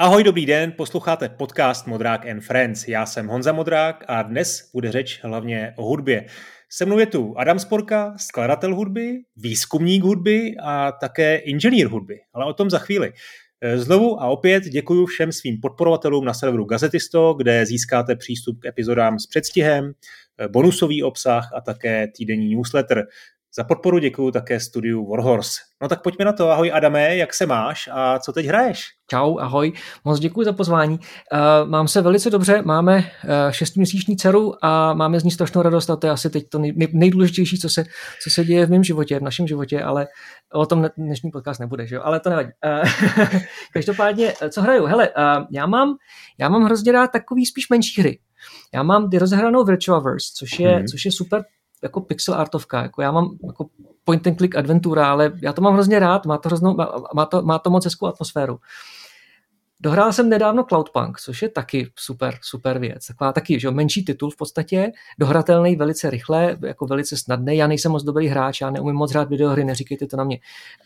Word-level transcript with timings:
Ahoj, 0.00 0.24
dobrý 0.24 0.46
den, 0.46 0.72
posloucháte 0.72 1.28
podcast 1.28 1.86
Modrák 1.86 2.26
and 2.26 2.40
Friends. 2.40 2.88
Já 2.88 3.06
jsem 3.06 3.26
Honza 3.26 3.52
Modrák 3.52 4.04
a 4.08 4.22
dnes 4.22 4.70
bude 4.74 4.92
řeč 4.92 5.20
hlavně 5.22 5.72
o 5.76 5.84
hudbě. 5.84 6.26
Se 6.70 6.86
mnou 6.86 6.98
je 6.98 7.06
tu 7.06 7.38
Adam 7.38 7.58
Sporka, 7.58 8.14
skladatel 8.18 8.74
hudby, 8.74 9.18
výzkumník 9.36 10.02
hudby 10.02 10.54
a 10.62 10.92
také 10.92 11.36
inženýr 11.36 11.88
hudby, 11.88 12.20
ale 12.32 12.44
o 12.44 12.52
tom 12.52 12.70
za 12.70 12.78
chvíli. 12.78 13.12
Znovu 13.74 14.22
a 14.22 14.26
opět 14.26 14.64
děkuji 14.64 15.06
všem 15.06 15.32
svým 15.32 15.60
podporovatelům 15.60 16.24
na 16.24 16.34
serveru 16.34 16.64
Gazetisto, 16.64 17.34
kde 17.34 17.66
získáte 17.66 18.16
přístup 18.16 18.58
k 18.60 18.66
epizodám 18.66 19.18
s 19.18 19.26
předstihem, 19.26 19.92
bonusový 20.48 21.02
obsah 21.02 21.50
a 21.54 21.60
také 21.60 22.08
týdenní 22.16 22.54
newsletter. 22.54 23.06
Za 23.56 23.64
podporu 23.64 23.98
děkuji 23.98 24.30
také 24.30 24.60
studiu 24.60 25.10
Warhorse. 25.10 25.60
No 25.82 25.88
tak 25.88 26.02
pojďme 26.02 26.24
na 26.24 26.32
to. 26.32 26.50
Ahoj 26.50 26.72
Adame, 26.74 27.16
jak 27.16 27.34
se 27.34 27.46
máš 27.46 27.88
a 27.92 28.18
co 28.18 28.32
teď 28.32 28.46
hraješ? 28.46 28.84
Čau, 29.10 29.38
ahoj. 29.38 29.72
Moc 30.04 30.20
děkuji 30.20 30.44
za 30.44 30.52
pozvání. 30.52 30.98
Uh, 30.98 31.70
mám 31.70 31.88
se 31.88 32.02
velice 32.02 32.30
dobře, 32.30 32.62
máme 32.62 32.96
uh, 32.96 33.30
šestiměsíční 33.50 34.16
dceru 34.16 34.64
a 34.64 34.94
máme 34.94 35.20
z 35.20 35.24
ní 35.24 35.30
strašnou 35.30 35.62
radost 35.62 35.90
a 35.90 35.96
to 35.96 36.06
je 36.06 36.10
asi 36.10 36.30
teď 36.30 36.48
to 36.48 36.58
nej, 36.58 36.74
nejdůležitější, 36.92 37.58
co 37.58 37.68
se, 37.68 37.84
co 38.22 38.30
se 38.30 38.44
děje 38.44 38.66
v 38.66 38.70
mém 38.70 38.84
životě, 38.84 39.18
v 39.18 39.22
našem 39.22 39.46
životě, 39.46 39.82
ale 39.82 40.06
o 40.52 40.66
tom 40.66 40.88
dnešní 40.96 41.30
podcast 41.30 41.60
nebude, 41.60 41.86
že 41.86 41.94
jo? 41.94 42.02
ale 42.04 42.20
to 42.20 42.30
nevadí. 42.30 42.50
Uh, 42.66 43.40
každopádně, 43.72 44.32
co 44.50 44.62
hraju? 44.62 44.84
Hele, 44.84 45.08
uh, 45.08 45.46
já, 45.50 45.66
mám, 45.66 45.96
já 46.38 46.48
mám 46.48 46.64
hrozně 46.64 46.92
rád 46.92 47.10
takový 47.12 47.46
spíš 47.46 47.68
menší 47.68 48.00
hry. 48.00 48.18
Já 48.74 48.82
mám 48.82 49.10
rozehranou 49.10 49.64
Virtuaverse, 49.64 50.28
což 50.36 50.58
je, 50.58 50.70
hmm. 50.70 50.86
což 50.86 51.04
je 51.04 51.12
super 51.12 51.44
jako 51.82 52.00
pixel 52.00 52.34
artovka. 52.34 52.82
Jako 52.82 53.02
já 53.02 53.12
mám 53.12 53.38
jako 53.46 53.66
point 54.04 54.26
and 54.26 54.36
click 54.36 54.56
adventura, 54.56 55.10
ale 55.10 55.32
já 55.42 55.52
to 55.52 55.62
mám 55.62 55.74
hrozně 55.74 55.98
rád, 55.98 56.26
má 56.26 56.38
to, 56.38 56.48
hroznou, 56.48 56.76
má 57.14 57.26
to, 57.26 57.42
má 57.42 57.58
to 57.58 57.70
moc 57.70 57.84
hezkou 57.84 58.06
atmosféru. 58.06 58.58
Dohrál 59.80 60.12
jsem 60.12 60.28
nedávno 60.28 60.64
Cloudpunk, 60.64 61.20
což 61.20 61.42
je 61.42 61.48
taky 61.48 61.90
super, 61.96 62.38
super 62.42 62.78
věc. 62.78 63.06
Taková 63.06 63.32
taky, 63.32 63.60
že 63.60 63.70
menší 63.70 64.04
titul 64.04 64.30
v 64.30 64.36
podstatě, 64.36 64.92
dohratelný 65.18 65.76
velice 65.76 66.10
rychle, 66.10 66.56
jako 66.66 66.86
velice 66.86 67.16
snadný. 67.16 67.56
Já 67.56 67.66
nejsem 67.66 67.92
moc 67.92 68.02
dobrý 68.02 68.28
hráč, 68.28 68.60
já 68.60 68.70
neumím 68.70 68.96
moc 68.96 69.12
hrát 69.12 69.28
videohry, 69.28 69.64
neříkejte 69.64 70.06
to 70.06 70.16
na 70.16 70.24
mě. 70.24 70.38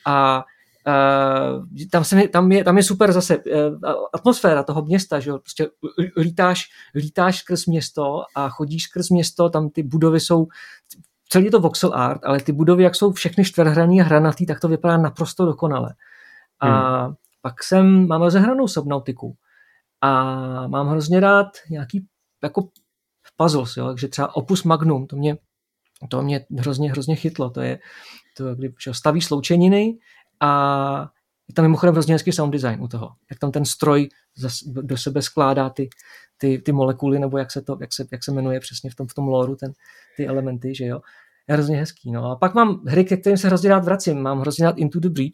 A 0.06 0.44
Uh, 0.86 1.66
tam, 1.90 2.04
se, 2.04 2.28
tam, 2.28 2.52
je, 2.52 2.64
tam 2.64 2.76
je 2.76 2.82
super 2.82 3.12
zase 3.12 3.38
uh, 3.38 3.44
atmosféra 4.12 4.62
toho 4.62 4.82
města, 4.82 5.20
že 5.20 5.30
jo? 5.30 5.38
prostě 5.38 5.68
lítáš, 6.16 6.64
lítáš 6.94 7.38
skrz 7.38 7.66
město 7.66 8.22
a 8.34 8.48
chodíš 8.48 8.82
skrz 8.82 9.10
město, 9.10 9.50
tam 9.50 9.70
ty 9.70 9.82
budovy 9.82 10.20
jsou, 10.20 10.46
celý 11.28 11.44
je 11.44 11.50
to 11.50 11.60
voxel 11.60 11.94
art, 11.94 12.24
ale 12.24 12.40
ty 12.40 12.52
budovy, 12.52 12.82
jak 12.82 12.94
jsou 12.94 13.12
všechny 13.12 13.44
čtverhraný 13.44 14.00
a 14.00 14.04
hranatý, 14.04 14.46
tak 14.46 14.60
to 14.60 14.68
vypadá 14.68 14.96
naprosto 14.96 15.46
dokonale. 15.46 15.94
A 16.60 17.02
hmm. 17.04 17.14
pak 17.42 17.62
jsem, 17.62 18.06
mám 18.06 18.22
rozehranou 18.22 18.68
Subnautiku 18.68 19.36
a 20.00 20.12
mám 20.66 20.88
hrozně 20.88 21.20
rád 21.20 21.46
nějaký 21.70 22.06
jako 22.42 22.68
puzzles, 23.36 23.76
jo? 23.76 23.86
takže 23.86 24.08
třeba 24.08 24.36
Opus 24.36 24.62
Magnum, 24.62 25.06
to 25.06 25.16
mě, 25.16 25.36
to 26.08 26.22
mě 26.22 26.46
hrozně, 26.58 26.90
hrozně 26.90 27.16
chytlo, 27.16 27.50
to 27.50 27.60
je, 27.60 27.78
to, 28.36 28.54
kdy 28.54 28.74
stavíš 28.92 29.24
sloučeniny, 29.24 29.98
a 30.42 31.10
je 31.48 31.54
tam 31.54 31.64
mimochodem 31.64 31.94
hrozně 31.94 32.14
hezký 32.14 32.32
sound 32.32 32.52
design 32.52 32.82
u 32.82 32.88
toho. 32.88 33.10
Jak 33.30 33.38
tam 33.38 33.52
ten 33.52 33.64
stroj 33.64 34.08
do 34.64 34.96
sebe 34.96 35.22
skládá 35.22 35.70
ty, 35.70 35.88
ty, 36.36 36.58
ty 36.58 36.72
molekuly, 36.72 37.18
nebo 37.18 37.38
jak 37.38 37.50
se 37.50 37.62
to, 37.62 37.76
jak 37.80 37.92
se, 37.92 38.06
jak 38.12 38.24
se 38.24 38.32
jmenuje 38.32 38.60
přesně 38.60 38.90
v 38.90 38.94
tom, 38.94 39.06
v 39.06 39.14
tom 39.14 39.28
lóru, 39.28 39.56
ten, 39.56 39.72
ty 40.16 40.26
elementy, 40.26 40.74
že 40.74 40.84
jo. 40.84 41.00
Je 41.48 41.54
hrozně 41.54 41.76
hezký. 41.76 42.12
No. 42.12 42.30
A 42.30 42.36
pak 42.36 42.54
mám 42.54 42.80
hry, 42.86 43.04
ke 43.04 43.16
kterým 43.16 43.36
se 43.36 43.46
hrozně 43.46 43.70
rád 43.70 43.84
vracím. 43.84 44.22
Mám 44.22 44.40
hrozně 44.40 44.64
rád 44.64 44.78
Into 44.78 45.00
the 45.00 45.08
Breach, 45.08 45.32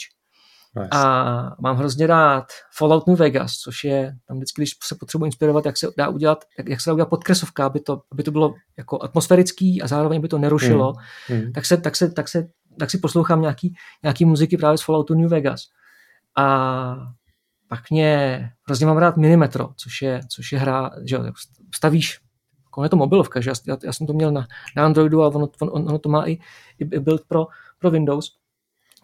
Nice. 0.77 0.89
A 0.93 1.57
mám 1.61 1.77
hrozně 1.77 2.07
rád 2.07 2.45
Fallout 2.77 3.07
New 3.07 3.19
Vegas, 3.19 3.53
což 3.53 3.85
je 3.85 4.17
tam 4.29 4.37
vždycky, 4.37 4.61
když 4.61 4.71
se 4.85 4.95
potřebuji 4.95 5.25
inspirovat, 5.25 5.67
jak 5.67 5.77
se 5.77 5.87
dá 5.99 6.09
udělat, 6.09 6.45
jak, 6.59 6.69
jak 6.69 6.81
se 6.81 6.91
dá 6.91 6.95
udělat 6.95 7.09
podkresovka, 7.09 7.67
aby 7.67 7.81
to, 7.81 8.03
aby 8.13 8.23
to 8.23 8.31
bylo 8.31 8.55
jako 8.77 9.03
atmosférický 9.03 9.83
a 9.83 9.87
zároveň 9.87 10.21
by 10.21 10.29
to 10.29 10.39
nerušilo, 10.39 10.95
mm. 11.31 11.37
Mm. 11.37 11.53
Tak, 11.53 11.67
se, 11.67 11.77
tak, 11.77 11.97
se, 11.97 12.11
tak 12.11 12.29
se 12.29 12.49
tak 12.79 12.91
si 12.91 12.99
poslouchám 12.99 13.41
nějaký, 13.41 13.75
nějaký 14.03 14.25
muziky 14.25 14.57
právě 14.57 14.79
z 14.79 14.83
Falloutu 14.83 15.15
New 15.15 15.29
Vegas. 15.29 15.61
A 16.37 16.97
pak 17.69 17.91
mě 17.91 18.51
hrozně 18.67 18.87
mám 18.87 18.97
rád 18.97 19.17
Minimetro, 19.17 19.69
což 19.77 20.03
je, 20.03 20.21
což 20.29 20.53
je 20.53 20.59
hra, 20.59 20.91
že 21.05 21.19
stavíš, 21.75 22.19
jako 22.65 22.83
je 22.83 22.89
to 22.89 22.97
mobilovka, 22.97 23.41
že 23.41 23.51
já, 23.69 23.77
já 23.85 23.93
jsem 23.93 24.07
to 24.07 24.13
měl 24.13 24.33
na, 24.33 24.47
na 24.77 24.85
Androidu 24.85 25.23
a 25.23 25.29
ono, 25.29 25.49
ono, 25.61 25.73
ono 25.73 25.99
to 25.99 26.09
má 26.09 26.29
i, 26.29 26.39
i 26.79 26.85
build 26.85 27.23
pro, 27.29 27.47
pro 27.79 27.91
Windows. 27.91 28.31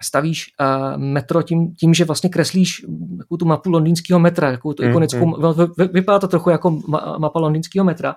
Stavíš 0.02 0.46
uh, 0.60 1.02
metro 1.02 1.42
tím, 1.42 1.74
tím, 1.74 1.94
že 1.94 2.04
vlastně 2.04 2.30
kreslíš 2.30 2.86
takovou 3.18 3.36
tu 3.36 3.44
mapu 3.44 3.70
londýnského 3.70 4.20
metra, 4.20 4.50
takovou 4.50 4.74
tu 4.74 4.82
mm, 4.82 4.90
ikonickou, 4.90 5.26
mm. 5.26 5.74
vypadá 5.92 6.18
to 6.18 6.28
trochu 6.28 6.50
jako 6.50 6.70
ma, 6.70 7.16
mapa 7.18 7.40
londýnského 7.40 7.84
metra 7.84 8.14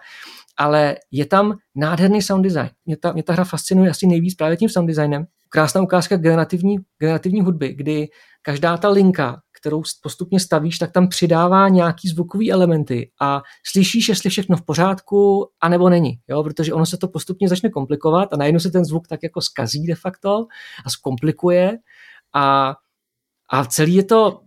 ale 0.57 0.95
je 1.11 1.25
tam 1.25 1.57
nádherný 1.75 2.21
sound 2.21 2.43
design. 2.43 2.69
Mě 2.85 2.97
ta, 2.97 3.11
mě 3.11 3.23
ta 3.23 3.33
hra 3.33 3.43
fascinuje 3.43 3.89
asi 3.89 4.07
nejvíc 4.07 4.35
právě 4.35 4.57
tím 4.57 4.69
sound 4.69 4.87
designem. 4.87 5.25
Krásná 5.49 5.81
ukázka 5.81 6.17
generativní, 6.17 6.77
generativní 6.99 7.41
hudby, 7.41 7.73
kdy 7.73 8.07
každá 8.41 8.77
ta 8.77 8.89
linka, 8.89 9.41
kterou 9.59 9.83
postupně 10.01 10.39
stavíš, 10.39 10.77
tak 10.77 10.91
tam 10.91 11.07
přidává 11.07 11.69
nějaký 11.69 12.09
zvukový 12.09 12.51
elementy 12.51 13.11
a 13.21 13.41
slyšíš, 13.71 14.09
jestli 14.09 14.29
všechno 14.29 14.57
v 14.57 14.65
pořádku, 14.65 15.49
anebo 15.61 15.89
není, 15.89 16.19
jo? 16.27 16.43
protože 16.43 16.73
ono 16.73 16.85
se 16.85 16.97
to 16.97 17.07
postupně 17.07 17.49
začne 17.49 17.69
komplikovat 17.69 18.33
a 18.33 18.37
najednou 18.37 18.59
se 18.59 18.71
ten 18.71 18.85
zvuk 18.85 19.07
tak 19.07 19.23
jako 19.23 19.41
skazí 19.41 19.87
de 19.87 19.95
facto 19.95 20.47
a 20.85 20.89
zkomplikuje 20.89 21.77
a, 22.33 22.75
a 23.49 23.65
celý 23.65 23.95
je 23.95 24.03
to 24.03 24.41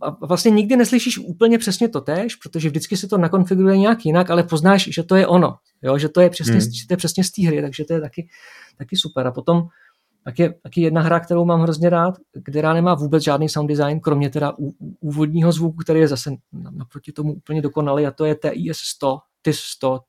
a 0.00 0.26
vlastně 0.26 0.50
nikdy 0.50 0.76
neslyšíš 0.76 1.18
úplně 1.18 1.58
přesně 1.58 1.88
to 1.88 2.00
tež, 2.00 2.36
protože 2.36 2.68
vždycky 2.68 2.96
se 2.96 3.08
to 3.08 3.18
nakonfiguruje 3.18 3.78
nějak 3.78 4.06
jinak, 4.06 4.30
ale 4.30 4.42
poznáš, 4.42 4.88
že 4.92 5.02
to 5.02 5.16
je 5.16 5.26
ono, 5.26 5.56
jo? 5.82 5.98
že 5.98 6.08
to 6.08 6.20
je 6.20 6.30
přesně, 6.30 6.52
hmm. 6.52 6.72
že 6.72 6.86
to 6.86 6.92
je 6.92 6.96
přesně 6.96 7.24
z 7.24 7.30
té 7.30 7.46
hry, 7.46 7.62
takže 7.62 7.84
to 7.84 7.92
je 7.92 8.00
taky, 8.00 8.28
taky 8.78 8.96
super. 8.96 9.26
A 9.26 9.32
potom 9.32 9.62
tak 10.24 10.38
je 10.38 10.54
taky 10.62 10.80
jedna 10.80 11.00
hra, 11.00 11.20
kterou 11.20 11.44
mám 11.44 11.60
hrozně 11.60 11.90
rád, 11.90 12.14
která 12.50 12.74
nemá 12.74 12.94
vůbec 12.94 13.22
žádný 13.22 13.48
sound 13.48 13.68
design, 13.68 14.00
kromě 14.00 14.30
teda 14.30 14.52
úvodního 15.00 15.52
zvuku, 15.52 15.76
který 15.76 16.00
je 16.00 16.08
zase 16.08 16.30
naproti 16.70 17.12
tomu 17.12 17.32
úplně 17.34 17.62
dokonalý 17.62 18.06
a 18.06 18.10
to 18.10 18.24
je 18.24 18.34
TIS 18.34 18.78
100, 18.78 19.18
TIS 19.42 19.60
100, 19.60 20.00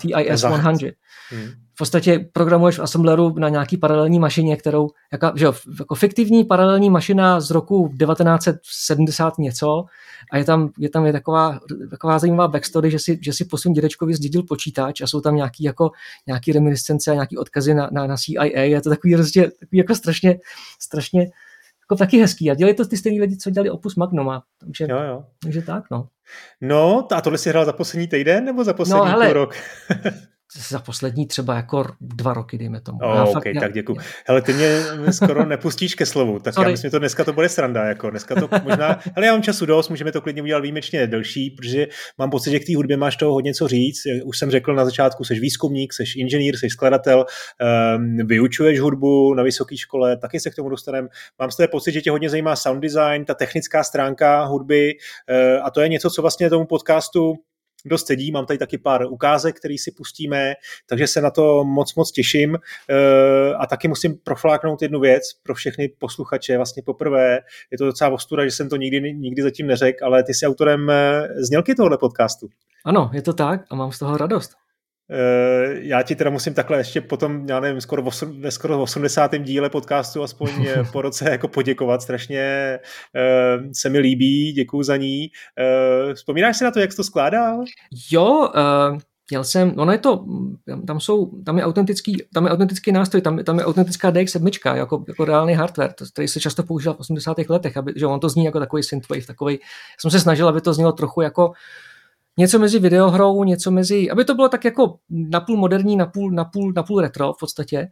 TIS 0.00 0.38
100. 0.38 0.48
Hmm 0.48 1.52
v 1.76 1.78
podstatě 1.78 2.28
programuješ 2.32 2.78
v 2.78 2.82
Assembleru 2.82 3.34
na 3.38 3.48
nějaký 3.48 3.76
paralelní 3.76 4.18
mašině, 4.18 4.56
kterou, 4.56 4.88
jako, 5.12 5.32
že 5.36 5.44
jo, 5.44 5.54
jako 5.78 5.94
fiktivní 5.94 6.44
paralelní 6.44 6.90
mašina 6.90 7.40
z 7.40 7.50
roku 7.50 7.88
1970 7.98 9.38
něco 9.38 9.84
a 10.32 10.38
je 10.38 10.44
tam, 10.44 10.70
je 10.78 10.88
tam 10.88 11.06
je 11.06 11.12
taková, 11.12 11.60
taková 11.90 12.18
zajímavá 12.18 12.48
backstory, 12.48 12.90
že 12.90 12.98
si, 12.98 13.18
že 13.22 13.32
si 13.32 13.44
po 13.44 13.58
svým 13.58 13.72
dědečkovi 13.72 14.14
zdědil 14.14 14.42
počítač 14.42 15.00
a 15.00 15.06
jsou 15.06 15.20
tam 15.20 15.36
nějaký, 15.36 15.64
jako, 15.64 15.90
nějaký 16.26 16.52
reminiscence 16.52 17.10
a 17.10 17.14
nějaký 17.14 17.38
odkazy 17.38 17.74
na, 17.74 17.88
na, 17.92 18.06
na 18.06 18.16
CIA. 18.16 18.62
Je 18.62 18.80
to 18.80 18.90
takový, 18.90 19.14
prostě, 19.14 19.50
takový 19.60 19.78
jako 19.78 19.94
strašně, 19.94 20.38
strašně 20.80 21.30
jako 21.86 21.98
taky 21.98 22.18
hezký. 22.18 22.50
A 22.50 22.54
dělali 22.54 22.74
to 22.74 22.86
ty 22.86 22.96
stejný 22.96 23.20
lidi, 23.20 23.36
co 23.36 23.50
dělali 23.50 23.70
Opus 23.70 23.96
Magnum. 23.96 24.28
A, 24.28 24.42
takže, 24.60 24.86
jo, 24.90 25.02
jo. 25.02 25.24
takže 25.42 25.62
tak, 25.62 25.84
no. 25.90 26.08
No, 26.60 27.08
a 27.12 27.20
tohle 27.20 27.38
si 27.38 27.48
hrál 27.48 27.64
za 27.64 27.72
poslední 27.72 28.08
týden 28.08 28.44
nebo 28.44 28.64
za 28.64 28.72
poslední 28.72 29.04
no, 29.04 29.10
hele, 29.10 29.32
rok? 29.32 29.54
za 30.68 30.78
poslední 30.78 31.26
třeba 31.26 31.54
jako 31.54 31.84
dva 32.00 32.34
roky, 32.34 32.58
dejme 32.58 32.80
tomu. 32.80 32.98
Oh, 33.02 33.22
OK, 33.22 33.32
fakt, 33.32 33.44
tak 33.60 33.72
děkuji. 33.72 33.96
Hele, 34.26 34.42
ty 34.42 34.52
mě 34.52 34.80
skoro 35.10 35.46
nepustíš 35.46 35.94
ke 35.94 36.06
slovu, 36.06 36.38
tak 36.38 36.54
Sorry. 36.54 36.68
já 36.68 36.70
myslím, 36.70 36.88
že 36.88 36.90
to 36.90 36.98
dneska 36.98 37.24
to 37.24 37.32
bude 37.32 37.48
sranda, 37.48 37.84
jako 37.84 38.10
dneska 38.10 38.34
to 38.34 38.48
možná, 38.64 39.00
ale 39.16 39.26
já 39.26 39.32
mám 39.32 39.42
času 39.42 39.66
dost, 39.66 39.88
můžeme 39.88 40.12
to 40.12 40.20
klidně 40.20 40.42
udělat 40.42 40.60
výjimečně 40.60 41.06
delší, 41.06 41.50
protože 41.50 41.86
mám 42.18 42.30
pocit, 42.30 42.50
že 42.50 42.60
k 42.60 42.66
té 42.66 42.76
hudbě 42.76 42.96
máš 42.96 43.16
toho 43.16 43.32
hodně 43.32 43.54
co 43.54 43.68
říct. 43.68 44.02
Už 44.24 44.38
jsem 44.38 44.50
řekl 44.50 44.74
na 44.74 44.84
začátku, 44.84 45.24
jsi 45.24 45.34
výzkumník, 45.34 45.92
jsi 45.92 46.04
inženýr, 46.16 46.56
jsi 46.56 46.70
skladatel, 46.70 47.26
um, 47.96 48.26
vyučuješ 48.26 48.80
hudbu 48.80 49.34
na 49.34 49.42
vysoké 49.42 49.76
škole, 49.76 50.16
taky 50.16 50.40
se 50.40 50.50
k 50.50 50.54
tomu 50.54 50.68
dostaneme. 50.68 51.08
Mám 51.38 51.50
z 51.50 51.56
té 51.56 51.68
pocit, 51.68 51.92
že 51.92 52.00
tě 52.00 52.10
hodně 52.10 52.30
zajímá 52.30 52.56
sound 52.56 52.82
design, 52.82 53.24
ta 53.24 53.34
technická 53.34 53.84
stránka 53.84 54.44
hudby 54.44 54.92
uh, 55.30 55.66
a 55.66 55.70
to 55.70 55.80
je 55.80 55.88
něco, 55.88 56.10
co 56.10 56.22
vlastně 56.22 56.50
tomu 56.50 56.66
podcastu 56.66 57.34
dost 57.84 58.06
sedí. 58.06 58.32
Mám 58.32 58.46
tady 58.46 58.58
taky 58.58 58.78
pár 58.78 59.06
ukázek, 59.06 59.56
který 59.56 59.78
si 59.78 59.90
pustíme, 59.90 60.54
takže 60.88 61.06
se 61.06 61.20
na 61.20 61.30
to 61.30 61.64
moc, 61.64 61.94
moc 61.94 62.12
těším. 62.12 62.58
Eh, 62.90 63.54
a 63.54 63.66
taky 63.66 63.88
musím 63.88 64.18
profláknout 64.24 64.82
jednu 64.82 65.00
věc 65.00 65.22
pro 65.42 65.54
všechny 65.54 65.88
posluchače. 65.88 66.56
Vlastně 66.56 66.82
poprvé 66.82 67.38
je 67.70 67.78
to 67.78 67.84
docela 67.84 68.10
ostuda, 68.10 68.44
že 68.44 68.50
jsem 68.50 68.68
to 68.68 68.76
nikdy, 68.76 69.14
nikdy 69.14 69.42
zatím 69.42 69.66
neřekl, 69.66 70.04
ale 70.04 70.22
ty 70.22 70.34
jsi 70.34 70.46
autorem 70.46 70.90
eh, 70.90 71.28
znělky 71.36 71.74
tohohle 71.74 71.98
podcastu. 71.98 72.48
Ano, 72.84 73.10
je 73.12 73.22
to 73.22 73.32
tak 73.32 73.60
a 73.70 73.74
mám 73.74 73.92
z 73.92 73.98
toho 73.98 74.16
radost. 74.16 74.65
Eh, 75.10 75.74
já 75.78 76.02
ti 76.02 76.16
teda 76.16 76.30
musím 76.30 76.54
takhle 76.54 76.78
ještě 76.78 77.00
potom, 77.00 77.48
já 77.48 77.60
nevím, 77.60 77.80
skoro, 77.80 78.02
osm, 78.02 78.40
ve 78.40 78.50
skoro 78.50 78.82
80. 78.82 79.38
díle 79.38 79.70
podcastu 79.70 80.22
aspoň 80.22 80.50
eh, 80.68 80.84
po 80.92 81.02
roce 81.02 81.30
jako 81.30 81.48
poděkovat. 81.48 82.02
Strašně 82.02 82.78
uh, 83.14 83.64
se 83.72 83.88
mi 83.88 83.98
líbí, 83.98 84.52
děkuji 84.52 84.82
za 84.82 84.96
ní. 84.96 85.30
Uh, 86.08 86.14
vzpomínáš 86.14 86.56
si 86.56 86.64
na 86.64 86.70
to, 86.70 86.80
jak 86.80 86.92
jsi 86.92 86.96
to 86.96 87.04
skládal? 87.04 87.64
Jo, 88.10 88.50
uh, 88.92 88.98
Jel 89.30 89.44
jsem, 89.44 89.74
ono 89.78 89.92
je 89.92 89.98
to, 89.98 90.24
tam 90.86 91.00
jsou, 91.00 91.42
tam 91.42 91.58
je 91.58 91.64
autentický, 91.64 92.16
tam 92.34 92.44
je 92.44 92.50
autentický 92.50 92.92
nástroj, 92.92 93.22
tam, 93.22 93.38
tam 93.38 93.58
je 93.58 93.64
autentická 93.64 94.12
DX7, 94.12 94.74
jako, 94.74 95.04
jako 95.08 95.24
reálný 95.24 95.54
hardware, 95.54 95.94
který 96.12 96.28
se 96.28 96.40
často 96.40 96.62
používal 96.62 96.94
v 96.94 97.00
80. 97.00 97.38
letech, 97.48 97.76
aby, 97.76 97.92
že 97.96 98.06
on 98.06 98.20
to 98.20 98.28
zní 98.28 98.44
jako 98.44 98.58
takový 98.58 98.82
synthwave, 98.82 99.26
takový, 99.26 99.54
já 99.54 100.00
jsem 100.00 100.10
se 100.10 100.20
snažil, 100.20 100.48
aby 100.48 100.60
to 100.60 100.74
znělo 100.74 100.92
trochu 100.92 101.20
jako 101.20 101.52
něco 102.38 102.58
mezi 102.58 102.78
videohrou, 102.78 103.44
něco 103.44 103.70
mezi, 103.70 104.10
aby 104.10 104.24
to 104.24 104.34
bylo 104.34 104.48
tak 104.48 104.64
jako 104.64 104.96
napůl 105.10 105.56
moderní, 105.56 105.96
napůl, 105.96 106.30
napůl, 106.30 106.72
napůl 106.76 107.00
retro 107.00 107.32
v 107.32 107.36
podstatě. 107.40 107.88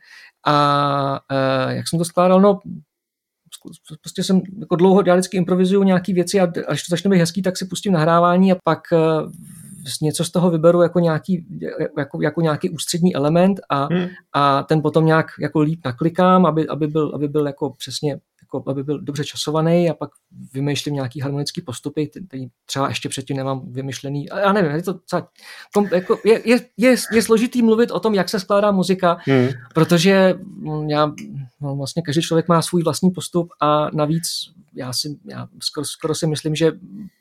A 0.46 1.20
e, 1.68 1.74
jak 1.74 1.88
jsem 1.88 1.98
to 1.98 2.04
skládal, 2.04 2.40
no 2.40 2.58
prostě 4.00 4.24
jsem 4.24 4.40
jako 4.60 4.76
dlouho, 4.76 5.02
já 5.06 5.14
vždycky 5.14 5.36
improvizuju 5.36 5.82
nějaké 5.82 6.14
věci 6.14 6.40
a 6.40 6.52
až 6.68 6.82
to 6.82 6.90
začne 6.90 7.10
být 7.10 7.18
hezký, 7.18 7.42
tak 7.42 7.56
si 7.56 7.66
pustím 7.66 7.92
nahrávání 7.92 8.52
a 8.52 8.56
pak 8.64 8.92
e, 8.92 8.96
něco 10.02 10.24
z 10.24 10.30
toho 10.30 10.50
vyberu 10.50 10.82
jako 10.82 11.00
nějaký, 11.00 11.46
jako, 11.98 12.22
jako 12.22 12.40
nějaký 12.40 12.70
ústřední 12.70 13.14
element 13.14 13.60
a, 13.70 13.94
hmm. 13.94 14.06
a 14.32 14.62
ten 14.62 14.82
potom 14.82 15.06
nějak 15.06 15.26
jako 15.40 15.60
líp 15.60 15.80
naklikám, 15.84 16.46
aby, 16.46 16.68
aby, 16.68 16.86
byl, 16.86 17.12
aby 17.14 17.28
byl 17.28 17.46
jako 17.46 17.70
přesně 17.70 18.18
jako 18.58 18.70
aby 18.70 18.82
byl 18.82 19.00
dobře 19.00 19.24
časovaný 19.24 19.90
a 19.90 19.94
pak 19.94 20.10
vymýšlím 20.52 20.94
nějaký 20.94 21.20
harmonický 21.20 21.60
postupy, 21.60 22.06
který 22.06 22.46
třeba 22.66 22.88
ještě 22.88 23.08
předtím 23.08 23.36
nemám 23.36 23.72
vymyšlený. 23.72 24.30
A 24.30 24.38
já 24.38 24.52
nevím, 24.52 24.70
je 24.70 24.82
to 24.82 24.94
třeba, 24.94 25.28
jako 25.92 26.18
je, 26.24 26.48
je, 26.48 26.60
je, 26.76 26.96
je, 27.12 27.22
složitý 27.22 27.62
mluvit 27.62 27.90
o 27.90 28.00
tom, 28.00 28.14
jak 28.14 28.28
se 28.28 28.40
skládá 28.40 28.70
muzika, 28.70 29.16
hmm. 29.20 29.48
protože 29.74 30.34
já, 30.86 31.12
no, 31.60 31.76
vlastně 31.76 32.02
každý 32.02 32.22
člověk 32.22 32.48
má 32.48 32.62
svůj 32.62 32.82
vlastní 32.82 33.10
postup 33.10 33.48
a 33.60 33.90
navíc 33.94 34.22
já 34.76 34.92
si, 34.92 35.18
já 35.24 35.48
skoro, 35.62 35.84
skoro 35.84 36.14
si 36.14 36.26
myslím, 36.26 36.54
že 36.54 36.72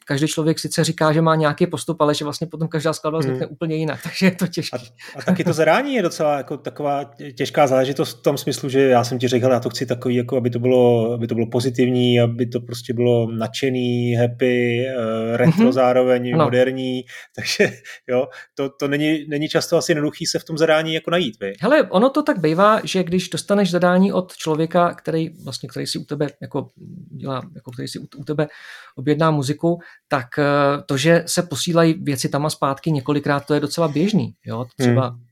každý 0.06 0.28
člověk 0.28 0.60
sice 0.60 0.84
říká, 0.84 1.12
že 1.12 1.22
má 1.22 1.36
nějaký 1.36 1.68
postup, 1.68 2.02
ale 2.02 2.16
že 2.16 2.24
vlastně 2.26 2.48
potom 2.48 2.68
každá 2.68 2.94
skladba 2.94 3.20
hmm. 3.20 3.28
vznikne 3.28 3.48
úplně 3.48 3.76
jinak, 3.76 4.00
takže 4.04 4.26
je 4.26 4.32
to 4.32 4.48
těžké. 4.48 4.78
A, 4.78 5.20
a 5.20 5.22
taky 5.22 5.44
to 5.44 5.54
zadání 5.54 5.96
je 5.96 6.02
docela 6.02 6.38
jako 6.38 6.58
taková 6.58 7.12
těžká 7.38 7.68
záležitost 7.68 8.20
v 8.20 8.22
tom 8.22 8.38
smyslu, 8.38 8.70
že 8.70 8.82
já 8.82 9.04
jsem 9.04 9.20
ti 9.20 9.28
řekl, 9.28 9.52
já 9.52 9.60
to 9.60 9.70
chci 9.70 9.86
takový, 9.86 10.16
jako 10.16 10.38
aby 10.38 10.50
to 10.50 10.60
bylo, 10.60 11.12
aby 11.14 11.28
to 11.28 11.36
bylo 11.36 11.48
pozitivní, 11.48 12.20
aby 12.20 12.46
to 12.46 12.60
prostě 12.60 12.94
bylo 12.94 13.32
nadšený, 13.32 14.14
happy, 14.14 14.86
uh, 14.98 15.38
retro 15.38 15.66
mm-hmm. 15.66 15.72
zároveň, 15.72 16.32
no. 16.32 16.46
moderní, 16.46 17.04
takže 17.36 17.72
jo, 18.08 18.28
to, 18.56 18.70
to 18.70 18.88
není, 18.88 19.26
není 19.28 19.50
často 19.50 19.78
asi 19.78 19.92
jednoduchý 19.92 20.26
se 20.26 20.40
v 20.40 20.44
tom 20.44 20.58
zadání 20.58 20.94
jako 20.94 21.12
najít. 21.12 21.40
Vy. 21.40 21.54
Hele, 21.62 21.84
ono 21.84 22.10
to 22.10 22.24
tak 22.24 22.40
bývá, 22.40 22.80
že 22.84 23.04
když 23.04 23.30
dostaneš 23.30 23.72
zadání 23.72 24.14
od 24.14 24.36
člověka, 24.36 24.94
který 24.94 25.30
vlastně, 25.44 25.70
který 25.70 25.88
si 25.88 26.00
u 26.00 26.04
tebe 26.04 26.28
jako 26.42 26.70
dělá, 27.12 27.42
jako 27.56 27.72
který 27.72 27.88
si 27.88 28.00
u, 28.00 28.08
u 28.18 28.24
tebe 28.24 28.48
objedná 28.96 29.32
muziku, 29.32 29.80
tak 30.08 30.40
eh, 30.40 30.44
to, 30.86 30.98
že 30.98 31.24
se 31.26 31.44
posílají 31.44 31.94
věci 31.94 32.30
tam 32.30 32.46
a 32.46 32.50
zpátky 32.50 32.92
několikrát, 32.92 33.46
to 33.46 33.54
je 33.54 33.60
docela 33.60 33.88
běžný. 33.88 34.36
Jo? 34.46 34.66
Třeba, 34.78 35.08
hmm. 35.08 35.24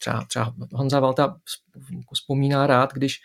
třeba, 0.00 0.24
třeba 0.28 0.54
Honza 0.72 1.00
Valta 1.00 1.36
vzpomíná 2.12 2.66
rád, 2.66 2.92
když 2.92 3.16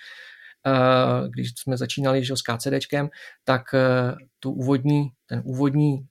Uh, 0.67 1.27
když 1.27 1.51
jsme 1.57 1.77
začínali 1.77 2.25
že, 2.25 2.35
s 2.35 2.41
KCDčkem, 2.41 3.09
tak 3.43 3.61
uh, 3.73 4.17
tu 4.39 4.51
úvodní, 4.51 5.09
ten 5.25 5.41
úvodní, 5.45 6.07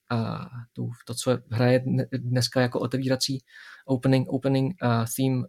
tu, 0.72 0.90
to, 1.06 1.14
co 1.14 1.38
hraje 1.50 1.84
dneska 2.12 2.60
jako 2.60 2.80
otevírací 2.80 3.38
opening, 3.86 4.28
opening 4.28 4.74
theme 5.16 5.42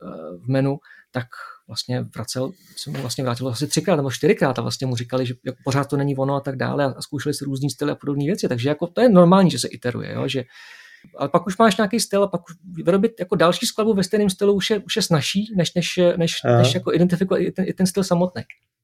v 0.44 0.48
menu, 0.48 0.78
tak 1.12 1.28
vlastně 1.70 2.02
vracel, 2.02 2.52
jsem 2.76 2.94
mu 2.94 3.02
vlastně 3.02 3.24
vrátil 3.24 3.48
asi 3.48 3.68
třikrát 3.68 3.96
nebo 3.96 4.12
čtyřikrát 4.12 4.60
a 4.60 4.62
vlastně 4.62 4.88
mu 4.88 4.96
říkali, 4.96 5.26
že 5.26 5.34
pořád 5.64 5.90
to 5.90 5.98
není 5.98 6.18
ono 6.18 6.36
a 6.36 6.40
tak 6.40 6.56
dále 6.56 6.86
a 6.86 7.02
zkoušeli 7.02 7.34
se 7.34 7.46
různý 7.46 7.70
styly 7.70 7.92
a 7.92 7.96
podobné 7.96 8.26
věci, 8.26 8.48
takže 8.48 8.70
jako 8.70 8.88
to 8.88 9.02
je 9.02 9.10
normální, 9.10 9.52
že 9.52 9.60
se 9.60 9.68
iteruje, 9.68 10.14
jo? 10.14 10.28
že 10.28 10.44
ale 11.18 11.30
pak 11.30 11.48
už 11.48 11.58
máš 11.58 11.78
nějaký 11.78 12.00
styl 12.00 12.24
a 12.24 12.28
pak 12.28 12.42
už 12.50 12.56
vyrobit 12.84 13.12
jako 13.20 13.36
další 13.36 13.66
skladbu 13.66 13.94
ve 13.94 14.04
stejném 14.04 14.30
stylu 14.30 14.54
už 14.54 14.70
je, 14.70 14.80
už 14.80 14.96
je 14.96 15.02
snažší, 15.02 15.54
než, 15.56 15.74
než, 15.74 16.00
než, 16.18 16.42
než 16.58 16.74
jako 16.74 16.94
identifikovat 16.94 17.38
i 17.40 17.52
ten, 17.52 17.66
i 17.68 17.74
ten 17.74 17.88
styl 17.88 18.04
samotný. 18.04 18.42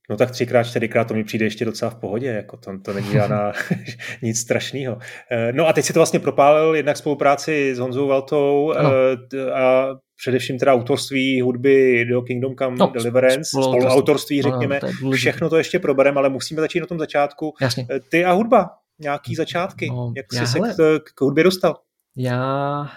No 0.09 0.17
tak 0.17 0.31
třikrát, 0.31 0.63
čtyřikrát 0.63 1.07
to 1.07 1.13
mi 1.13 1.23
přijde 1.23 1.45
ještě 1.45 1.65
docela 1.65 1.91
v 1.91 1.95
pohodě, 1.95 2.27
jako 2.27 2.57
to, 2.57 2.71
to 2.85 2.93
není 2.93 3.11
žádná 3.11 3.51
nic 4.21 4.39
strašného. 4.39 4.97
Eh, 5.31 5.53
no 5.53 5.67
a 5.67 5.73
teď 5.73 5.85
si 5.85 5.93
to 5.93 5.99
vlastně 5.99 6.19
propálil 6.19 6.75
jednak 6.75 6.97
spolupráci 6.97 7.75
s 7.75 7.79
Honzou 7.79 8.07
Valtou. 8.07 8.73
Eh, 8.73 9.51
a 9.51 9.87
především 10.17 10.59
teda 10.59 10.73
autorství 10.73 11.41
hudby 11.41 12.05
do 12.05 12.21
Kingdom 12.21 12.55
Come 12.55 12.77
no, 12.77 12.91
Deliverance, 12.93 13.43
spoluautorství, 13.43 14.41
řekněme, 14.41 14.79
no, 14.83 14.89
to 15.01 15.11
všechno 15.11 15.49
to 15.49 15.57
ještě 15.57 15.79
probereme, 15.79 16.17
ale 16.17 16.29
musíme 16.29 16.61
začít 16.61 16.79
na 16.79 16.85
tom 16.85 16.99
začátku. 16.99 17.53
Jasně. 17.61 17.87
Eh, 17.91 17.99
ty 18.09 18.25
a 18.25 18.31
hudba, 18.31 18.69
nějaký 18.99 19.35
začátky, 19.35 19.89
no, 19.89 20.13
jak 20.15 20.25
jsi 20.33 20.47
se 20.47 20.59
k, 20.59 20.99
k 21.15 21.21
hudbě 21.21 21.43
dostal? 21.43 21.75
Já, 22.17 22.87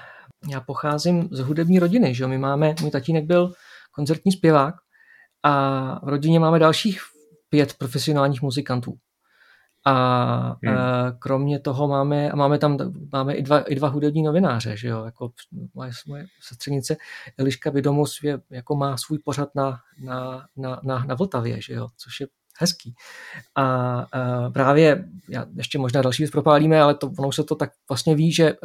já 0.50 0.60
pocházím 0.60 1.28
z 1.30 1.40
hudební 1.40 1.78
rodiny, 1.78 2.14
že 2.14 2.26
my 2.26 2.38
máme, 2.38 2.74
můj 2.80 2.90
tatínek 2.90 3.24
byl 3.24 3.52
koncertní 3.94 4.32
zpěvák 4.32 4.74
a 5.48 6.00
v 6.04 6.08
rodině 6.08 6.40
máme 6.40 6.58
dalších 6.58 7.00
pět 7.48 7.74
profesionálních 7.74 8.42
muzikantů. 8.42 8.94
A 9.86 10.56
hmm. 10.64 10.76
kromě 11.18 11.58
toho 11.58 11.88
máme, 11.88 12.30
a 12.30 12.36
máme 12.36 12.58
tam 12.58 12.78
máme 13.12 13.34
i 13.34 13.42
dva, 13.42 13.60
i 13.60 13.74
dva 13.74 13.88
hudební 13.88 14.22
novináře, 14.22 14.76
že 14.76 14.88
jo, 14.88 15.04
jako 15.04 15.30
moje, 15.74 15.90
moje 16.06 16.26
sestřenice 16.40 16.96
Eliška 17.38 17.70
Vidomus 17.70 18.22
je, 18.22 18.38
jako 18.50 18.76
má 18.76 18.96
svůj 18.96 19.18
pořad 19.18 19.48
na, 19.54 19.78
na, 20.04 20.46
na, 20.56 20.80
na, 20.84 21.04
na 21.04 21.14
Vltavě, 21.14 21.60
že 21.62 21.74
jo, 21.74 21.88
což 21.96 22.20
je 22.20 22.26
hezký. 22.60 22.94
A, 23.54 23.64
a 23.64 24.50
právě, 24.50 25.04
já 25.28 25.46
ještě 25.56 25.78
možná 25.78 26.02
další 26.02 26.22
věc 26.22 26.30
propálíme, 26.30 26.80
ale 26.80 26.94
to, 26.94 27.10
ono 27.18 27.32
se 27.32 27.44
to 27.44 27.54
tak 27.54 27.70
vlastně 27.88 28.14
ví, 28.14 28.32
že 28.32 28.52
uh, 28.52 28.58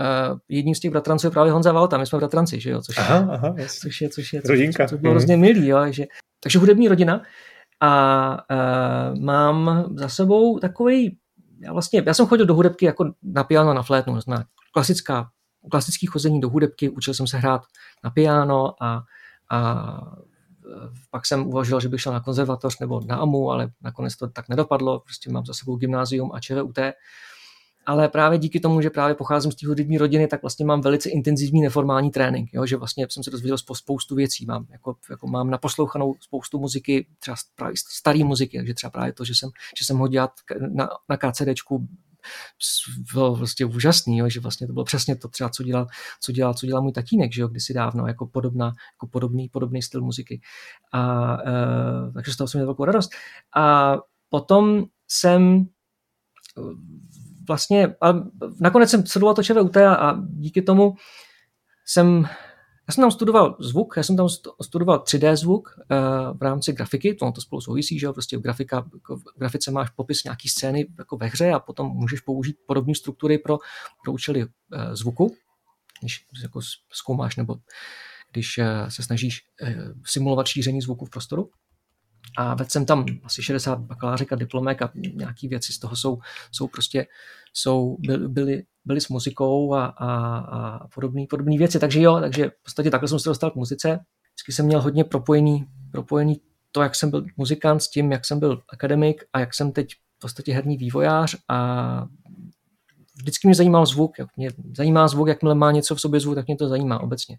jedním 0.49 0.75
z 0.75 0.79
těch 0.79 0.91
bratranců 0.91 1.27
je 1.27 1.31
právě 1.31 1.51
Honza 1.51 1.71
Valta, 1.71 1.97
my 1.97 2.05
jsme 2.05 2.19
bratranci, 2.19 2.59
že 2.59 2.69
jo, 2.69 2.81
což, 2.81 2.97
aha, 2.97 3.27
aha, 3.31 3.55
což 3.81 4.01
je, 4.01 4.09
což 4.09 4.33
je, 4.33 4.41
což, 4.41 4.49
Rodinka. 4.49 4.87
což 4.87 4.99
bylo 4.99 5.11
mm. 5.11 5.17
hrozně 5.17 5.37
milý, 5.37 5.67
jo, 5.67 5.91
že, 5.91 6.05
takže 6.43 6.59
hudební 6.59 6.87
rodina 6.87 7.21
a 7.79 8.31
uh, 8.31 9.19
mám 9.19 9.85
za 9.95 10.09
sebou 10.09 10.59
takový, 10.59 11.17
já 11.59 11.73
vlastně, 11.73 12.03
já 12.05 12.13
jsem 12.13 12.25
chodil 12.25 12.45
do 12.45 12.55
hudebky 12.55 12.85
jako 12.85 13.13
na 13.23 13.43
piano, 13.43 13.73
na 13.73 13.83
flétnu, 13.83 14.21
zná, 14.21 14.45
klasická, 14.73 15.29
klasický 15.71 16.05
chození 16.05 16.41
do 16.41 16.49
hudebky, 16.49 16.89
učil 16.89 17.13
jsem 17.13 17.27
se 17.27 17.37
hrát 17.37 17.61
na 18.03 18.09
piano 18.09 18.83
a, 18.83 19.03
a 19.49 20.01
pak 21.11 21.25
jsem 21.25 21.47
uvažoval, 21.47 21.81
že 21.81 21.89
bych 21.89 22.01
šel 22.01 22.13
na 22.13 22.19
konzervatoř 22.19 22.79
nebo 22.79 23.01
na 23.07 23.15
AMU, 23.15 23.51
ale 23.51 23.71
nakonec 23.81 24.15
to 24.15 24.27
tak 24.27 24.49
nedopadlo, 24.49 24.99
prostě 24.99 25.31
mám 25.31 25.45
za 25.45 25.53
sebou 25.53 25.75
gymnázium 25.75 26.31
a 26.33 26.39
ČVUT. 26.39 26.79
Ale 27.85 28.09
právě 28.09 28.39
díky 28.39 28.59
tomu, 28.59 28.81
že 28.81 28.89
právě 28.89 29.15
pocházím 29.15 29.51
z 29.51 29.55
té 29.55 29.67
hudební 29.67 29.97
rodiny, 29.97 30.27
tak 30.27 30.41
vlastně 30.41 30.65
mám 30.65 30.81
velice 30.81 31.09
intenzivní 31.09 31.61
neformální 31.61 32.11
trénink, 32.11 32.49
jo? 32.53 32.65
že 32.65 32.77
vlastně 32.77 33.07
jsem 33.09 33.23
se 33.23 33.31
dozvěděl 33.31 33.57
spoustu 33.57 34.15
věcí. 34.15 34.45
Mám, 34.45 34.65
jako, 34.69 34.95
jako 35.09 35.27
mám 35.27 35.49
naposlouchanou 35.49 36.15
spoustu 36.19 36.59
muziky, 36.59 37.07
třeba 37.19 37.35
právě 37.55 37.75
staré 37.91 38.23
muziky, 38.23 38.57
takže 38.57 38.73
třeba 38.73 38.91
právě 38.91 39.13
to, 39.13 39.25
že 39.25 39.35
jsem, 39.35 39.49
že 39.79 39.85
jsem 39.85 39.97
ho 39.97 40.07
dělat 40.07 40.31
na, 40.73 40.89
na 41.09 41.17
KCDčku 41.17 41.87
bylo 43.13 43.35
vlastně 43.35 43.65
úžasný, 43.65 44.17
jo, 44.17 44.29
že 44.29 44.39
vlastně 44.39 44.67
to 44.67 44.73
bylo 44.73 44.85
přesně 44.85 45.15
to 45.15 45.27
třeba, 45.27 45.49
co 45.49 45.63
dělal, 45.63 45.87
co 46.19 46.31
dělal, 46.31 46.53
co 46.53 46.65
dělal 46.65 46.81
můj 46.81 46.91
tatínek, 46.91 47.33
že 47.33 47.41
jo, 47.41 47.47
kdysi 47.47 47.73
dávno, 47.73 48.07
jako, 48.07 48.25
podobná, 48.25 48.65
jako 48.65 49.07
podobný, 49.07 49.49
podobný 49.49 49.81
styl 49.81 50.01
muziky. 50.01 50.41
A, 50.91 51.33
e, 51.33 52.11
takže 52.13 52.33
z 52.33 52.37
toho 52.37 52.47
jsem 52.47 52.59
měl 52.59 52.67
velkou 52.67 52.85
radost. 52.85 53.11
A 53.55 53.95
potom 54.29 54.85
jsem 55.07 55.67
vlastně, 57.47 57.95
a 58.01 58.13
nakonec 58.59 58.89
jsem 58.89 59.05
sledoval 59.05 59.35
to 59.35 59.43
ČVUT 59.43 59.77
a, 59.77 59.95
a 59.95 60.15
díky 60.19 60.61
tomu 60.61 60.95
jsem 61.85 62.25
já 62.87 62.93
jsem 62.93 63.01
tam 63.01 63.11
studoval 63.11 63.57
zvuk, 63.59 63.93
já 63.97 64.03
jsem 64.03 64.17
tam 64.17 64.27
studoval 64.61 65.03
3D 65.03 65.35
zvuk 65.35 65.69
uh, 65.77 66.37
v 66.37 66.41
rámci 66.41 66.73
grafiky, 66.73 67.13
to, 67.13 67.31
to 67.31 67.41
spolu 67.41 67.61
souvisí, 67.61 67.99
že 67.99 68.05
jo, 68.05 68.13
prostě 68.13 68.37
v, 68.37 68.41
grafika, 68.41 68.85
jako 68.93 69.17
v 69.17 69.23
grafice 69.37 69.71
máš 69.71 69.89
popis 69.89 70.23
nějaký 70.23 70.49
scény 70.49 70.87
jako 70.97 71.17
ve 71.17 71.27
hře 71.27 71.51
a 71.51 71.59
potom 71.59 71.87
můžeš 71.87 72.19
použít 72.19 72.57
podobné 72.67 72.95
struktury 72.95 73.37
pro, 73.37 73.59
pro 74.03 74.13
účely 74.13 74.43
uh, 74.43 74.49
zvuku, 74.93 75.35
když 76.01 76.25
jako 76.41 76.59
zkoumáš 76.93 77.35
nebo 77.35 77.55
když 78.31 78.57
uh, 78.57 78.89
se 78.89 79.03
snažíš 79.03 79.41
uh, 79.61 79.69
simulovat 80.05 80.47
šíření 80.47 80.81
zvuku 80.81 81.05
v 81.05 81.09
prostoru. 81.09 81.49
A 82.37 82.55
vedl 82.55 82.69
jsem 82.69 82.85
tam 82.85 83.05
asi 83.23 83.43
60 83.43 83.79
bakalářek 83.79 84.33
a 84.33 84.35
diplomek 84.35 84.81
a 84.81 84.91
nějaké 84.95 85.47
věci 85.47 85.73
z 85.73 85.79
toho 85.79 85.95
jsou, 85.95 86.19
jsou 86.51 86.67
prostě 86.67 87.07
jsou, 87.53 87.97
byly, 87.99 88.27
byly, 88.27 88.63
byly 88.85 89.01
s 89.01 89.09
muzikou 89.09 89.73
a, 89.73 89.85
a, 89.85 90.37
a 90.37 90.87
podobné 90.87 91.25
podobný 91.29 91.57
věci. 91.57 91.79
Takže 91.79 92.01
jo, 92.01 92.19
takže 92.19 92.49
v 92.49 92.63
podstatě 92.63 92.91
takhle 92.91 93.09
jsem 93.09 93.19
se 93.19 93.29
dostal 93.29 93.51
k 93.51 93.55
muzice. 93.55 93.99
Vždycky 94.33 94.51
jsem 94.51 94.65
měl 94.65 94.81
hodně 94.81 95.03
propojený, 95.03 95.65
propojený 95.91 96.41
to, 96.71 96.81
jak 96.81 96.95
jsem 96.95 97.09
byl 97.09 97.25
muzikant 97.37 97.81
s 97.81 97.89
tím, 97.89 98.11
jak 98.11 98.25
jsem 98.25 98.39
byl 98.39 98.61
akademik 98.69 99.23
a 99.33 99.39
jak 99.39 99.53
jsem 99.53 99.71
teď 99.71 99.93
v 99.93 100.19
podstatě 100.19 100.53
herní 100.53 100.77
vývojář 100.77 101.35
a 101.47 102.07
vždycky 103.17 103.47
mě 103.47 103.55
zajímal 103.55 103.85
zvuk. 103.85 104.19
Jak 104.19 104.37
mě 104.37 104.49
zajímá 104.77 105.07
zvuk, 105.07 105.27
jakmile 105.27 105.55
má 105.55 105.71
něco 105.71 105.95
v 105.95 106.01
sobě 106.01 106.19
zvuk, 106.19 106.35
tak 106.35 106.47
mě 106.47 106.55
to 106.55 106.67
zajímá 106.67 106.99
obecně. 106.99 107.37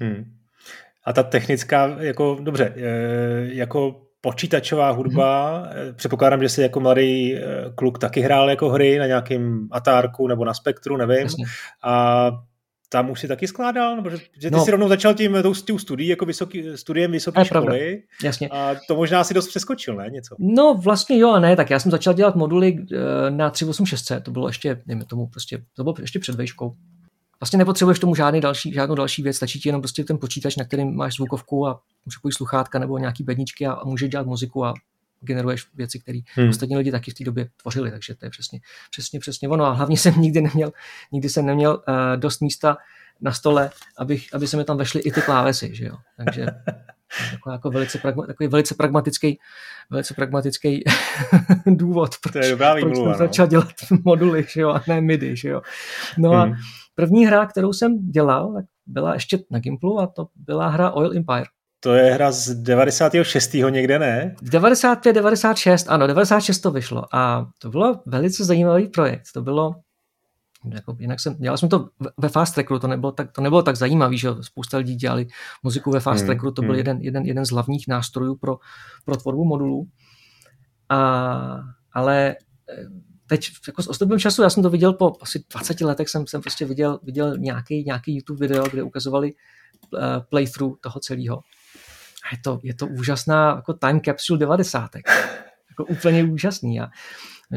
Hmm. 0.00 0.36
A 1.04 1.12
ta 1.12 1.22
technická, 1.22 1.86
jako 2.02 2.38
dobře, 2.40 2.74
jako 3.52 4.02
počítačová 4.22 4.90
hudba. 4.90 5.62
Mm-hmm. 5.62 5.94
Předpokládám, 5.94 6.42
že 6.42 6.48
jsi 6.48 6.62
jako 6.62 6.80
mladý 6.80 7.36
eh, 7.36 7.42
kluk 7.74 7.98
taky 7.98 8.20
hrál 8.20 8.50
jako 8.50 8.68
hry 8.68 8.98
na 8.98 9.06
nějakém 9.06 9.68
Atárku 9.70 10.28
nebo 10.28 10.44
na 10.44 10.54
Spektru, 10.54 10.96
nevím. 10.96 11.22
Jasně. 11.22 11.44
A 11.82 12.30
tam 12.88 13.10
už 13.10 13.20
si 13.20 13.28
taky 13.28 13.48
skládal? 13.48 13.96
Nebo 13.96 14.10
že, 14.10 14.16
že 14.16 14.50
ty 14.50 14.56
no. 14.56 14.64
si 14.64 14.70
rovnou 14.70 14.88
začal 14.88 15.14
tím 15.14 15.36
tím 15.66 15.78
studií, 15.78 16.08
jako 16.08 16.24
vysoký, 16.24 16.64
studiem 16.74 17.12
vysoké 17.12 17.44
školy. 17.44 17.64
Pravda. 17.64 17.84
Jasně. 18.24 18.48
A 18.48 18.74
to 18.88 18.96
možná 18.96 19.24
si 19.24 19.34
dost 19.34 19.48
přeskočil, 19.48 19.96
ne? 19.96 20.10
Něco. 20.10 20.36
No 20.38 20.74
vlastně 20.74 21.18
jo 21.18 21.30
a 21.30 21.40
ne, 21.40 21.56
tak 21.56 21.70
já 21.70 21.78
jsem 21.78 21.90
začal 21.90 22.14
dělat 22.14 22.36
moduly 22.36 22.76
eh, 22.92 23.30
na 23.30 23.50
386, 23.50 24.22
to 24.22 24.30
bylo 24.30 24.48
ještě, 24.48 24.82
nevím 24.86 25.04
tomu, 25.04 25.26
prostě, 25.26 25.62
to 25.76 25.82
bylo 25.82 25.94
ještě 26.00 26.18
před 26.18 26.34
vejškou. 26.34 26.74
Vlastně 27.42 27.58
nepotřebuješ 27.58 27.98
tomu 27.98 28.14
žádný 28.14 28.40
další, 28.40 28.72
žádnou 28.72 28.94
další 28.94 29.22
věc, 29.22 29.36
stačí 29.36 29.60
ti 29.60 29.68
jenom 29.68 29.82
prostě 29.82 30.04
ten 30.04 30.18
počítač, 30.18 30.56
na 30.56 30.64
kterým 30.64 30.96
máš 30.96 31.14
zvukovku 31.14 31.66
a 31.66 31.80
připojíš 32.08 32.34
sluchátka 32.34 32.78
nebo 32.78 32.98
nějaký 32.98 33.24
bedničky 33.24 33.66
a, 33.66 33.72
a 33.72 33.84
můžeš 33.84 34.10
dělat 34.10 34.26
muziku 34.26 34.64
a 34.64 34.74
generuješ 35.20 35.66
věci, 35.74 35.98
které 35.98 36.20
hmm. 36.34 36.48
ostatní 36.48 36.76
lidi 36.76 36.90
taky 36.90 37.10
v 37.10 37.14
té 37.14 37.24
době 37.24 37.48
tvořili, 37.62 37.90
takže 37.90 38.14
to 38.14 38.26
je 38.26 38.30
přesně, 38.30 38.60
přesně, 38.90 39.20
přesně 39.20 39.48
ono. 39.48 39.64
A 39.64 39.72
hlavně 39.72 39.96
jsem 39.96 40.20
nikdy 40.20 40.40
neměl, 40.40 40.72
nikdy 41.12 41.28
jsem 41.28 41.46
neměl 41.46 41.82
uh, 41.88 41.94
dost 42.16 42.40
místa 42.40 42.76
na 43.20 43.32
stole, 43.32 43.70
abych, 43.98 44.34
aby 44.34 44.46
se 44.46 44.56
mi 44.56 44.64
tam 44.64 44.76
vešly 44.76 45.00
i 45.00 45.12
ty 45.12 45.22
klávesy, 45.22 45.74
že 45.74 45.84
jo. 45.84 45.96
Takže 46.16 46.46
takový, 47.30 47.52
jako 47.52 47.70
velice, 47.70 47.98
pragma, 47.98 48.26
takový 48.26 48.48
velice 48.48 48.74
pragmatický, 48.74 49.38
velice 49.90 50.14
pragmatický 50.14 50.84
důvod, 51.66 52.14
proč, 52.22 52.32
to 52.32 52.38
je 52.38 52.50
dobrá 52.50 52.74
výmluva, 52.74 52.94
proč 52.94 53.04
jsem 53.04 53.12
no. 53.12 53.28
začal 53.28 53.46
dělat 53.46 53.72
moduly, 54.04 54.46
že 54.48 54.60
jo, 54.60 54.70
a 54.70 54.82
ne 54.88 55.00
MIDI, 55.00 55.36
že 55.36 55.48
jo. 55.48 55.62
No 56.18 56.30
hmm. 56.30 56.40
a 56.40 56.56
první 56.94 57.26
hra, 57.26 57.46
kterou 57.46 57.72
jsem 57.72 58.10
dělal, 58.10 58.54
tak 58.54 58.64
byla 58.86 59.14
ještě 59.14 59.38
na 59.50 59.58
Gimplu 59.58 60.00
a 60.00 60.06
to 60.06 60.26
byla 60.36 60.68
hra 60.68 60.90
Oil 60.90 61.16
Empire. 61.16 61.44
To 61.84 61.94
je 61.94 62.14
hra 62.14 62.32
z 62.32 62.54
96. 62.54 63.52
někde, 63.70 63.98
ne? 63.98 64.34
95, 64.42 65.12
96, 65.12 65.86
ano, 65.88 66.06
96 66.06 66.60
to 66.60 66.70
vyšlo 66.70 67.14
a 67.14 67.50
to 67.58 67.70
bylo 67.70 68.00
velice 68.06 68.44
zajímavý 68.44 68.88
projekt. 68.88 69.24
To 69.34 69.42
bylo, 69.42 69.74
jako, 70.74 70.96
jinak 70.98 71.20
jsem, 71.20 71.34
dělal 71.34 71.58
jsem 71.58 71.68
to 71.68 71.88
ve 72.18 72.28
Fast 72.28 72.54
Trackeru, 72.54 72.78
to 72.78 72.86
nebylo 72.86 73.12
tak, 73.12 73.32
to 73.32 73.42
nebylo 73.42 73.62
tak 73.62 73.76
zajímavý, 73.76 74.18
že 74.18 74.28
spousta 74.40 74.78
lidí 74.78 74.94
dělali 74.94 75.26
muziku 75.62 75.90
ve 75.90 76.00
Fast 76.00 76.20
hmm, 76.20 76.26
Trackeru, 76.26 76.52
to 76.52 76.62
byl 76.62 76.70
hmm. 76.70 76.78
jeden, 76.78 76.98
jeden, 77.00 77.24
jeden 77.24 77.46
z 77.46 77.50
hlavních 77.50 77.88
nástrojů 77.88 78.36
pro, 78.36 78.56
pro 79.04 79.16
tvorbu 79.16 79.44
modulů. 79.44 79.88
A, 80.88 81.60
ale 81.92 82.36
eh, 82.70 82.86
teď 83.32 83.48
jako 83.66 83.82
s 83.82 83.86
ostupem 83.86 84.18
času, 84.18 84.42
já 84.42 84.50
jsem 84.50 84.62
to 84.62 84.70
viděl 84.70 84.92
po 84.92 85.12
asi 85.20 85.44
20 85.50 85.80
letech, 85.80 86.08
jsem, 86.08 86.26
jsem 86.26 86.40
prostě 86.40 86.64
viděl, 86.64 87.00
viděl 87.02 87.38
nějaký, 87.38 87.84
nějaký 87.84 88.16
YouTube 88.16 88.46
video, 88.46 88.68
kde 88.68 88.82
ukazovali 88.82 89.32
uh, 89.32 90.00
playthrough 90.30 90.78
toho 90.80 91.00
celého 91.00 91.42
je 92.32 92.38
to, 92.44 92.60
je 92.62 92.74
to 92.74 92.86
úžasná 92.86 93.54
jako 93.56 93.72
time 93.72 94.00
capsule 94.00 94.38
90. 94.38 94.90
jako 95.70 95.84
úplně 95.84 96.24
úžasný. 96.24 96.80
A 96.80 96.88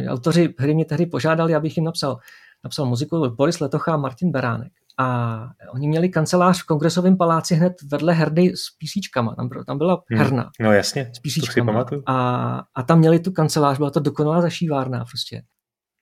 autoři 0.07 0.53
hry 0.57 0.73
mě 0.73 0.85
tehdy 0.85 1.05
požádali, 1.05 1.55
abych 1.55 1.77
jim 1.77 1.85
napsal, 1.85 2.17
napsal 2.63 2.85
muziku 2.85 3.29
Boris 3.29 3.59
Letocha 3.59 3.93
a 3.93 3.97
Martin 3.97 4.31
Beránek. 4.31 4.71
A 4.99 5.37
oni 5.73 5.87
měli 5.87 6.09
kancelář 6.09 6.61
v 6.61 6.65
kongresovém 6.65 7.17
paláci 7.17 7.55
hned 7.55 7.73
vedle 7.91 8.13
herny 8.13 8.51
s 8.55 8.77
písíčkama. 8.77 9.35
Tam, 9.35 9.49
tam 9.67 9.77
byla 9.77 10.03
hmm. 10.09 10.19
herna. 10.19 10.49
No 10.59 10.71
jasně, 10.71 11.11
s 11.15 11.19
písíčkama. 11.19 11.85
A, 12.05 12.61
a 12.75 12.83
tam 12.83 12.99
měli 12.99 13.19
tu 13.19 13.31
kancelář, 13.31 13.77
byla 13.77 13.89
to 13.89 13.99
dokonalá 13.99 14.41
zašívárna 14.41 15.05
prostě. 15.05 15.41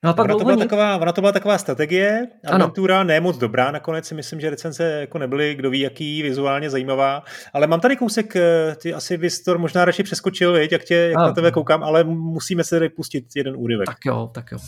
No 0.04 0.10
a 0.10 0.12
pak 0.12 0.24
ona, 0.24 0.34
to 0.34 0.44
byla 0.44 0.56
taková, 0.56 0.96
ona 0.96 1.12
to 1.12 1.20
byla 1.20 1.32
taková 1.32 1.58
strategie, 1.58 2.26
aventura 2.46 3.00
ano. 3.00 3.08
ne 3.08 3.20
moc 3.20 3.38
dobrá, 3.38 3.70
nakonec 3.70 4.06
si 4.06 4.14
myslím, 4.14 4.40
že 4.40 4.50
recenze 4.50 4.84
jako 5.00 5.18
nebyly, 5.18 5.54
kdo 5.54 5.70
ví, 5.70 5.80
jaký 5.80 6.22
vizuálně 6.22 6.70
zajímavá, 6.70 7.22
ale 7.52 7.66
mám 7.66 7.80
tady 7.80 7.96
kousek, 7.96 8.36
eh, 8.36 8.76
ty 8.82 8.94
asi 8.94 9.16
bys 9.16 9.42
to 9.42 9.58
možná 9.58 9.84
radši 9.84 10.02
přeskočil, 10.02 10.52
viď, 10.52 10.72
jak, 10.72 10.84
tě, 10.84 10.94
jak 10.94 11.16
na 11.16 11.32
tebe 11.32 11.50
koukám, 11.50 11.84
ale 11.84 12.04
musíme 12.04 12.64
se 12.64 12.76
tady 12.76 12.88
pustit 12.88 13.24
jeden 13.36 13.54
úryvek. 13.56 13.86
Tak 13.86 13.98
jo, 14.06 14.30
tak 14.34 14.52
jo. 14.52 14.58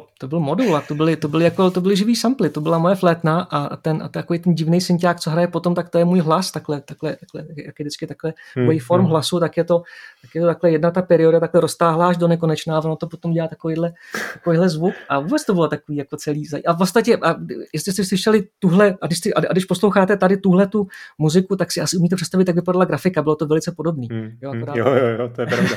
No, 0.00 0.09
to 0.20 0.28
byl 0.28 0.40
modul 0.40 0.76
a 0.76 0.80
to 0.80 0.94
byly, 0.94 1.16
to 1.16 1.28
byly, 1.28 1.44
jako, 1.44 1.70
to 1.70 1.80
byly 1.80 1.96
živý 1.96 2.16
samply, 2.16 2.50
to 2.50 2.60
byla 2.60 2.78
moje 2.78 2.94
flétna 2.94 3.40
a 3.50 3.76
ten, 3.76 4.02
a 4.02 4.08
takový 4.08 4.38
ten 4.38 4.54
divný 4.54 4.80
synťák, 4.80 5.20
co 5.20 5.30
hraje 5.30 5.48
potom, 5.48 5.74
tak 5.74 5.88
to 5.88 5.98
je 5.98 6.04
můj 6.04 6.20
hlas, 6.20 6.50
takhle, 6.50 6.80
takhle, 6.80 7.16
takhle 7.16 7.44
jak 7.56 7.78
je 7.78 7.84
vždycky 7.84 8.06
takhle 8.06 8.34
hmm, 8.56 8.66
waveform 8.66 9.02
hmm. 9.02 9.10
hlasu, 9.10 9.40
tak 9.40 9.56
je, 9.56 9.64
to, 9.64 9.82
tak 10.22 10.34
je 10.34 10.40
to 10.40 10.46
takhle 10.46 10.70
jedna 10.70 10.90
ta 10.90 11.02
perioda 11.02 11.40
takhle 11.40 11.60
roztáhlá 11.60 12.08
až 12.08 12.16
do 12.16 12.28
nekonečná 12.28 12.76
a 12.76 12.84
ono 12.84 12.96
to 12.96 13.06
potom 13.06 13.32
dělá 13.32 13.48
takovýhle, 13.48 13.92
takovýhle 14.34 14.68
zvuk 14.68 14.94
a 15.08 15.20
vůbec 15.20 15.44
to 15.44 15.54
bylo 15.54 15.68
takový 15.68 15.98
jako 15.98 16.16
celý. 16.16 16.48
A 16.66 16.72
v 16.72 16.78
podstatě, 16.78 17.16
a 17.16 17.36
jestli 17.72 17.92
jste 17.92 18.04
slyšeli 18.04 18.48
tuhle, 18.58 18.96
a 19.00 19.06
když, 19.06 19.20
a 19.36 19.52
když 19.52 19.64
posloucháte 19.64 20.16
tady 20.16 20.36
tuhle 20.36 20.66
tu 20.66 20.86
muziku, 21.18 21.56
tak 21.56 21.72
si 21.72 21.80
asi 21.80 21.96
umíte 21.96 22.16
představit, 22.16 22.48
jak 22.48 22.56
vypadala 22.56 22.84
grafika, 22.84 23.22
bylo 23.22 23.36
to 23.36 23.46
velice 23.46 23.72
podobný. 23.72 24.08
Hmm, 24.10 24.30
jo, 24.42 24.50
hmm. 24.50 24.64
jo, 24.74 24.86
jo, 24.86 25.06
jo, 25.18 25.28
to 25.34 25.40
je 25.40 25.46
pravda. 25.46 25.70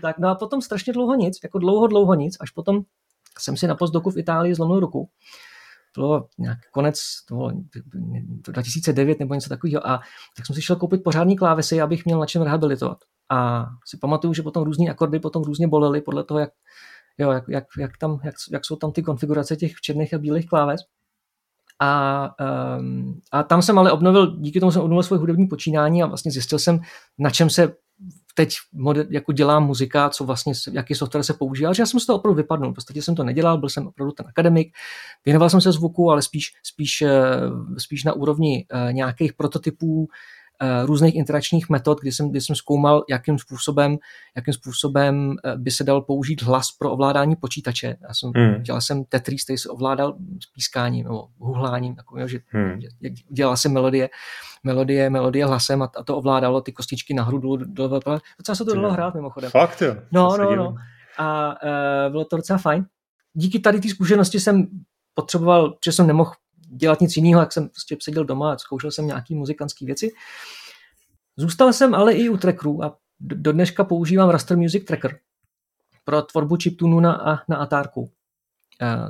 tak, 0.00 0.18
no 0.18 0.28
a 0.28 0.34
potom 0.34 0.62
strašně 0.62 0.92
dlouho 0.92 1.14
nic, 1.14 1.38
jako 1.42 1.58
dlouho, 1.58 1.86
dlouho 1.86 2.14
nic, 2.14 2.36
až 2.40 2.50
potom 2.50 2.82
jsem 3.40 3.56
si 3.56 3.66
na 3.66 3.74
postdoku 3.74 4.10
v 4.10 4.18
Itálii 4.18 4.54
zlomil 4.54 4.80
ruku. 4.80 5.08
Bylo 5.96 6.28
nějak 6.38 6.58
konec 6.72 7.00
toho 7.28 7.52
2009 8.52 9.20
nebo 9.20 9.34
něco 9.34 9.48
takového 9.48 9.88
a 9.88 10.00
tak 10.36 10.46
jsem 10.46 10.56
si 10.56 10.62
šel 10.62 10.76
koupit 10.76 11.04
pořádný 11.04 11.36
klávesy, 11.36 11.80
abych 11.80 12.04
měl 12.04 12.18
na 12.18 12.26
čem 12.26 12.42
rehabilitovat. 12.42 12.98
A 13.30 13.66
si 13.86 13.96
pamatuju, 13.96 14.34
že 14.34 14.42
potom 14.42 14.64
různý 14.64 14.90
akordy 14.90 15.18
potom 15.18 15.42
různě 15.42 15.68
bolely 15.68 16.00
podle 16.00 16.24
toho, 16.24 16.40
jak, 16.40 16.50
jo, 17.18 17.30
jak, 17.30 17.44
jak, 17.48 17.64
jak, 17.78 17.98
tam, 17.98 18.20
jak, 18.24 18.34
jak 18.52 18.64
jsou 18.64 18.76
tam 18.76 18.92
ty 18.92 19.02
konfigurace 19.02 19.56
těch 19.56 19.74
černých 19.74 20.14
a 20.14 20.18
bílých 20.18 20.46
kláves. 20.46 20.80
A, 21.80 22.30
um, 22.78 23.20
a 23.32 23.42
tam 23.42 23.62
jsem 23.62 23.78
ale 23.78 23.92
obnovil, 23.92 24.36
díky 24.36 24.60
tomu 24.60 24.72
jsem 24.72 24.82
obnovil 24.82 25.02
svoje 25.02 25.20
hudební 25.20 25.46
počínání 25.46 26.02
a 26.02 26.06
vlastně 26.06 26.30
zjistil 26.30 26.58
jsem, 26.58 26.80
na 27.18 27.30
čem 27.30 27.50
se 27.50 27.74
teď 28.34 28.54
model, 28.72 29.04
jako 29.10 29.32
dělám 29.32 29.66
muzika, 29.66 30.10
co 30.10 30.24
vlastně, 30.24 30.52
jaký 30.72 30.94
software 30.94 31.24
se 31.24 31.34
používá, 31.34 31.72
že 31.72 31.82
já 31.82 31.86
jsem 31.86 32.00
z 32.00 32.06
toho 32.06 32.18
opravdu 32.18 32.36
vypadnul. 32.36 32.72
V 32.72 32.74
podstatě 32.74 33.02
jsem 33.02 33.14
to 33.14 33.24
nedělal, 33.24 33.58
byl 33.58 33.68
jsem 33.68 33.86
opravdu 33.86 34.12
ten 34.12 34.26
akademik, 34.28 34.74
věnoval 35.24 35.50
jsem 35.50 35.60
se 35.60 35.72
zvuku, 35.72 36.10
ale 36.10 36.22
spíš, 36.22 36.52
spíš, 36.62 37.02
eh, 37.02 37.10
spíš 37.78 38.04
na 38.04 38.12
úrovni 38.12 38.66
eh, 38.70 38.92
nějakých 38.92 39.32
prototypů, 39.32 40.08
různých 40.84 41.14
interakčních 41.14 41.68
metod, 41.68 42.00
kdy 42.00 42.12
jsem, 42.12 42.30
kdy 42.30 42.40
jsem 42.40 42.56
zkoumal, 42.56 43.04
jakým 43.08 43.38
způsobem, 43.38 43.96
jakým 44.36 44.54
způsobem 44.54 45.36
eh, 45.44 45.56
by 45.56 45.70
se 45.70 45.84
dal 45.84 46.00
použít 46.00 46.42
hlas 46.42 46.66
pro 46.78 46.92
ovládání 46.92 47.36
počítače. 47.36 47.96
Já 48.08 48.14
jsem, 48.14 48.32
hmm. 48.36 48.62
dělal 48.62 48.80
jsem 48.80 49.04
Tetris, 49.04 49.44
který 49.44 49.58
se 49.58 49.68
ovládal 49.68 50.16
s 50.42 50.52
pískáním 50.52 51.04
nebo 51.04 51.28
huhláním, 51.38 51.94
takovým, 51.94 52.28
že 52.28 52.38
hmm. 52.46 52.80
dělal 53.28 53.56
jsem 53.56 53.72
melodie, 53.72 54.08
melodie, 54.64 55.10
melodie 55.10 55.46
hlasem 55.46 55.82
a, 55.82 55.90
a 55.96 56.02
to 56.02 56.16
ovládalo 56.16 56.60
ty 56.60 56.72
kostičky 56.72 57.14
nahoru, 57.14 57.38
dolů, 57.38 57.56
dolů, 57.56 58.00
docela 58.38 58.54
se 58.54 58.64
to 58.64 58.74
dalo 58.74 58.92
hrát 58.92 59.14
mimochodem. 59.14 59.50
Fakt 59.50 59.82
jo? 59.82 59.96
No, 60.12 60.36
no, 60.36 60.56
no. 60.56 60.74
A 61.18 61.48
uh, 61.48 62.12
bylo 62.12 62.24
to 62.24 62.36
docela 62.36 62.58
fajn. 62.58 62.86
Díky 63.34 63.58
tady 63.58 63.80
té 63.80 63.88
zkušenosti 63.88 64.40
jsem 64.40 64.66
potřeboval, 65.14 65.74
že 65.84 65.92
jsem 65.92 66.06
nemohl 66.06 66.32
dělat 66.74 67.00
nic 67.00 67.16
jiného, 67.16 67.40
jak 67.40 67.52
jsem 67.52 67.68
prostě 67.68 67.96
seděl 68.02 68.24
doma 68.24 68.52
a 68.52 68.58
zkoušel 68.58 68.90
jsem 68.90 69.06
nějaký 69.06 69.34
muzikantské 69.34 69.86
věci. 69.86 70.12
Zůstal 71.36 71.72
jsem 71.72 71.94
ale 71.94 72.12
i 72.12 72.28
u 72.28 72.36
trackerů 72.36 72.84
a 72.84 72.96
do 73.20 73.52
dneška 73.52 73.84
používám 73.84 74.30
Raster 74.30 74.56
Music 74.56 74.84
Tracker 74.84 75.18
pro 76.04 76.22
tvorbu 76.22 76.56
chiptunu 76.62 77.00
na, 77.00 77.42
na 77.48 77.56
Atárku, 77.56 78.10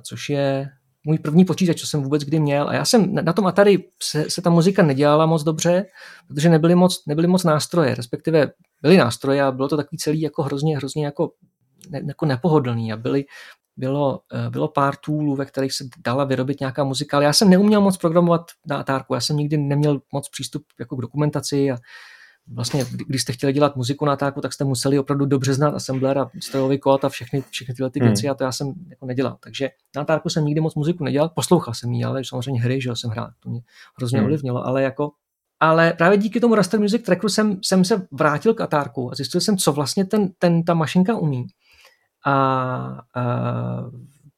což 0.03 0.29
je 0.29 0.71
můj 1.07 1.19
první 1.19 1.45
počítač, 1.45 1.81
co 1.81 1.87
jsem 1.87 2.03
vůbec 2.03 2.23
kdy 2.23 2.41
měl. 2.41 2.69
A 2.69 2.75
já 2.75 2.85
jsem 2.85 3.15
na 3.15 3.33
tom 3.33 3.47
Atari 3.47 3.85
se, 4.03 4.31
se 4.31 4.43
ta 4.43 4.51
muzika 4.51 4.83
nedělala 4.83 5.27
moc 5.27 5.43
dobře, 5.43 5.87
protože 6.29 6.49
nebyly 6.49 6.75
moc, 6.75 7.07
nebyly 7.07 7.27
moc 7.27 7.45
nástroje, 7.45 7.95
respektive 7.95 8.53
byly 8.83 8.97
nástroje 8.97 9.43
a 9.43 9.53
bylo 9.53 9.69
to 9.69 9.77
takový 9.77 9.99
celý 9.99 10.21
jako 10.21 10.43
hrozně, 10.43 10.77
hrozně 10.77 11.05
jako, 11.05 11.33
ne, 11.91 12.03
jako 12.07 12.27
nepohodlný 12.27 12.93
a 12.93 12.97
byly, 12.97 13.25
bylo, 13.77 14.21
eh, 14.47 14.51
bylo 14.51 14.69
pár 14.69 14.97
toolů, 14.97 15.37
ve 15.37 15.45
kterých 15.45 15.73
se 15.73 15.85
dala 16.05 16.25
vyrobit 16.25 16.61
nějaká 16.61 16.85
muzika, 16.85 17.17
ale 17.17 17.25
já 17.25 17.33
jsem 17.33 17.51
neuměl 17.51 17.81
moc 17.81 17.97
programovat 17.97 18.43
na 18.67 18.77
Atárku, 18.77 19.15
já 19.15 19.21
jsem 19.21 19.37
nikdy 19.37 19.57
neměl 19.57 20.01
moc 20.13 20.29
přístup 20.29 20.63
jako 20.79 20.97
k 20.97 21.01
dokumentaci 21.01 21.71
a 21.71 21.77
vlastně, 22.53 22.85
když 23.07 23.23
jste 23.23 23.33
chtěli 23.33 23.53
dělat 23.53 23.77
muziku 23.77 24.05
na 24.05 24.13
Atárku, 24.13 24.41
tak 24.41 24.53
jste 24.53 24.65
museli 24.65 24.99
opravdu 24.99 25.27
dobře 25.27 25.55
znát 25.55 25.75
assembler 25.75 26.19
a 26.19 26.31
strojový 26.41 26.79
kód 26.79 27.05
a 27.05 27.09
všechny, 27.09 27.45
všechny 27.51 27.75
tyhle 27.75 27.91
ty 27.91 28.01
hmm. 28.01 28.09
věci 28.09 28.29
a 28.29 28.35
to 28.35 28.45
já 28.45 28.53
jsem 28.53 28.75
jako 28.89 29.07
nedělal. 29.07 29.37
Takže 29.41 29.71
na 29.97 30.03
Atárku 30.03 30.29
jsem 30.29 30.45
nikdy 30.45 30.61
moc 30.61 30.75
muziku 30.75 31.05
nedělal, 31.05 31.29
poslouchal 31.29 31.75
jsem 31.75 31.93
ji, 31.93 32.05
ale 32.05 32.25
samozřejmě 32.25 32.63
hry, 32.63 32.81
že 32.81 32.91
jsem 32.95 33.11
hrál, 33.11 33.31
to 33.41 33.51
mě 33.51 33.61
hrozně 33.99 34.19
hmm. 34.19 34.25
ovlivnilo, 34.25 34.67
ale 34.67 34.83
jako 34.83 35.11
ale 35.61 35.93
právě 35.93 36.19
díky 36.19 36.41
tomu 36.41 36.55
Raster 36.55 36.81
Music 36.81 37.03
Trackeru 37.03 37.29
jsem, 37.29 37.59
jsem 37.63 37.85
se 37.85 38.07
vrátil 38.13 38.55
k 38.55 38.61
Atárku 38.61 39.13
a 39.13 39.15
zjistil 39.15 39.41
jsem, 39.41 39.57
co 39.57 39.73
vlastně 39.73 40.05
ten, 40.05 40.29
ten, 40.39 40.63
ta 40.63 40.75
mašinka 40.75 41.17
umí 41.17 41.47
a, 42.25 43.03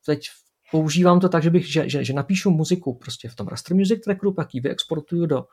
teď 0.06 0.28
používám 0.70 1.20
to 1.20 1.28
tak, 1.28 1.42
že, 1.42 1.50
bych, 1.50 1.72
že, 1.72 1.88
že, 1.88 2.04
že 2.04 2.12
napíšu 2.12 2.50
muziku 2.50 2.94
prostě 2.94 3.28
v 3.28 3.34
tom 3.34 3.48
Raster 3.48 3.76
Music 3.76 4.04
Trackeru, 4.04 4.32
pak 4.32 4.54
ji 4.54 4.60
vyexportuju 4.60 5.26
do, 5.26 5.44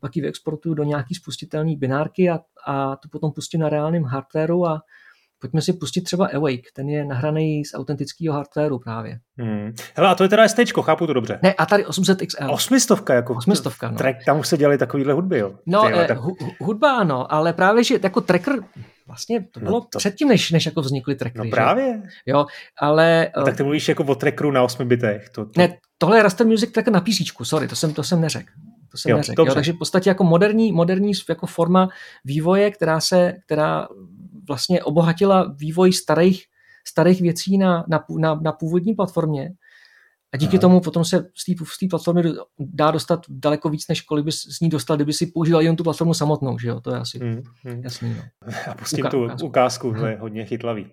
pak 0.00 0.16
ji 0.16 0.22
vyexportuju 0.22 0.74
do 0.74 0.84
nějaký 0.84 1.14
spustitelné 1.14 1.76
binárky 1.76 2.30
a, 2.30 2.40
a 2.66 2.96
to 2.96 3.08
potom 3.08 3.32
pustím 3.32 3.60
na 3.60 3.68
reálném 3.68 4.04
hardwareu 4.04 4.64
a 4.64 4.80
pojďme 5.38 5.62
si 5.62 5.72
pustit 5.72 6.00
třeba 6.00 6.26
Awake, 6.26 6.72
ten 6.74 6.88
je 6.88 7.04
nahraný 7.04 7.64
z 7.64 7.74
autentického 7.74 8.34
hardwareu 8.34 8.78
právě. 8.78 9.18
Hmm. 9.38 9.74
Hele, 9.94 10.08
a 10.08 10.14
to 10.14 10.22
je 10.22 10.28
teda 10.28 10.48
ST, 10.48 10.58
chápu 10.82 11.06
to 11.06 11.12
dobře. 11.12 11.38
Ne, 11.42 11.54
a 11.54 11.66
tady 11.66 11.86
800 11.86 12.18
XL. 12.26 12.50
800 12.50 13.10
jako. 13.10 13.34
800, 13.34 13.72
no. 13.82 13.96
Track, 13.96 14.24
tam 14.26 14.38
už 14.38 14.48
se 14.48 14.56
dělali 14.56 14.78
takovýhle 14.78 15.12
hudby, 15.12 15.38
jo. 15.38 15.54
No, 15.66 15.82
Tyjo, 15.82 15.98
eh, 15.98 16.06
tak... 16.06 16.18
hudba 16.60 16.96
ano, 16.96 17.32
ale 17.32 17.52
právě, 17.52 17.84
že 17.84 17.98
jako 18.02 18.20
tracker, 18.20 18.54
vlastně 19.06 19.40
to 19.40 19.60
no 19.60 19.64
bylo 19.64 19.78
no 19.80 19.86
to... 19.92 19.98
předtím, 19.98 20.28
než, 20.28 20.50
než 20.50 20.66
jako 20.66 20.80
vznikly 20.80 21.14
trackery. 21.14 21.48
No 21.48 21.50
právě. 21.50 22.02
Že? 22.04 22.10
Jo, 22.26 22.46
ale... 22.80 23.30
No, 23.36 23.44
tak 23.44 23.56
ty 23.56 23.62
mluvíš 23.62 23.88
jako 23.88 24.04
o 24.04 24.14
trackeru 24.14 24.50
na 24.50 24.62
8 24.62 24.88
bitech. 24.88 25.28
To, 25.28 25.44
to... 25.44 25.60
Ne, 25.60 25.78
tohle 25.98 26.18
je 26.18 26.22
Raster 26.22 26.46
Music 26.46 26.72
tracker 26.72 26.92
na 26.92 27.00
PC, 27.00 27.32
sorry, 27.42 27.68
to 27.68 27.76
jsem, 27.76 27.94
to 27.94 28.02
jsem 28.02 28.20
neřekl. 28.20 28.52
To 28.90 28.98
jsem 28.98 29.10
jo, 29.10 29.16
neřekl. 29.16 29.42
Jo, 29.46 29.54
takže 29.54 29.72
v 29.72 29.78
podstatě 29.78 30.10
jako 30.10 30.24
moderní, 30.24 30.72
moderní 30.72 31.12
jako 31.28 31.46
forma 31.46 31.88
vývoje, 32.24 32.70
která 32.70 33.00
se, 33.00 33.34
která 33.46 33.88
vlastně 34.48 34.82
obohatila 34.82 35.54
vývoj 35.58 35.92
starých, 35.92 36.44
starých 36.86 37.20
věcí 37.20 37.58
na, 37.58 37.84
na, 37.88 38.04
na, 38.18 38.34
na 38.34 38.52
původní 38.52 38.94
platformě. 38.94 39.50
A 40.34 40.36
díky 40.36 40.56
Aha. 40.56 40.60
tomu 40.60 40.80
potom 40.80 41.04
se 41.04 41.26
z 41.34 41.78
té 41.80 41.86
platformy 41.90 42.22
dá 42.58 42.90
dostat 42.90 43.20
daleko 43.28 43.68
víc, 43.68 43.88
než 43.88 44.00
kolik 44.00 44.24
bys 44.24 44.40
z 44.40 44.60
ní 44.60 44.68
dostal, 44.68 44.96
kdyby 44.96 45.12
si 45.12 45.26
používal 45.26 45.62
jen 45.62 45.76
tu 45.76 45.84
platformu 45.84 46.14
samotnou, 46.14 46.58
že 46.58 46.68
jo? 46.68 46.80
To 46.80 46.90
je 46.90 46.98
asi 46.98 47.18
hmm, 47.18 47.42
hmm. 47.64 47.82
jasný. 47.84 48.16
No. 48.16 48.52
A 48.70 48.74
pustím 48.74 49.04
Uka- 49.04 49.10
tu 49.10 49.24
ukázku, 49.24 49.46
ukázku 49.46 49.94
to 49.94 50.06
je 50.06 50.16
hodně 50.20 50.44
chytlavý. 50.44 50.86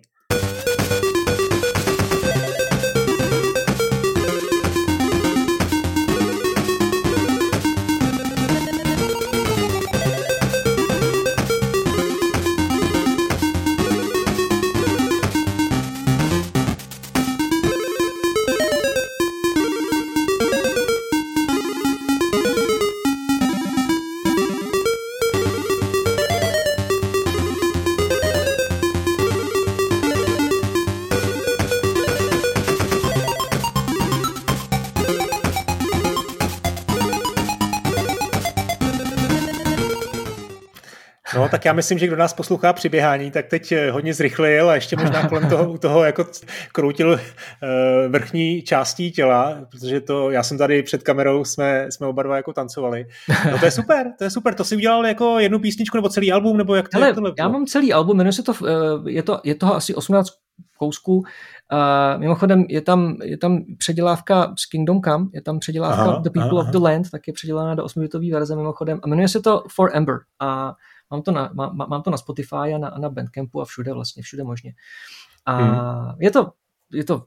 Tak 41.62 41.66
já 41.66 41.72
myslím, 41.72 41.98
že 41.98 42.06
kdo 42.06 42.16
nás 42.16 42.32
poslouchá 42.32 42.72
při 42.72 42.88
běhání, 42.88 43.30
tak 43.30 43.46
teď 43.46 43.72
eh, 43.72 43.90
hodně 43.90 44.14
zrychlil 44.14 44.70
a 44.70 44.74
ještě 44.74 44.96
možná 44.96 45.28
kolem 45.28 45.48
toho, 45.48 45.72
u 45.72 45.78
toho 45.78 46.04
jako 46.04 46.24
kroutil 46.72 47.10
uh, 47.10 47.18
vrchní 48.08 48.62
částí 48.62 49.12
těla, 49.12 49.58
protože 49.70 50.00
to, 50.00 50.30
já 50.30 50.42
jsem 50.42 50.58
tady 50.58 50.82
před 50.82 51.02
kamerou, 51.02 51.44
jsme, 51.44 51.86
jsme 51.90 52.06
oba 52.06 52.22
dva 52.22 52.36
jako 52.36 52.52
tancovali. 52.52 53.06
No 53.50 53.58
to 53.58 53.64
je 53.64 53.70
super, 53.70 54.12
to 54.18 54.24
je 54.24 54.30
super, 54.30 54.54
to 54.54 54.64
si 54.64 54.76
udělal 54.76 55.06
jako 55.06 55.38
jednu 55.38 55.58
písničku 55.58 55.96
nebo 55.96 56.08
celý 56.08 56.32
album, 56.32 56.56
nebo 56.56 56.74
jak 56.74 56.88
to, 56.88 56.96
Hele, 56.96 57.06
jak 57.06 57.16
to 57.16 57.34
Já 57.38 57.48
mám 57.48 57.66
celý 57.66 57.92
album, 57.92 58.16
jmenuje 58.16 58.32
se 58.32 58.42
to, 58.42 58.52
uh, 58.52 59.08
je 59.08 59.22
to, 59.22 59.40
je 59.44 59.54
toho 59.54 59.74
asi 59.74 59.94
18 59.94 60.28
kousků. 60.78 61.16
Uh, 61.16 62.20
mimochodem 62.20 62.64
je 62.68 62.80
tam, 62.80 63.16
je 63.22 63.38
tam 63.38 63.64
předělávka 63.78 64.54
z 64.58 64.66
Kingdom 64.66 65.00
Come, 65.00 65.26
je 65.32 65.42
tam 65.42 65.58
předělávka 65.58 66.02
aha, 66.02 66.20
The 66.22 66.30
People 66.30 66.60
aha, 66.60 66.68
of 66.68 66.72
the 66.72 66.78
Land, 66.78 67.10
tak 67.10 67.20
je 67.26 67.32
předělána 67.32 67.74
do 67.74 67.84
8-bitové 67.84 68.32
verze 68.32 68.56
mimochodem 68.56 69.00
a 69.02 69.08
jmenuje 69.08 69.28
se 69.28 69.40
to 69.40 69.64
For 69.68 69.90
Ember 69.94 70.16
a 70.40 70.72
Mám 71.12 71.22
to 71.22 71.32
na, 71.32 71.50
má, 71.54 71.72
mám 71.72 72.02
to 72.02 72.10
na 72.10 72.16
Spotify 72.16 72.74
a 72.74 72.78
na, 72.78 72.88
a 72.88 72.98
na 72.98 73.08
Bandcampu 73.08 73.60
a 73.60 73.64
všude 73.64 73.92
vlastně, 73.92 74.22
všude 74.22 74.44
možně. 74.44 74.74
A 75.46 75.56
hmm. 75.56 76.16
je 76.20 76.30
to 76.30 76.52
je 76.92 77.04
to, 77.04 77.26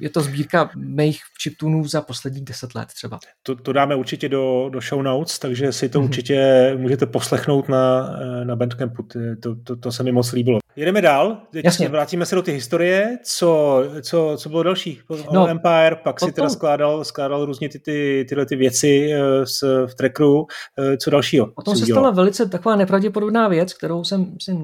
je 0.00 0.10
to 0.10 0.20
sbírka 0.20 0.70
mých 0.76 1.20
chiptunů 1.42 1.88
za 1.88 2.00
posledních 2.00 2.44
deset 2.44 2.74
let 2.74 2.88
třeba. 2.94 3.18
To, 3.42 3.54
to 3.56 3.72
dáme 3.72 3.94
určitě 3.94 4.28
do, 4.28 4.68
do 4.72 4.80
show 4.80 5.02
notes, 5.02 5.38
takže 5.38 5.72
si 5.72 5.88
to 5.88 6.00
mm-hmm. 6.00 6.04
určitě 6.04 6.72
můžete 6.76 7.06
poslechnout 7.06 7.68
na, 7.68 8.10
na 8.44 8.56
Bandcampu. 8.56 9.02
To, 9.42 9.54
to, 9.64 9.76
to 9.76 9.92
se 9.92 10.02
mi 10.02 10.12
moc 10.12 10.32
líbilo. 10.32 10.58
Jedeme 10.76 11.02
dál, 11.02 11.42
teď 11.52 11.64
Jasně. 11.64 11.88
vrátíme 11.88 12.26
se 12.26 12.34
do 12.34 12.42
ty 12.42 12.52
historie. 12.52 13.18
Co, 13.24 13.82
co, 14.02 14.36
co 14.36 14.48
bylo 14.48 14.62
další? 14.62 15.00
No, 15.32 15.48
Empire, 15.48 15.96
pak 16.04 16.20
si 16.20 16.32
teda 16.32 16.48
skládal, 16.48 17.04
skládal 17.04 17.44
různě 17.44 17.68
ty, 17.68 17.78
ty, 17.78 18.26
tyhle 18.28 18.46
ty 18.46 18.56
věci 18.56 19.10
z, 19.44 19.62
eh, 19.62 19.86
v 19.86 19.94
trackeru. 19.94 20.46
Eh, 20.78 20.96
co 20.96 21.10
dalšího? 21.10 21.46
Potom 21.46 21.76
se 21.76 21.86
stala 21.86 22.10
velice 22.10 22.48
taková 22.48 22.76
nepravděpodobná 22.76 23.48
věc, 23.48 23.72
kterou 23.72 24.04
jsem 24.04 24.34
si 24.40 24.56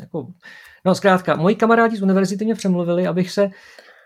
jako 0.00 0.26
No 0.86 0.94
zkrátka, 0.94 1.36
moji 1.36 1.54
kamarádi 1.54 1.96
z 1.96 2.02
univerzity 2.02 2.44
mě 2.44 2.54
přemluvili, 2.54 3.06
abych 3.06 3.30
se 3.30 3.50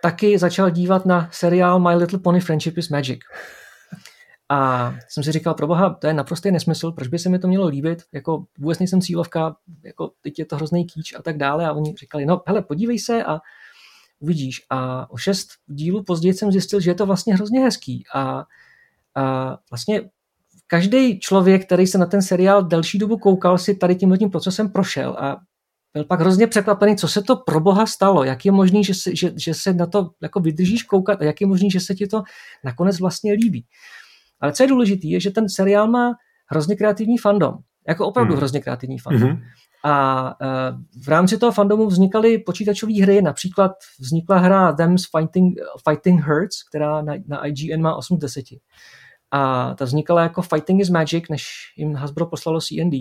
taky 0.03 0.39
začal 0.39 0.71
dívat 0.71 1.07
na 1.07 1.29
seriál 1.33 1.81
My 1.81 1.95
Little 1.95 2.19
Pony 2.19 2.41
Friendship 2.41 2.79
is 2.79 2.89
Magic. 2.89 3.21
A 4.49 4.95
jsem 5.09 5.25
si 5.25 5.33
říkal, 5.33 5.55
proboha, 5.55 5.95
to 5.95 6.07
je 6.07 6.15
naprostý 6.15 6.51
nesmysl, 6.51 6.93
proč 6.93 7.09
by 7.09 7.19
se 7.19 7.29
mi 7.29 7.39
to 7.39 7.49
mělo 7.49 7.67
líbit, 7.67 8.03
jako 8.13 8.45
vůbec 8.59 8.79
nejsem 8.79 9.01
cílovka, 9.01 9.57
jako 9.85 10.11
teď 10.21 10.39
je 10.39 10.45
to 10.45 10.57
hrozný 10.57 10.87
kýč 10.87 11.15
a 11.19 11.23
tak 11.23 11.37
dále. 11.37 11.67
A 11.67 11.73
oni 11.73 11.95
říkali, 12.01 12.27
no 12.27 12.43
hele, 12.47 12.63
podívej 12.63 12.99
se 12.99 13.25
a 13.25 13.39
uvidíš. 14.19 14.67
A 14.71 15.11
o 15.11 15.17
šest 15.17 15.49
dílů 15.67 16.03
později 16.03 16.35
jsem 16.35 16.53
zjistil, 16.53 16.81
že 16.81 16.91
je 16.91 16.95
to 16.95 17.07
vlastně 17.07 17.35
hrozně 17.35 17.61
hezký. 17.61 18.05
A, 18.15 18.45
a 19.15 19.57
vlastně 19.71 20.03
každý 20.67 21.21
člověk, 21.21 21.67
který 21.67 21.87
se 21.87 21.99
na 21.99 22.07
ten 22.07 22.23
seriál 22.23 22.65
delší 22.65 22.99
dobu 22.99 23.19
koukal, 23.19 23.59
si 23.59 23.75
tady 23.75 23.95
tímhle 23.95 24.19
tím 24.19 24.31
procesem 24.31 24.73
prošel 24.73 25.17
a 25.19 25.37
byl 25.93 26.05
pak 26.05 26.21
hrozně 26.21 26.47
překvapený, 26.47 26.97
co 26.97 27.09
se 27.09 27.23
to 27.23 27.37
pro 27.37 27.61
boha 27.61 27.87
stalo, 27.87 28.25
jak 28.25 28.45
je 28.45 28.53
možný, 28.53 28.85
že 28.85 28.95
se, 28.95 29.17
že, 29.17 29.33
že 29.37 29.55
se 29.55 29.73
na 29.73 29.87
to 29.87 30.11
jako 30.23 30.41
vydržíš 30.41 30.83
koukat 30.83 31.21
a 31.21 31.25
jak 31.25 31.41
je 31.41 31.47
možný, 31.47 31.71
že 31.71 31.81
se 31.81 31.95
ti 31.95 32.07
to 32.07 32.23
nakonec 32.65 33.01
vlastně 33.01 33.33
líbí. 33.33 33.67
Ale 34.41 34.53
co 34.53 34.63
je 34.63 34.69
důležité, 34.69 35.07
je, 35.07 35.21
že 35.21 35.31
ten 35.31 35.49
seriál 35.49 35.89
má 35.89 36.13
hrozně 36.51 36.77
kreativní 36.77 37.19
fandom. 37.19 37.55
Jako 37.89 38.07
opravdu 38.07 38.33
hmm. 38.33 38.39
hrozně 38.39 38.61
kreativní 38.61 38.99
fandom. 38.99 39.31
Hmm. 39.31 39.41
A 39.85 40.23
uh, 40.41 41.03
v 41.05 41.09
rámci 41.09 41.39
toho 41.39 41.53
fandomu 41.53 41.87
vznikaly 41.87 42.39
počítačové 42.39 43.03
hry, 43.03 43.23
například 43.23 43.73
vznikla 44.01 44.39
hra 44.39 44.73
Them's 44.73 45.03
Fighting, 45.17 45.59
Fighting 45.89 46.21
Hurts, 46.21 46.63
která 46.63 47.03
na, 47.03 47.15
na 47.27 47.47
IGN 47.47 47.81
má 47.81 47.97
8 47.97 48.17
z 48.17 48.21
10. 48.21 48.45
A 49.31 49.75
ta 49.75 49.85
vznikala 49.85 50.23
jako 50.23 50.43
Fighting 50.43 50.81
is 50.81 50.91
Magic, 50.91 51.25
než 51.31 51.47
jim 51.77 51.95
Hasbro 51.95 52.27
poslalo 52.27 52.61
CND 52.61 52.95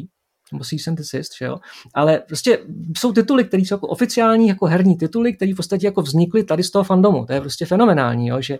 nebo 0.52 0.64
Cease 0.64 0.90
and 0.90 0.96
Desist, 0.96 1.32
že 1.38 1.46
jo? 1.46 1.58
Ale 1.94 2.20
prostě 2.28 2.60
jsou 2.98 3.14
tituly, 3.14 3.44
které 3.44 3.64
jsou 3.64 3.76
jako 3.76 3.88
oficiální, 3.88 4.48
jako 4.48 4.66
herní 4.66 4.98
tituly, 4.98 5.34
které 5.34 5.54
v 5.54 5.56
podstatě 5.56 5.88
jako 5.88 6.02
vznikly 6.02 6.44
tady 6.44 6.64
z 6.64 6.72
toho 6.72 6.84
fandomu. 6.84 7.26
To 7.26 7.34
je 7.34 7.42
prostě 7.42 7.66
fenomenální, 7.66 8.28
jo? 8.28 8.42
Že, 8.42 8.58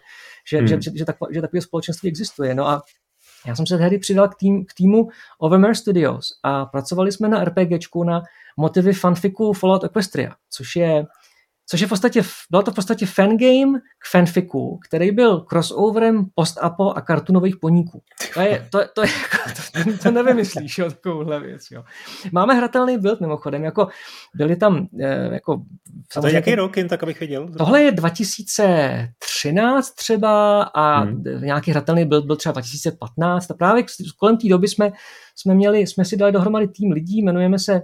že, 0.48 0.58
hmm. 0.58 0.68
že, 0.68 0.82
že, 0.82 0.92
že, 0.96 1.06
tak, 1.06 1.16
že 1.32 1.42
takové 1.42 1.62
společenství 1.62 2.10
existuje. 2.10 2.56
No 2.56 2.68
a 2.68 2.82
já 3.48 3.56
jsem 3.56 3.68
se 3.68 3.78
tehdy 3.78 3.98
přidal 3.98 4.28
k, 4.28 4.36
tým, 4.36 4.66
k 4.66 4.74
týmu 4.74 5.10
Overmare 5.40 5.76
Studios 5.76 6.28
a 6.44 6.66
pracovali 6.66 7.12
jsme 7.12 7.30
na 7.30 7.44
RPGčku 7.44 8.04
na 8.04 8.24
motivy 8.58 8.94
fanfiku 8.94 9.54
Fallout 9.54 9.84
Equestria, 9.84 10.36
což 10.50 10.76
je 10.76 11.06
což 11.70 11.82
je 11.82 11.88
v 11.88 11.90
podstatě, 11.90 12.22
bylo 12.50 12.64
to 12.64 12.72
v 12.72 12.76
podstatě 12.76 13.06
fangame 13.06 13.80
k 13.80 14.12
fanfiku, 14.12 14.80
který 14.88 15.12
byl 15.12 15.40
crossoverem 15.40 16.26
post-apo 16.36 16.92
a 16.92 17.02
kartunových 17.02 17.58
poníků. 17.58 18.02
To 18.34 18.42
je, 18.42 18.68
to, 18.70 18.80
to, 18.96 19.02
je, 19.02 19.08
to, 19.84 19.98
to 20.04 20.12
nevymyslíš, 20.12 20.78
jo, 20.78 20.90
takovouhle 20.90 21.40
věc, 21.40 21.62
jo. 21.72 21.84
Máme 22.32 22.54
hratelný 22.54 22.98
build 22.98 23.22
mimochodem, 23.22 23.64
jako 23.64 23.88
byli 24.36 24.56
tam, 24.56 24.88
eh, 25.02 25.30
jako... 25.34 25.62
A 26.16 26.22
to 26.22 26.28
je 26.28 26.34
jaký 26.34 26.56
rok, 26.56 26.78
jen 26.78 26.88
tak 26.88 27.04
abych 27.04 27.20
viděl? 27.20 27.50
Tohle 27.58 27.82
je 27.82 27.92
2013 27.92 29.92
třeba 29.92 30.64
a 30.64 31.00
hmm. 31.00 31.24
nějaký 31.42 31.72
hratelný 31.72 32.06
build 32.06 32.26
byl 32.26 32.36
třeba 32.36 32.54
2015 32.54 33.52
a 33.52 33.54
právě 33.54 33.84
kolem 34.20 34.38
té 34.38 34.48
doby 34.48 34.68
jsme, 34.68 34.92
jsme 35.36 35.54
měli, 35.54 35.88
jsme 35.88 36.06
si 36.06 36.18
dali 36.18 36.32
dohromady 36.32 36.68
tým 36.68 36.92
lidí, 36.92 37.18
jmenujeme 37.18 37.60
se 37.60 37.82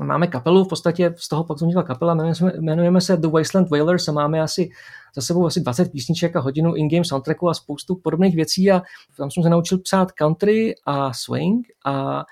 Máme 0.00 0.26
kapelu, 0.26 0.64
v 0.64 0.68
podstatě 0.68 1.14
z 1.16 1.28
toho 1.28 1.44
pak 1.44 1.56
vznikla 1.56 1.82
kapela, 1.82 2.14
jmenujeme, 2.14 2.52
jmenujeme 2.56 3.00
se 3.00 3.16
The 3.16 3.28
Wasteland 3.28 3.70
Whalers 3.70 4.08
a 4.08 4.12
máme 4.12 4.40
asi 4.40 4.70
za 5.14 5.22
sebou 5.22 5.46
asi 5.46 5.60
20 5.60 5.92
písniček 5.92 6.36
a 6.36 6.40
hodinu 6.40 6.74
in-game 6.74 7.04
soundtracku 7.04 7.48
a 7.48 7.54
spoustu 7.54 7.96
podobných 7.96 8.36
věcí 8.36 8.70
a 8.70 8.82
tam 9.16 9.30
jsem 9.30 9.42
se 9.42 9.48
naučil 9.48 9.78
psát 9.78 10.12
country 10.12 10.74
a 10.86 11.12
swing 11.12 11.66
a 11.84 12.24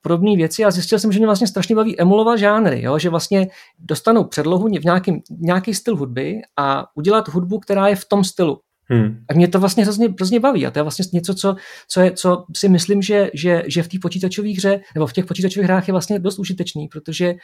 podobné 0.00 0.36
věci 0.36 0.64
a 0.64 0.70
zjistil 0.70 0.98
jsem, 0.98 1.12
že 1.12 1.18
mě 1.18 1.26
vlastně 1.26 1.46
strašně 1.46 1.74
baví 1.74 2.00
emulovat 2.00 2.38
žánry, 2.38 2.82
jo? 2.82 2.98
že 2.98 3.10
vlastně 3.10 3.48
dostanu 3.78 4.24
předlohu 4.24 4.68
v 4.68 4.84
nějaký, 4.84 5.22
nějaký 5.30 5.74
styl 5.74 5.96
hudby 5.96 6.42
a 6.56 6.86
udělat 6.94 7.28
hudbu, 7.28 7.58
která 7.58 7.88
je 7.88 7.96
v 7.96 8.04
tom 8.04 8.24
stylu. 8.24 8.60
Hmm. 8.88 9.24
A 9.30 9.34
mě 9.34 9.48
to 9.48 9.60
vlastně 9.60 9.84
hrozně, 9.84 10.08
hrozně 10.08 10.40
baví 10.40 10.66
a 10.66 10.70
to 10.70 10.78
je 10.78 10.82
vlastně 10.82 11.04
něco, 11.12 11.34
co, 11.34 11.56
co, 11.88 12.00
je, 12.00 12.12
co 12.12 12.44
si 12.56 12.68
myslím, 12.68 13.02
že, 13.02 13.30
že, 13.34 13.62
že 13.66 13.82
v 13.82 13.88
té 13.88 13.98
počítačové 14.02 14.50
hře 14.50 14.80
nebo 14.94 15.06
v 15.06 15.12
těch 15.12 15.24
počítačových 15.24 15.66
hrách 15.66 15.88
je 15.88 15.92
vlastně 15.92 16.18
dost 16.18 16.38
užitečný, 16.38 16.88
protože, 16.88 17.34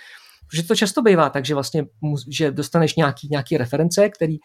protože 0.51 0.63
to 0.63 0.77
často 0.77 1.03
bývá 1.03 1.31
tak, 1.31 1.45
že 1.45 1.55
vlastně 1.55 1.85
že 2.31 2.51
dostaneš 2.51 2.97
nějaký, 2.97 3.29
nějaký 3.31 3.57
reference, 3.57 4.09
který, 4.09 4.37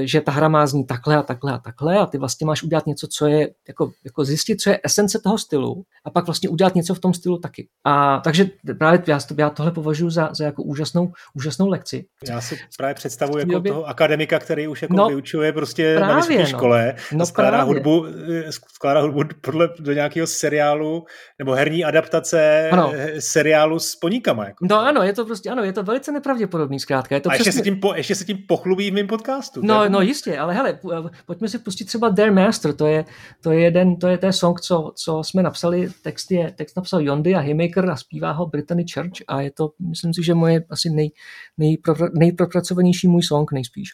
že 0.00 0.20
ta 0.20 0.32
hra 0.32 0.48
má 0.48 0.66
zní 0.66 0.86
takhle 0.86 1.16
a 1.16 1.22
takhle 1.22 1.52
a 1.52 1.58
takhle 1.58 1.98
a 1.98 2.06
ty 2.06 2.18
vlastně 2.18 2.46
máš 2.46 2.62
udělat 2.62 2.86
něco, 2.86 3.06
co 3.06 3.26
je, 3.26 3.50
jako, 3.68 3.90
jako 4.04 4.24
zjistit, 4.24 4.60
co 4.60 4.70
je 4.70 4.80
esence 4.84 5.18
toho 5.24 5.38
stylu 5.38 5.82
a 6.04 6.10
pak 6.10 6.26
vlastně 6.26 6.48
udělat 6.48 6.74
něco 6.74 6.94
v 6.94 6.98
tom 6.98 7.14
stylu 7.14 7.38
taky. 7.38 7.68
A 7.84 8.20
takže 8.24 8.50
právě 8.78 9.02
já, 9.06 9.18
já 9.38 9.50
tohle 9.50 9.72
považuji 9.72 10.10
za, 10.10 10.30
za 10.32 10.44
jako 10.44 10.62
úžasnou, 10.62 11.12
úžasnou 11.34 11.68
lekci. 11.68 12.04
Já 12.28 12.40
si 12.40 12.58
právě 12.76 12.94
představuji 12.94 13.38
jako 13.38 13.52
době... 13.52 13.72
toho 13.72 13.84
akademika, 13.84 14.38
který 14.38 14.68
už 14.68 14.82
jako 14.82 14.94
no, 14.94 15.08
vyučuje 15.08 15.52
prostě 15.52 15.94
právě, 15.96 16.14
na 16.14 16.20
vysoké 16.20 16.38
no. 16.38 16.58
škole, 16.58 16.94
no, 17.12 17.26
skládá, 17.26 17.50
právě. 17.50 17.74
hudbu, 17.74 18.06
skládá 18.50 19.00
hudbu 19.00 19.22
podle 19.40 19.68
do 19.78 19.92
nějakého 19.92 20.26
seriálu 20.26 21.04
nebo 21.38 21.52
herní 21.52 21.84
adaptace 21.84 22.70
ano. 22.70 22.92
seriálu 23.18 23.78
s 23.78 23.96
poníkama. 23.96 24.44
Jako. 24.44 24.66
No 24.70 24.80
ano, 24.80 25.02
je 25.02 25.12
to 25.12 25.24
prostě, 25.24 25.50
ano, 25.50 25.64
je 25.64 25.72
to 25.72 25.82
velice 25.82 26.12
nepravděpodobný 26.12 26.80
zkrátka. 26.80 27.14
Je 27.14 27.20
to 27.20 27.30
a 27.30 27.32
přesně... 27.32 27.48
ještě, 27.48 27.58
se 27.58 27.64
tím 27.64 27.80
po, 27.80 27.94
ještě 27.94 28.14
se 28.14 28.24
tím 28.24 28.38
pochlubí 28.48 28.90
v 28.90 28.94
mém 28.94 29.06
podcastu. 29.06 29.60
No, 29.64 29.75
no 29.88 30.00
jistě, 30.00 30.38
ale 30.38 30.54
hele, 30.54 30.78
pojďme 31.26 31.48
si 31.48 31.58
pustit 31.58 31.84
třeba 31.84 32.10
Their 32.10 32.32
Master, 32.32 32.74
to 32.74 32.86
je, 32.86 33.04
to 33.42 33.50
je 33.52 33.60
jeden, 33.60 33.96
to 33.96 34.08
je 34.08 34.18
ten 34.18 34.32
song, 34.32 34.60
co, 34.60 34.92
co 34.94 35.24
jsme 35.24 35.42
napsali, 35.42 35.88
text, 36.02 36.30
je, 36.30 36.52
text 36.52 36.76
napsal 36.76 37.00
Yondy 37.00 37.34
a 37.34 37.40
Haymaker 37.40 37.90
a 37.90 37.96
zpívá 37.96 38.32
ho 38.32 38.46
Brittany 38.46 38.84
Church 38.94 39.22
a 39.28 39.40
je 39.40 39.50
to, 39.50 39.70
myslím 39.80 40.14
si, 40.14 40.22
že 40.24 40.34
moje 40.34 40.64
asi 40.70 40.90
nej, 40.90 41.10
nejpro, 41.58 41.94
nejpropracovanější 42.18 43.08
můj 43.08 43.22
song 43.22 43.52
nejspíš. 43.52 43.90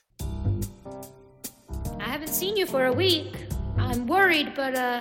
I 1.98 2.10
haven't 2.10 2.34
seen 2.34 2.56
you 2.56 2.66
for 2.66 2.82
a 2.82 2.92
week. 2.92 3.52
I'm 3.78 4.06
worried, 4.06 4.48
but 4.56 4.74
uh, 4.74 5.00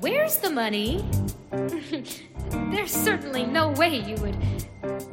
where's 0.00 0.36
the 0.36 0.50
money? 0.50 1.04
There's 2.70 2.92
certainly 2.92 3.46
no 3.46 3.72
way 3.72 3.96
you 3.96 4.16
would, 4.16 4.36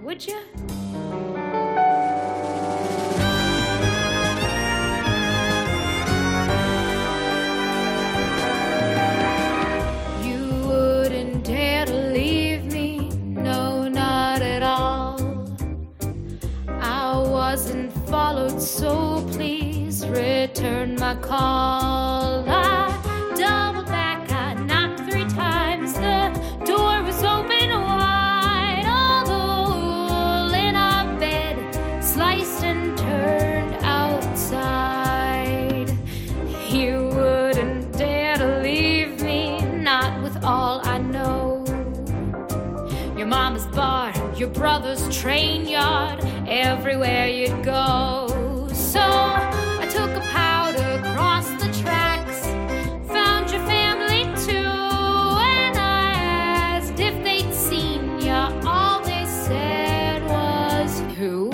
would 0.03 0.27
you? 0.27 1.62
dare 11.43 11.85
to 11.85 11.93
leave 11.93 12.63
me, 12.71 13.09
no, 13.09 13.87
not 13.89 14.41
at 14.41 14.63
all. 14.63 15.19
I 16.69 17.17
wasn't 17.17 17.91
followed, 18.07 18.61
so 18.61 19.21
please 19.31 20.07
return 20.07 20.95
my 20.95 21.15
call. 21.15 22.45
I 22.47 22.92
mama's 43.33 43.65
bar, 43.67 44.13
your 44.39 44.49
brother's 44.49 45.03
train 45.21 45.67
yard 45.67 46.19
everywhere 46.47 47.27
you'd 47.27 47.63
go. 47.65 48.27
So 48.73 48.99
I 49.83 49.87
took 49.97 50.11
a 50.21 50.23
powder 50.39 50.89
across 51.01 51.47
the 51.61 51.69
tracks, 51.81 52.39
found 53.15 53.45
your 53.53 53.63
family 53.73 54.23
too, 54.47 54.77
and 55.57 55.75
I 55.77 56.13
asked 56.75 56.99
if 56.99 57.15
they'd 57.25 57.53
seen 57.53 58.19
ya. 58.19 58.41
All 58.65 59.01
they 59.01 59.25
said 59.25 60.21
was 60.29 60.91
who? 61.17 61.49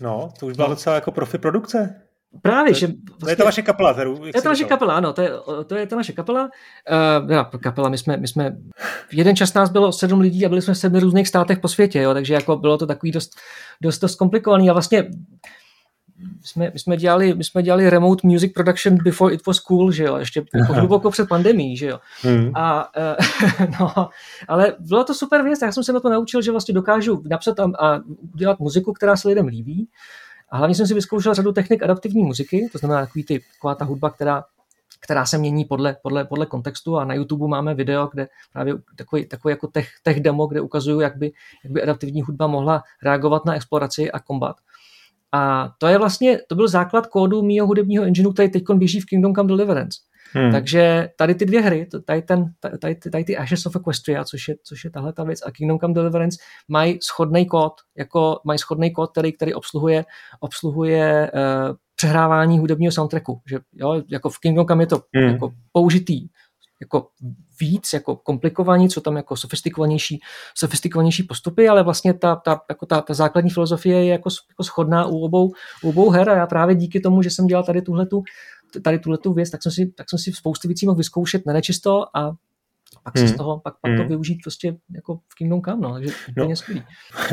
No, 0.00 0.32
to 0.38 0.46
už 0.46 0.56
byla 0.56 0.68
docela 0.68 0.94
jako 0.94 1.10
profi 1.10 1.38
produkce. 1.38 2.02
Právě, 2.42 2.72
to, 2.72 2.78
že... 2.78 2.86
Vlastně, 2.86 3.16
to 3.20 3.30
je 3.30 3.36
ta 3.36 3.44
vaše 3.44 3.62
kapela, 3.62 3.92
kterou... 3.92 4.16
To 4.16 4.26
je 4.26 4.42
ta 4.42 4.48
naše 4.48 4.64
kapela, 4.64 4.96
ano, 4.96 5.12
to 5.12 5.22
je, 5.22 5.30
to 5.66 5.76
je 5.76 5.86
ta 5.86 5.96
naše 5.96 6.12
kapela. 6.12 6.50
Uh, 7.22 7.60
kapela, 7.60 7.88
my 7.88 7.98
jsme, 7.98 8.16
my 8.16 8.28
jsme... 8.28 8.56
Jeden 9.12 9.36
čas 9.36 9.54
nás 9.54 9.70
bylo 9.70 9.92
sedm 9.92 10.20
lidí 10.20 10.46
a 10.46 10.48
byli 10.48 10.62
jsme 10.62 10.74
v 10.74 10.78
sedmi 10.78 11.00
různých 11.00 11.28
státech 11.28 11.58
po 11.58 11.68
světě, 11.68 12.00
jo, 12.00 12.14
takže 12.14 12.34
jako 12.34 12.56
bylo 12.56 12.78
to 12.78 12.86
takový 12.86 13.12
dost, 13.12 13.30
dost, 13.82 13.98
dost 13.98 14.14
komplikovaný 14.14 14.70
a 14.70 14.72
vlastně 14.72 15.10
jsme, 16.42 16.70
my, 16.72 16.78
jsme 16.78 16.96
dělali, 16.96 17.34
my 17.34 17.44
jsme 17.44 17.62
dělali 17.62 17.90
remote 17.90 18.26
music 18.26 18.52
production 18.52 18.98
before 19.04 19.34
it 19.34 19.46
was 19.46 19.60
cool, 19.60 19.92
že 19.92 20.04
jo, 20.04 20.16
ještě 20.16 20.44
jako 20.54 20.72
hluboko 20.72 21.10
před 21.10 21.28
pandemí, 21.28 21.76
že 21.76 21.86
jo. 21.86 21.98
Hmm. 22.22 22.50
A, 22.54 22.88
uh, 22.96 23.66
no, 23.80 24.08
ale 24.48 24.74
bylo 24.78 25.04
to 25.04 25.14
super 25.14 25.42
věc, 25.42 25.62
já 25.62 25.72
jsem 25.72 25.84
se 25.84 25.92
na 25.92 26.00
to 26.00 26.10
naučil, 26.10 26.42
že 26.42 26.50
vlastně 26.50 26.74
dokážu 26.74 27.22
napsat 27.26 27.60
a, 27.60 27.64
a 27.78 28.00
udělat 28.34 28.58
muziku, 28.58 28.92
která 28.92 29.16
se 29.16 29.28
lidem 29.28 29.46
líbí 29.46 29.88
a 30.52 30.56
hlavně 30.56 30.74
jsem 30.74 30.86
si 30.86 30.94
vyzkoušel 30.94 31.34
řadu 31.34 31.52
technik 31.52 31.82
adaptivní 31.82 32.22
muziky, 32.22 32.68
to 32.72 32.78
znamená 32.78 33.00
takový 33.00 33.24
ty, 33.24 33.40
taková 33.54 33.74
ta 33.74 33.84
hudba, 33.84 34.10
která 34.10 34.44
která 35.04 35.26
se 35.26 35.38
mění 35.38 35.64
podle, 35.64 35.96
podle, 36.02 36.24
podle 36.24 36.46
kontextu 36.46 36.96
a 36.96 37.04
na 37.04 37.14
YouTube 37.14 37.48
máme 37.48 37.74
video, 37.74 38.08
kde 38.12 38.28
právě 38.52 38.74
takový, 38.96 39.26
takový 39.26 39.52
jako 39.52 39.66
tech, 39.66 39.88
tech 40.02 40.20
demo, 40.20 40.46
kde 40.46 40.60
ukazuju, 40.60 41.00
jak 41.00 41.16
by, 41.16 41.32
jak 41.64 41.72
by 41.72 41.82
adaptivní 41.82 42.22
hudba 42.22 42.46
mohla 42.46 42.82
reagovat 43.02 43.44
na 43.44 43.54
exploraci 43.54 44.12
a 44.12 44.20
kombat. 44.20 44.56
A 45.32 45.70
to 45.78 45.86
je 45.86 45.98
vlastně, 45.98 46.38
to 46.48 46.54
byl 46.54 46.68
základ 46.68 47.06
kódu 47.06 47.42
mýho 47.42 47.66
hudebního 47.66 48.04
engineu, 48.04 48.32
který 48.32 48.50
teď 48.50 48.62
běží 48.74 49.00
v 49.00 49.06
Kingdom 49.06 49.34
Come 49.34 49.48
Deliverance. 49.48 49.98
Hmm. 50.34 50.52
Takže 50.52 51.08
tady 51.16 51.34
ty 51.34 51.44
dvě 51.44 51.60
hry, 51.60 51.88
tady, 52.04 52.22
ten, 52.22 52.44
tady, 52.80 52.94
tady 52.94 53.24
ty 53.24 53.36
Ashes 53.36 53.66
of 53.66 53.76
Equestria, 53.76 54.24
což 54.24 54.48
je, 54.48 54.54
což 54.64 54.84
je 54.84 54.90
tahle 54.90 55.12
ta 55.12 55.24
věc, 55.24 55.40
a 55.46 55.50
Kingdom 55.50 55.78
Come 55.78 55.94
Deliverance, 55.94 56.38
mají 56.68 56.98
schodný 57.02 57.46
kód, 57.46 57.72
jako 57.98 58.40
mají 58.44 58.58
schodný 58.58 58.92
kód, 58.92 59.10
který, 59.10 59.32
který 59.32 59.54
obsluhuje, 59.54 60.04
obsluhuje 60.40 61.30
uh, 61.34 61.76
přehrávání 61.96 62.58
hudebního 62.58 62.92
soundtracku. 62.92 63.40
Že, 63.50 63.58
jo, 63.72 64.02
jako 64.08 64.30
v 64.30 64.38
Kingdom 64.38 64.66
Come 64.66 64.82
je 64.82 64.86
to 64.86 65.02
hmm. 65.14 65.28
jako 65.28 65.52
použitý 65.72 66.28
jako 66.82 67.08
víc, 67.60 67.92
jako 67.92 68.16
komplikovaní, 68.16 68.88
co 68.88 69.00
tam 69.00 69.16
jako 69.16 69.36
sofistikovanější, 69.36 70.20
sofistikovanější 70.54 71.22
postupy, 71.22 71.68
ale 71.68 71.82
vlastně 71.82 72.14
ta, 72.14 72.36
ta, 72.36 72.60
jako 72.68 72.86
ta, 72.86 73.00
ta 73.00 73.14
základní 73.14 73.50
filozofie 73.50 74.04
je 74.04 74.12
jako, 74.12 74.30
jako 74.50 74.64
schodná 74.64 75.06
u 75.06 75.18
obou, 75.18 75.52
u 75.82 75.88
obou 75.88 76.10
her 76.10 76.30
a 76.30 76.36
já 76.36 76.46
právě 76.46 76.74
díky 76.74 77.00
tomu, 77.00 77.22
že 77.22 77.30
jsem 77.30 77.46
dělal 77.46 77.64
tady 77.64 77.82
tuhletu, 77.82 78.22
tady 78.84 78.98
tuhletu 78.98 79.32
věc, 79.32 79.50
tak 79.50 79.62
jsem 79.62 79.72
si, 79.72 79.86
tak 79.86 80.10
jsem 80.10 80.18
si 80.18 80.32
spoustu 80.32 80.68
věcí 80.68 80.86
mohl 80.86 80.96
vyzkoušet 80.96 81.46
na 81.46 81.52
nečisto 81.52 82.04
a 82.16 82.32
pak 83.04 83.18
hmm. 83.18 83.28
se 83.28 83.34
z 83.34 83.36
toho, 83.36 83.60
pak, 83.60 83.74
pak 83.80 83.90
hmm. 83.90 84.02
to 84.02 84.08
využít 84.08 84.38
prostě 84.44 84.76
jako 84.94 85.16
v 85.16 85.34
Kingdom 85.34 85.62
Come, 85.62 85.80
no, 85.80 85.92
takže 85.94 86.14
no, 86.36 86.56
skvělý. 86.56 86.82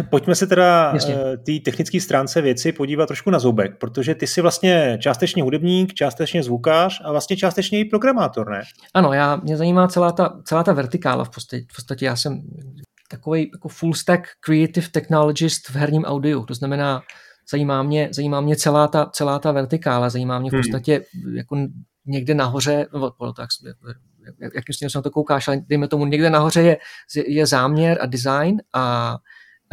Pojďme 0.10 0.36
se 0.36 0.48
teda 0.48 0.94
eh, 1.10 1.38
té 1.38 1.52
technické 1.66 2.02
stránce 2.02 2.42
věci 2.42 2.72
podívat 2.72 3.06
trošku 3.06 3.30
na 3.30 3.40
zoubek, 3.40 3.78
protože 3.78 4.16
ty 4.16 4.28
jsi 4.28 4.42
vlastně 4.42 4.98
částečně 5.02 5.44
hudebník, 5.44 5.94
částečně 5.94 6.44
zvukář 6.44 7.02
a 7.04 7.12
vlastně 7.12 7.38
částečně 7.38 7.80
i 7.80 7.86
programátor, 7.86 8.50
ne? 8.50 8.62
Ano, 8.94 9.14
já, 9.14 9.36
mě 9.36 9.58
zajímá 9.58 9.88
celá 9.88 10.12
ta, 10.12 10.42
celá 10.44 10.64
ta 10.64 10.74
vertikála 10.74 11.24
v 11.24 11.30
podstatě, 11.30 11.66
v 11.72 11.76
podstatě 11.76 12.06
já 12.06 12.16
jsem 12.16 12.42
takový 13.10 13.50
jako 13.54 13.70
full 13.70 13.94
stack 13.94 14.28
creative 14.40 14.88
technologist 14.88 15.70
v 15.70 15.76
herním 15.76 16.06
audiu, 16.06 16.46
to 16.46 16.54
znamená 16.54 17.02
zajímá 17.52 17.84
mě, 17.84 18.10
zajímá 18.12 18.42
mě 18.42 18.56
celá 18.56 18.88
ta, 18.88 19.06
celá 19.06 19.40
ta 19.40 19.52
vertikála, 19.52 20.10
zajímá 20.10 20.40
mě 20.40 20.50
v 20.50 20.54
hmm. 20.54 20.62
podstatě 20.62 21.02
hmm. 21.14 21.36
jako 21.36 21.58
někde 22.06 22.34
nahoře, 22.34 22.88
no, 22.94 23.12
tak, 23.34 23.50
jak, 24.42 24.54
jakým 24.56 24.74
směrem 24.74 24.90
se 24.90 24.98
na 24.98 25.02
to 25.02 25.12
koukáš, 25.12 25.48
ale 25.48 25.62
dejme 25.68 25.88
tomu, 25.88 26.06
někde 26.06 26.30
nahoře 26.30 26.62
je, 26.62 26.78
je 27.28 27.46
záměr 27.46 27.98
a 28.02 28.06
design 28.06 28.62
a 28.74 29.16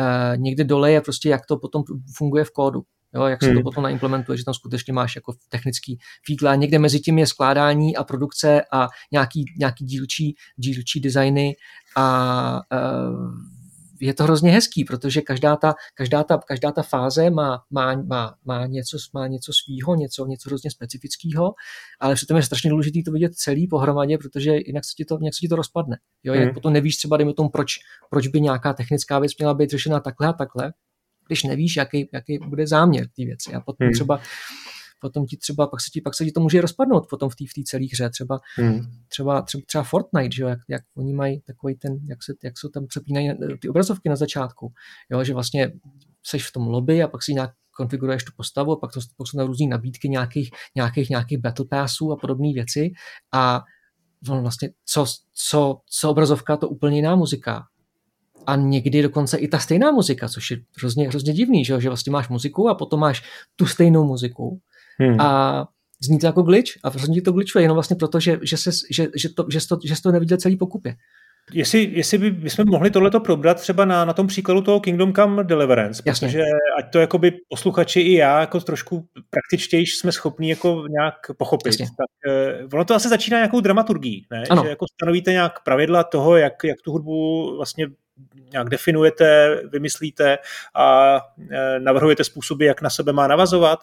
uh, 0.01 0.37
někde 0.37 0.65
dole 0.65 0.93
je 0.93 1.01
prostě, 1.01 1.29
jak 1.29 1.47
to 1.47 1.57
potom 1.57 1.83
funguje 2.17 2.45
v 2.45 2.51
kódu. 2.51 2.83
Jo, 3.15 3.25
jak 3.25 3.43
se 3.43 3.49
hmm. 3.49 3.57
to 3.57 3.63
potom 3.63 3.83
naimplementuje, 3.83 4.39
že 4.39 4.45
tam 4.45 4.55
skutečně 4.55 4.93
máš 4.93 5.17
jako 5.17 5.35
technický 5.49 5.99
fígla. 6.27 6.55
Někde 6.55 6.79
mezi 6.79 7.01
tím 7.01 7.19
je 7.19 7.27
skládání 7.27 7.97
a 7.97 8.05
produkce 8.05 8.63
a 8.73 8.89
nějaký, 9.13 9.45
nějaký 9.59 9.85
dílčí, 9.85 10.35
dílčí 10.57 11.01
designy 11.01 11.57
a 11.97 12.61
uh, 12.73 13.56
je 14.01 14.15
to 14.15 14.25
hrozně 14.25 14.51
hezký, 14.51 14.85
protože 14.85 15.21
každá 15.21 15.57
ta, 15.57 15.75
každá 15.95 16.25
ta, 16.25 16.39
každá 16.39 16.73
ta 16.73 16.83
fáze 16.83 17.31
má, 17.31 17.63
má, 17.71 17.95
má, 17.95 18.35
má, 18.45 18.67
něco, 18.67 18.97
má 19.15 19.27
něco 19.27 19.53
svýho, 19.65 19.95
něco, 19.95 20.27
něco 20.27 20.49
hrozně 20.49 20.71
specifického, 20.71 21.55
ale 22.01 22.15
přitom 22.15 22.37
je 22.37 22.43
strašně 22.43 22.71
důležité 22.71 22.99
to 23.05 23.13
vidět 23.13 23.35
celý 23.35 23.69
pohromadě, 23.69 24.19
protože 24.19 24.51
jinak 24.67 24.85
se 24.85 24.93
ti 24.97 25.05
to, 25.05 25.19
nějak 25.19 25.35
se 25.35 25.41
ti 25.41 25.49
to 25.49 25.57
rozpadne. 25.57 25.97
Jo, 26.25 26.33
hmm. 26.33 26.43
jak 26.43 26.55
potom 26.55 26.73
nevíš 26.73 26.97
třeba, 26.97 27.17
dejme 27.17 27.35
tomu, 27.35 27.49
proč, 27.49 27.73
proč 28.11 28.27
by 28.27 28.41
nějaká 28.41 28.73
technická 28.73 29.19
věc 29.19 29.33
měla 29.39 29.55
být 29.55 29.71
řešena 29.71 30.01
takhle 30.01 30.29
a 30.29 30.33
takhle, 30.33 30.73
když 31.27 31.43
nevíš, 31.43 31.77
jaký, 31.77 32.09
jaký 32.13 32.39
bude 32.39 32.67
záměr 32.67 33.07
té 33.07 33.25
věci. 33.25 33.53
A 33.53 33.61
potom 33.61 33.85
hmm. 33.85 33.95
třeba 33.95 34.21
potom 35.01 35.27
ti 35.27 35.37
třeba, 35.37 35.67
pak 35.67 35.81
se 35.81 35.91
ti, 35.93 36.01
pak 36.01 36.15
se 36.15 36.25
ti 36.25 36.33
to 36.33 36.41
může 36.41 36.61
rozpadnout 36.61 37.07
potom 37.11 37.31
v 37.31 37.37
té 37.37 37.45
v 37.45 37.65
celé 37.65 37.87
hře, 37.93 38.11
třeba, 38.11 38.41
hmm. 38.57 38.81
třeba, 39.09 39.43
třeba, 39.43 39.63
třeba 39.67 39.85
Fortnite, 39.85 40.35
že 40.35 40.43
jo, 40.43 40.49
jak, 40.49 40.59
jak 40.69 40.83
oni 40.97 41.15
mají 41.15 41.41
takový 41.41 41.75
ten, 41.75 41.99
jak 42.09 42.23
se, 42.23 42.33
jak 42.45 42.59
se 42.59 42.69
tam 42.75 42.87
přepínají 42.87 43.31
ty 43.61 43.69
obrazovky 43.69 44.09
na 44.09 44.17
začátku, 44.17 44.73
jo, 45.11 45.25
že 45.25 45.35
vlastně 45.35 45.73
seš 46.27 46.49
v 46.49 46.53
tom 46.53 46.67
lobby 46.67 47.03
a 47.03 47.09
pak 47.09 47.23
si 47.23 47.35
nějak 47.35 47.51
konfiguruješ 47.77 48.25
tu 48.25 48.33
postavu 48.37 48.73
a 48.73 48.77
pak, 48.77 48.93
to, 48.93 49.01
pak 49.17 49.29
jsou 49.29 49.39
na 49.39 49.45
různé 49.45 49.67
nabídky 49.67 50.09
nějakých, 50.09 50.51
nějakých, 50.75 51.11
nějakých 51.11 51.39
battle 51.39 51.67
passů 51.71 52.13
a 52.13 52.17
podobné 52.17 52.53
věci 52.53 52.91
a 53.33 53.63
vlastně 54.29 54.71
co, 54.85 55.07
co, 55.35 55.81
co 55.87 56.11
obrazovka, 56.11 56.57
to 56.57 56.69
úplně 56.69 56.97
jiná 56.97 57.17
muzika. 57.17 57.65
A 58.47 58.57
někdy 58.57 59.03
dokonce 59.03 59.37
i 59.37 59.49
ta 59.49 59.59
stejná 59.59 59.91
muzika, 59.91 60.29
což 60.29 60.51
je 60.51 60.57
hrozně, 60.79 61.09
hrozně 61.09 61.33
divný, 61.33 61.65
že, 61.65 61.81
že 61.81 61.89
vlastně 61.89 62.13
máš 62.13 62.29
muziku 62.29 62.69
a 62.69 62.75
potom 62.75 63.01
máš 63.01 63.23
tu 63.57 63.67
stejnou 63.67 64.05
muziku 64.05 64.61
hmm. 64.99 65.21
a 65.21 65.69
zní 66.01 66.19
to 66.19 66.27
jako 66.27 66.43
glitch 66.43 66.71
a 66.85 66.91
zní 66.91 67.21
to 67.21 67.33
glitchuje 67.33 67.65
jenom 67.65 67.75
vlastně 67.75 67.97
proto, 67.97 68.21
že, 68.21 68.39
že, 68.43 68.57
se, 68.57 68.71
že, 68.91 69.07
že, 69.15 69.29
to, 69.29 69.47
že, 69.51 69.69
to, 69.69 69.79
že 69.85 70.03
to 70.03 70.13
neviděl 70.13 70.39
celý 70.39 70.57
pokupě. 70.57 70.97
Jestli, 71.53 71.91
jestli 71.93 72.19
by, 72.19 72.31
bychom 72.31 72.65
mohli 72.69 72.91
tohleto 72.91 73.21
probrat 73.21 73.61
třeba 73.61 73.85
na, 73.85 74.05
na 74.05 74.13
tom 74.13 74.27
příkladu 74.27 74.61
toho 74.61 74.81
Kingdom 74.81 75.13
Come 75.13 75.45
Deliverance, 75.45 76.03
Jasně. 76.07 76.29
protože 76.29 76.43
ať 76.79 76.93
to 76.93 76.99
jakoby 76.99 77.33
posluchači 77.49 78.01
i 78.01 78.13
já 78.13 78.41
jako 78.41 78.61
trošku 78.61 79.07
praktičtěji 79.31 79.87
jsme 79.87 80.13
schopni 80.13 80.51
jako 80.51 80.85
nějak 80.89 81.15
pochopit, 81.39 81.67
Jasně. 81.67 81.87
tak 81.87 82.33
uh, 82.63 82.69
ono 82.75 82.85
to 82.85 82.95
asi 82.95 83.09
začíná 83.09 83.39
nějakou 83.39 83.61
dramaturgií, 83.61 84.27
ne? 84.31 84.45
Ano. 84.51 84.63
že 84.63 84.69
jako 84.69 84.87
stanovíte 84.95 85.33
nějak 85.33 85.63
pravidla 85.65 86.05
toho, 86.05 86.37
jak, 86.37 86.65
jak 86.65 86.83
tu 86.85 86.93
hudbu 86.93 87.57
vlastně 87.57 87.87
nějak 88.53 88.69
definujete, 88.69 89.61
vymyslíte 89.73 90.39
a 90.75 91.15
uh, 91.15 91.55
navrhujete 91.79 92.25
způsoby, 92.25 92.67
jak 92.67 92.83
na 92.83 92.91
sebe 92.91 93.13
má 93.13 93.27
navazovat. 93.27 93.79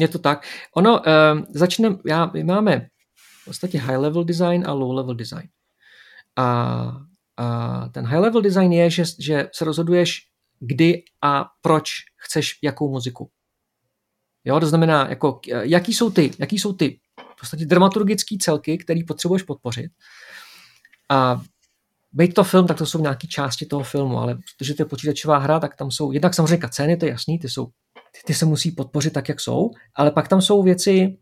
Je 0.00 0.08
to 0.08 0.18
tak. 0.18 0.46
Ono, 0.76 1.00
uh, 1.00 1.44
začneme, 1.54 1.96
já, 2.06 2.30
my 2.34 2.44
máme 2.44 2.86
v 3.42 3.44
podstatě 3.44 3.78
high 3.78 3.98
level 3.98 4.24
design 4.24 4.64
a 4.66 4.72
low 4.72 4.96
level 4.96 5.14
design. 5.14 5.48
A, 6.36 6.44
a 7.36 7.88
ten 7.88 8.06
high 8.06 8.20
level 8.20 8.42
design 8.42 8.72
je, 8.72 8.90
že, 8.90 9.04
že 9.18 9.48
se 9.54 9.64
rozhoduješ, 9.64 10.20
kdy 10.60 11.02
a 11.22 11.44
proč 11.62 11.88
chceš 12.16 12.58
jakou 12.62 12.90
muziku. 12.90 13.30
Jo, 14.44 14.60
to 14.60 14.66
znamená, 14.66 15.08
jako, 15.08 15.40
jaký 15.62 15.94
jsou 15.94 16.10
ty, 16.10 16.30
jaký 16.38 16.58
jsou 16.58 16.72
ty 16.72 17.00
v 17.36 17.40
podstatě 17.40 17.66
dramaturgické 17.66 18.36
celky, 18.40 18.78
které 18.78 19.00
potřebuješ 19.08 19.42
podpořit. 19.42 19.90
A 21.10 21.42
být 22.12 22.34
to 22.34 22.44
film, 22.44 22.66
tak 22.66 22.78
to 22.78 22.86
jsou 22.86 23.00
nějaké 23.00 23.26
části 23.26 23.66
toho 23.66 23.82
filmu, 23.82 24.18
ale 24.18 24.38
protože 24.58 24.74
to 24.74 24.82
je 24.82 24.86
počítačová 24.86 25.38
hra, 25.38 25.60
tak 25.60 25.76
tam 25.76 25.90
jsou 25.90 26.12
jednak 26.12 26.34
samozřejmě 26.34 26.68
scény, 26.72 26.96
to 26.96 27.04
je 27.04 27.10
jasný, 27.10 27.38
ty, 27.38 27.48
jsou, 27.48 27.68
ty, 28.12 28.20
ty 28.26 28.34
se 28.34 28.46
musí 28.46 28.70
podpořit 28.70 29.12
tak, 29.12 29.28
jak 29.28 29.40
jsou, 29.40 29.70
ale 29.94 30.10
pak 30.10 30.28
tam 30.28 30.42
jsou 30.42 30.62
věci, 30.62 31.18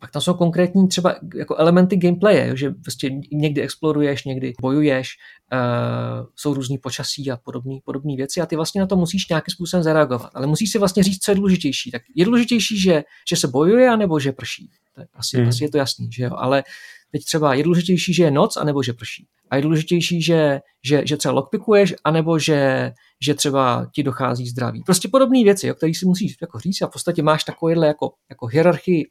pak 0.00 0.10
tam 0.10 0.22
jsou 0.22 0.34
konkrétní 0.34 0.88
třeba 0.88 1.16
jako 1.34 1.56
elementy 1.56 1.96
gameplaye, 1.96 2.56
že 2.56 2.70
prostě 2.70 3.10
někdy 3.32 3.62
exploruješ, 3.62 4.24
někdy 4.24 4.52
bojuješ, 4.60 5.08
uh, 5.52 6.26
jsou 6.36 6.54
různý 6.54 6.78
počasí 6.78 7.30
a 7.30 7.36
podobné 7.36 7.78
podobné 7.84 8.16
věci 8.16 8.40
a 8.40 8.46
ty 8.46 8.56
vlastně 8.56 8.80
na 8.80 8.86
to 8.86 8.96
musíš 8.96 9.28
nějakým 9.28 9.52
způsobem 9.52 9.82
zareagovat. 9.82 10.30
Ale 10.34 10.46
musíš 10.46 10.72
si 10.72 10.78
vlastně 10.78 11.02
říct, 11.02 11.22
co 11.22 11.30
je 11.30 11.34
důležitější. 11.34 11.90
Tak 11.90 12.02
je 12.14 12.24
důležitější, 12.24 12.80
že, 12.80 13.02
že 13.28 13.36
se 13.36 13.48
bojuje, 13.48 13.88
anebo 13.88 14.20
že 14.20 14.32
prší. 14.32 14.70
Tak 14.94 15.08
asi, 15.14 15.36
hmm. 15.36 15.48
asi 15.48 15.64
je 15.64 15.70
to 15.70 15.78
jasný, 15.78 16.12
že 16.12 16.24
jo. 16.24 16.30
Ale 16.36 16.62
teď 17.14 17.24
třeba 17.24 17.54
je 17.54 17.62
důležitější, 17.62 18.14
že 18.14 18.24
je 18.24 18.30
noc, 18.30 18.56
anebo 18.56 18.82
že 18.82 18.92
prší. 18.92 19.26
A 19.50 19.56
je 19.56 19.62
důležitější, 19.62 20.22
že, 20.22 20.60
že, 20.84 21.02
že 21.06 21.16
třeba 21.16 21.34
lockpickuješ, 21.34 21.94
anebo 22.04 22.38
že, 22.38 22.92
že 23.22 23.34
třeba 23.34 23.86
ti 23.94 24.02
dochází 24.02 24.46
zdraví. 24.48 24.82
Prostě 24.86 25.08
podobné 25.08 25.44
věci, 25.44 25.72
o 25.72 25.74
kterých 25.74 25.98
si 25.98 26.06
musíš 26.06 26.36
jako 26.40 26.58
říct 26.58 26.82
a 26.82 26.86
v 26.86 26.90
podstatě 26.90 27.22
máš 27.22 27.44
takovýhle 27.44 27.86
jako, 27.86 28.12
jako 28.30 28.46
hierarchii 28.46 29.04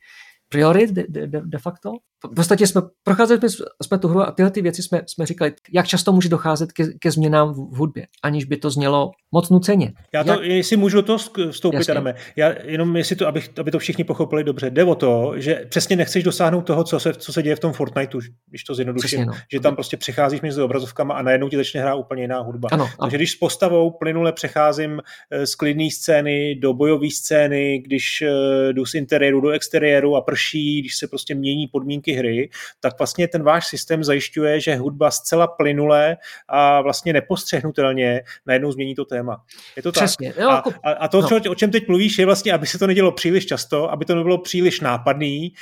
priorit 0.50 0.90
de, 0.92 1.28
de, 1.28 1.42
de 1.42 1.58
facto. 1.58 1.92
V 2.32 2.36
podstatě 2.36 2.68
jsme 2.68 2.82
procházeli 3.04 3.50
jsme, 3.50 3.66
jsme 3.84 3.98
tu 3.98 4.08
hru 4.08 4.22
a 4.22 4.32
tyhle 4.32 4.52
ty 4.52 4.62
věci 4.62 4.84
jsme, 4.84 5.02
jsme 5.08 5.26
říkali, 5.26 5.54
jak 5.74 5.88
často 5.88 6.12
může 6.12 6.30
docházet 6.30 6.72
ke, 6.72 6.84
ke 7.00 7.12
změnám 7.12 7.54
v, 7.54 7.58
v 7.58 7.78
hudbě, 7.78 8.08
aniž 8.24 8.46
by 8.46 8.58
to 8.58 8.70
znělo 8.70 9.12
moc 9.32 9.50
nuceně. 9.50 9.94
Já 10.14 10.24
to, 10.24 10.32
jak... 10.32 10.44
jestli 10.44 10.78
můžu 10.78 11.02
to 11.02 11.18
vstoupit, 11.52 11.90
Adame, 11.90 12.16
já 12.36 12.54
jenom 12.64 12.96
jestli 12.96 13.16
to, 13.16 13.28
aby, 13.28 13.42
aby 13.60 13.72
to 13.72 13.80
všichni 13.80 14.04
pochopili 14.04 14.44
dobře, 14.44 14.70
jde 14.70 14.84
o 14.84 14.96
to, 14.96 15.34
že 15.36 15.66
přesně 15.70 15.96
nechceš 15.96 16.24
dosáhnout 16.24 16.62
toho, 16.62 16.84
co 16.84 17.00
se, 17.00 17.14
co 17.14 17.34
se 17.34 17.44
děje 17.44 17.56
v 17.56 17.60
tom 17.60 17.74
Fortniteu, 17.74 18.20
když 18.50 18.64
to 18.64 18.76
zjednoduším, 18.76 19.08
přesně, 19.08 19.26
no. 19.26 19.34
že 19.54 19.60
tam 19.60 19.76
prostě 19.76 19.98
přecházíš 19.98 20.42
mezi 20.42 20.62
obrazovkama 20.62 21.14
a 21.14 21.22
najednou 21.22 21.50
ti 21.50 21.58
začne 21.58 21.82
hrát 21.82 21.96
úplně 21.96 22.22
jiná 22.22 22.40
hudba. 22.40 22.70
Ano, 22.72 22.86
Takže 22.86 22.98
ano. 23.00 23.10
když 23.10 23.32
s 23.32 23.36
postavou 23.36 23.92
plynule 23.92 24.32
přecházím 24.32 25.02
eh, 25.32 25.48
z 25.48 25.56
klidné 25.56 25.92
scény 25.92 26.56
do 26.56 26.74
bojové 26.74 27.10
scény, 27.10 27.80
když 27.86 28.22
eh, 28.22 28.74
jdu 28.74 28.86
z 28.86 28.94
interiéru 28.94 29.42
do 29.42 29.50
exteriéru 29.50 30.16
a 30.16 30.22
prší, 30.22 30.82
když 30.82 30.96
se 30.98 31.08
prostě 31.08 31.36
mění 31.36 31.68
podmínky 31.68 32.13
hry, 32.16 32.50
tak 32.80 32.98
vlastně 33.00 33.28
ten 33.28 33.44
váš 33.44 33.68
systém 33.68 34.04
zajišťuje, 34.04 34.60
že 34.60 34.76
hudba 34.76 35.12
zcela 35.12 35.48
plynule 35.48 36.18
a 36.48 36.82
vlastně 36.82 37.14
nepostřehnutelně 37.14 38.22
najednou 38.46 38.72
změní 38.72 38.96
to 38.96 39.06
téma. 39.06 39.44
Je 39.76 39.84
to 39.84 39.92
Přesně. 39.92 40.34
tak? 40.34 40.44
Jo, 40.44 40.50
a, 40.50 40.56
jako- 40.56 40.74
a, 40.84 40.92
a 40.92 41.08
to, 41.08 41.22
no. 41.22 41.52
o 41.52 41.56
čem 41.56 41.72
teď 41.72 41.88
mluvíš, 41.88 42.18
je 42.18 42.26
vlastně, 42.26 42.54
aby 42.54 42.68
se 42.68 42.80
to 42.80 42.88
nedělo 42.88 43.12
příliš 43.12 43.46
často, 43.46 43.92
aby 43.92 44.06
to 44.06 44.16
nebylo 44.16 44.38
příliš 44.38 44.80
nápadný 44.82 45.54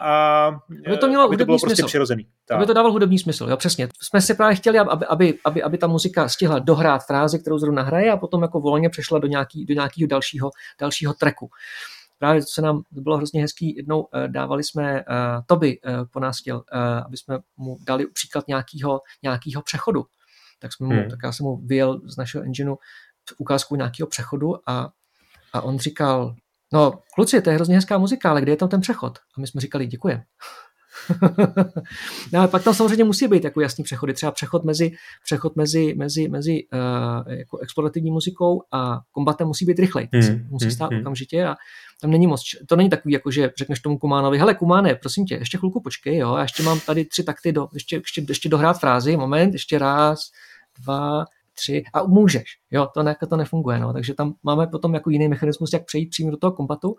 a, 0.00 0.46
aby 0.86 0.96
to, 0.96 1.08
mělo 1.08 1.24
aby 1.24 1.36
to 1.36 1.44
bylo 1.44 1.58
prostě 1.58 1.76
smysl. 1.76 1.86
přirozený. 1.86 2.26
Tak. 2.48 2.56
Aby 2.56 2.66
to 2.66 2.72
dával 2.74 2.92
hudební 2.92 3.18
smysl, 3.18 3.46
jo, 3.50 3.56
přesně. 3.56 3.88
Jsme 4.02 4.20
si 4.20 4.34
právě 4.34 4.56
chtěli, 4.56 4.78
aby, 4.78 5.06
aby, 5.06 5.34
aby, 5.44 5.62
aby 5.62 5.78
ta 5.78 5.86
muzika 5.86 6.28
stihla 6.28 6.58
dohrát 6.58 7.06
frázi, 7.06 7.38
kterou 7.38 7.58
zrovna 7.58 7.82
hraje 7.82 8.12
a 8.12 8.16
potom 8.16 8.42
jako 8.42 8.60
volně 8.60 8.90
přešla 8.90 9.18
do, 9.18 9.26
nějaký, 9.26 9.64
do 9.64 9.74
nějakého 9.74 10.08
dalšího, 10.08 10.50
dalšího 10.80 11.14
tracku 11.14 11.50
právě 12.24 12.40
to 12.40 12.46
se 12.46 12.62
nám 12.62 12.82
to 12.94 13.00
bylo 13.00 13.16
hrozně 13.16 13.42
hezký, 13.42 13.76
jednou 13.76 14.00
uh, 14.00 14.08
dávali 14.26 14.64
jsme, 14.64 14.94
uh, 14.94 15.44
Toby 15.46 15.80
uh, 15.80 16.06
po 16.12 16.20
nás 16.20 16.38
chtěl, 16.38 16.64
aby 17.06 17.16
jsme 17.16 17.38
mu 17.56 17.78
dali 17.86 18.06
příklad 18.06 18.48
nějakého, 18.48 19.00
nějakého 19.22 19.62
přechodu. 19.62 20.04
Tak, 20.58 20.72
jsme 20.72 20.86
mu, 20.86 20.92
hmm. 20.94 21.10
tak 21.10 21.18
já 21.24 21.32
jsem 21.32 21.46
mu 21.46 21.56
vyjel 21.56 22.00
z 22.04 22.16
našeho 22.16 22.44
engineu 22.44 22.76
ukázku 23.38 23.76
nějakého 23.76 24.06
přechodu 24.06 24.70
a, 24.70 24.92
a 25.52 25.60
on 25.60 25.78
říkal, 25.78 26.34
no 26.72 26.92
kluci, 27.14 27.42
to 27.42 27.50
je 27.50 27.56
hrozně 27.56 27.74
hezká 27.74 27.98
muzika, 27.98 28.30
ale 28.30 28.40
kde 28.40 28.52
je 28.52 28.56
tam 28.56 28.68
ten 28.68 28.80
přechod? 28.80 29.18
A 29.36 29.40
my 29.40 29.46
jsme 29.46 29.60
říkali, 29.60 29.86
děkujeme. 29.86 30.24
no, 32.32 32.38
ale 32.38 32.48
pak 32.48 32.64
tam 32.64 32.74
samozřejmě 32.74 33.04
musí 33.04 33.28
být 33.28 33.44
jako 33.44 33.60
jasný 33.60 33.84
přechody. 33.84 34.14
Třeba 34.14 34.32
přechod 34.32 34.64
mezi, 34.64 34.92
přechod 35.24 35.56
mezi, 35.56 35.94
mezi, 35.94 36.28
mezi 36.28 36.66
uh, 36.72 37.32
jako 37.32 37.58
explorativní 37.58 38.10
muzikou 38.10 38.62
a 38.72 39.00
kombatem 39.12 39.46
musí 39.46 39.64
být 39.64 39.78
rychlej. 39.78 40.08
Hmm. 40.12 40.46
Musí 40.50 40.70
stát 40.70 40.90
hmm. 40.90 41.00
okamžitě 41.00 41.44
a 41.44 41.54
tam 42.00 42.10
není 42.10 42.26
moc. 42.26 42.42
To 42.68 42.76
není 42.76 42.90
takový, 42.90 43.14
jako 43.14 43.30
že 43.30 43.50
řekneš 43.58 43.80
tomu 43.80 43.98
kumánovi, 43.98 44.38
hele 44.38 44.54
kumáne, 44.54 44.94
prosím 44.94 45.26
tě, 45.26 45.34
ještě 45.34 45.58
chvilku 45.58 45.80
počkej, 45.80 46.16
jo, 46.16 46.36
já 46.36 46.42
ještě 46.42 46.62
mám 46.62 46.80
tady 46.80 47.04
tři 47.04 47.24
takty, 47.24 47.52
do, 47.52 47.68
ještě, 47.74 47.96
ještě, 47.96 48.24
ještě 48.28 48.48
dohrát 48.48 48.80
frázi, 48.80 49.16
moment, 49.16 49.52
ještě 49.52 49.78
raz, 49.78 50.20
dva, 50.80 51.24
tři 51.54 51.84
a 51.92 52.02
můžeš. 52.02 52.44
Jo, 52.70 52.88
to, 52.94 53.02
ne, 53.02 53.16
to 53.28 53.36
nefunguje. 53.36 53.78
No. 53.78 53.92
Takže 53.92 54.14
tam 54.14 54.34
máme 54.42 54.66
potom 54.66 54.94
jako 54.94 55.10
jiný 55.10 55.28
mechanismus, 55.28 55.72
jak 55.72 55.84
přejít 55.84 56.06
přímo 56.06 56.30
do 56.30 56.36
toho 56.36 56.52
kombatu. 56.52 56.96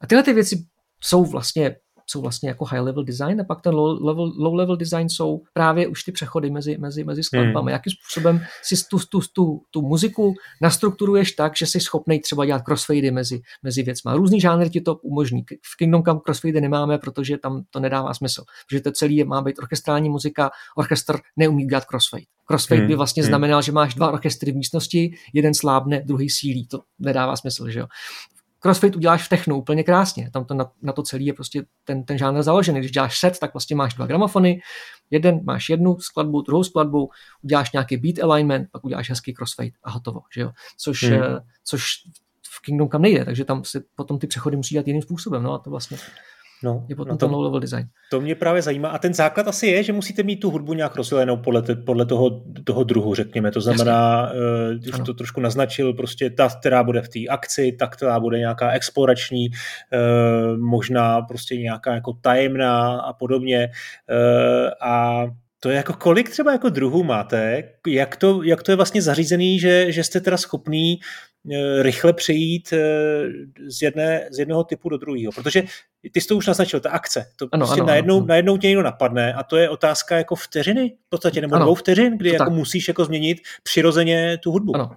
A 0.00 0.06
tyhle 0.06 0.22
ty 0.22 0.32
věci 0.32 0.64
jsou 1.00 1.24
vlastně 1.24 1.76
jsou 2.10 2.20
vlastně 2.20 2.48
jako 2.48 2.64
high 2.64 2.80
level 2.80 3.04
design 3.04 3.40
a 3.40 3.44
pak 3.44 3.60
ten 3.60 3.74
low 3.74 4.04
level, 4.04 4.32
low 4.38 4.54
level 4.54 4.76
design 4.76 5.08
jsou 5.08 5.42
právě 5.52 5.86
už 5.86 6.04
ty 6.04 6.12
přechody 6.12 6.50
mezi, 6.50 6.78
mezi, 6.78 7.04
mezi 7.04 7.22
skladbami. 7.22 7.70
Hmm. 7.70 7.72
Jakým 7.72 7.92
způsobem 7.92 8.40
si 8.62 8.74
tu, 8.90 8.98
tu, 8.98 9.20
tu, 9.32 9.62
tu 9.70 9.82
muziku 9.82 10.34
nastrukturuješ 10.62 11.32
tak, 11.32 11.56
že 11.56 11.66
jsi 11.66 11.80
schopný 11.80 12.20
třeba 12.20 12.46
dělat 12.46 12.62
crossfady 12.62 13.10
mezi, 13.10 13.40
mezi 13.62 13.82
věcmi. 13.82 14.10
Různý 14.14 14.40
žánr 14.40 14.68
ti 14.68 14.80
to 14.80 14.94
umožní. 14.94 15.44
V 15.62 15.76
Kingdom 15.76 16.02
Come 16.02 16.20
crossfady 16.24 16.60
nemáme, 16.60 16.98
protože 16.98 17.38
tam 17.38 17.62
to 17.70 17.80
nedává 17.80 18.14
smysl. 18.14 18.44
Protože 18.68 18.80
to 18.80 18.92
celý 18.92 19.16
je, 19.16 19.24
má 19.24 19.42
být 19.42 19.58
orchestrální 19.58 20.08
muzika, 20.08 20.50
orchestr 20.76 21.18
neumí 21.36 21.66
dělat 21.66 21.84
crossfade. 21.84 22.24
Crossfade 22.46 22.80
hmm. 22.80 22.88
by 22.88 22.94
vlastně 22.94 23.22
hmm. 23.22 23.28
znamenal, 23.28 23.62
že 23.62 23.72
máš 23.72 23.94
dva 23.94 24.10
orchestry 24.12 24.52
v 24.52 24.56
místnosti, 24.56 25.14
jeden 25.34 25.54
slábne, 25.54 26.02
druhý 26.06 26.30
sílí. 26.30 26.66
To 26.66 26.80
nedává 26.98 27.36
smysl, 27.36 27.70
že 27.70 27.78
jo 27.78 27.86
crossfit 28.60 28.96
uděláš 28.96 29.26
v 29.26 29.28
technu 29.28 29.56
úplně 29.56 29.84
krásně. 29.84 30.30
Tam 30.30 30.44
to 30.44 30.54
na, 30.54 30.70
na 30.82 30.92
to 30.92 31.02
celý 31.02 31.26
je 31.26 31.32
prostě 31.32 31.64
ten, 31.84 32.04
ten 32.04 32.18
žánr 32.18 32.42
založený. 32.42 32.78
Když 32.78 32.90
děláš 32.90 33.18
set, 33.18 33.38
tak 33.38 33.54
vlastně 33.54 33.76
máš 33.76 33.94
dva 33.94 34.06
gramofony, 34.06 34.60
jeden 35.10 35.40
máš 35.44 35.68
jednu 35.68 35.98
skladbu, 35.98 36.42
druhou 36.42 36.64
skladbu, 36.64 37.10
uděláš 37.42 37.72
nějaký 37.72 37.96
beat 37.96 38.18
alignment, 38.18 38.68
pak 38.72 38.84
uděláš 38.84 39.10
hezký 39.10 39.34
crossfade 39.34 39.70
a 39.82 39.90
hotovo. 39.90 40.20
Že 40.34 40.40
jo? 40.40 40.50
Což, 40.78 41.02
hmm. 41.02 41.22
Eh, 41.22 41.40
což 41.64 41.84
v 42.48 42.62
Kingdom 42.62 42.88
Come 42.88 43.02
nejde, 43.02 43.24
takže 43.24 43.44
tam 43.44 43.64
si 43.64 43.80
potom 43.94 44.18
ty 44.18 44.26
přechody 44.26 44.56
musí 44.56 44.74
dělat 44.74 44.86
jiným 44.86 45.02
způsobem. 45.02 45.42
No 45.42 45.52
a 45.52 45.58
to 45.58 45.70
vlastně 45.70 45.96
No, 46.64 46.86
je 46.88 46.96
potom 46.96 47.10
no 47.10 47.16
to, 47.16 47.26
ten 47.26 47.34
low-level 47.34 47.60
design. 47.60 47.86
To 48.10 48.20
mě 48.20 48.34
právě 48.34 48.62
zajímá. 48.62 48.88
A 48.88 48.98
ten 48.98 49.14
základ 49.14 49.48
asi 49.48 49.66
je, 49.66 49.82
že 49.82 49.92
musíte 49.92 50.22
mít 50.22 50.36
tu 50.36 50.50
hudbu 50.50 50.74
nějak 50.74 50.96
rozdělenou 50.96 51.36
podle, 51.36 51.62
te, 51.62 51.74
podle 51.74 52.06
toho, 52.06 52.42
toho 52.64 52.84
druhu, 52.84 53.14
řekněme. 53.14 53.50
To 53.50 53.60
znamená, 53.60 54.30
uh, 54.32 54.88
už 54.88 54.92
ano. 54.92 55.04
to 55.04 55.14
trošku 55.14 55.40
naznačil, 55.40 55.94
prostě 55.94 56.30
ta, 56.30 56.48
která 56.48 56.82
bude 56.82 57.02
v 57.02 57.08
té 57.08 57.18
akci, 57.30 57.72
ta, 57.78 57.86
která 57.86 58.20
bude 58.20 58.38
nějaká 58.38 58.70
explorační, 58.70 59.48
uh, 59.48 60.58
možná 60.58 61.22
prostě 61.22 61.56
nějaká 61.56 61.94
jako 61.94 62.12
tajemná 62.12 63.00
a 63.00 63.12
podobně. 63.12 63.70
Uh, 64.10 64.70
a 64.80 65.24
to 65.60 65.70
je 65.70 65.76
jako 65.76 65.92
kolik 65.92 66.30
třeba 66.30 66.52
jako 66.52 66.68
druhů 66.68 67.04
máte? 67.04 67.62
Jak 67.86 68.16
to, 68.16 68.42
jak 68.42 68.62
to 68.62 68.72
je 68.72 68.76
vlastně 68.76 69.02
zařízený, 69.02 69.58
že, 69.58 69.92
že 69.92 70.04
jste 70.04 70.20
teda 70.20 70.36
schopný 70.36 71.00
Eh, 71.52 71.82
rychle 71.82 72.12
přejít 72.12 72.72
eh, 72.72 72.78
z, 73.68 73.82
jedné, 73.82 74.28
z 74.32 74.38
jednoho 74.38 74.64
typu 74.64 74.88
do 74.88 74.96
druhého. 74.96 75.32
Protože 75.32 75.62
ty 76.12 76.20
jsi 76.20 76.28
to 76.28 76.36
už 76.36 76.46
naznačil, 76.46 76.80
ta 76.80 76.90
akce, 76.90 77.26
to 77.36 77.48
ano, 77.52 77.66
prostě 77.66 77.80
ano, 77.80 77.88
najednou, 77.88 78.16
ano. 78.16 78.26
najednou 78.26 78.56
tě 78.56 78.66
někdo 78.66 78.82
napadne 78.82 79.34
a 79.34 79.42
to 79.42 79.56
je 79.56 79.68
otázka 79.68 80.16
jako 80.16 80.34
vteřiny 80.34 80.96
v 81.06 81.08
podstatě, 81.08 81.40
nebo 81.40 81.54
ano, 81.54 81.64
dvou 81.64 81.74
vteřin, 81.74 82.18
kdy 82.18 82.28
jako 82.28 82.44
tak. 82.44 82.52
musíš 82.52 82.88
jako 82.88 83.04
změnit 83.04 83.38
přirozeně 83.62 84.38
tu 84.38 84.52
hudbu. 84.52 84.74
Ano, 84.74 84.90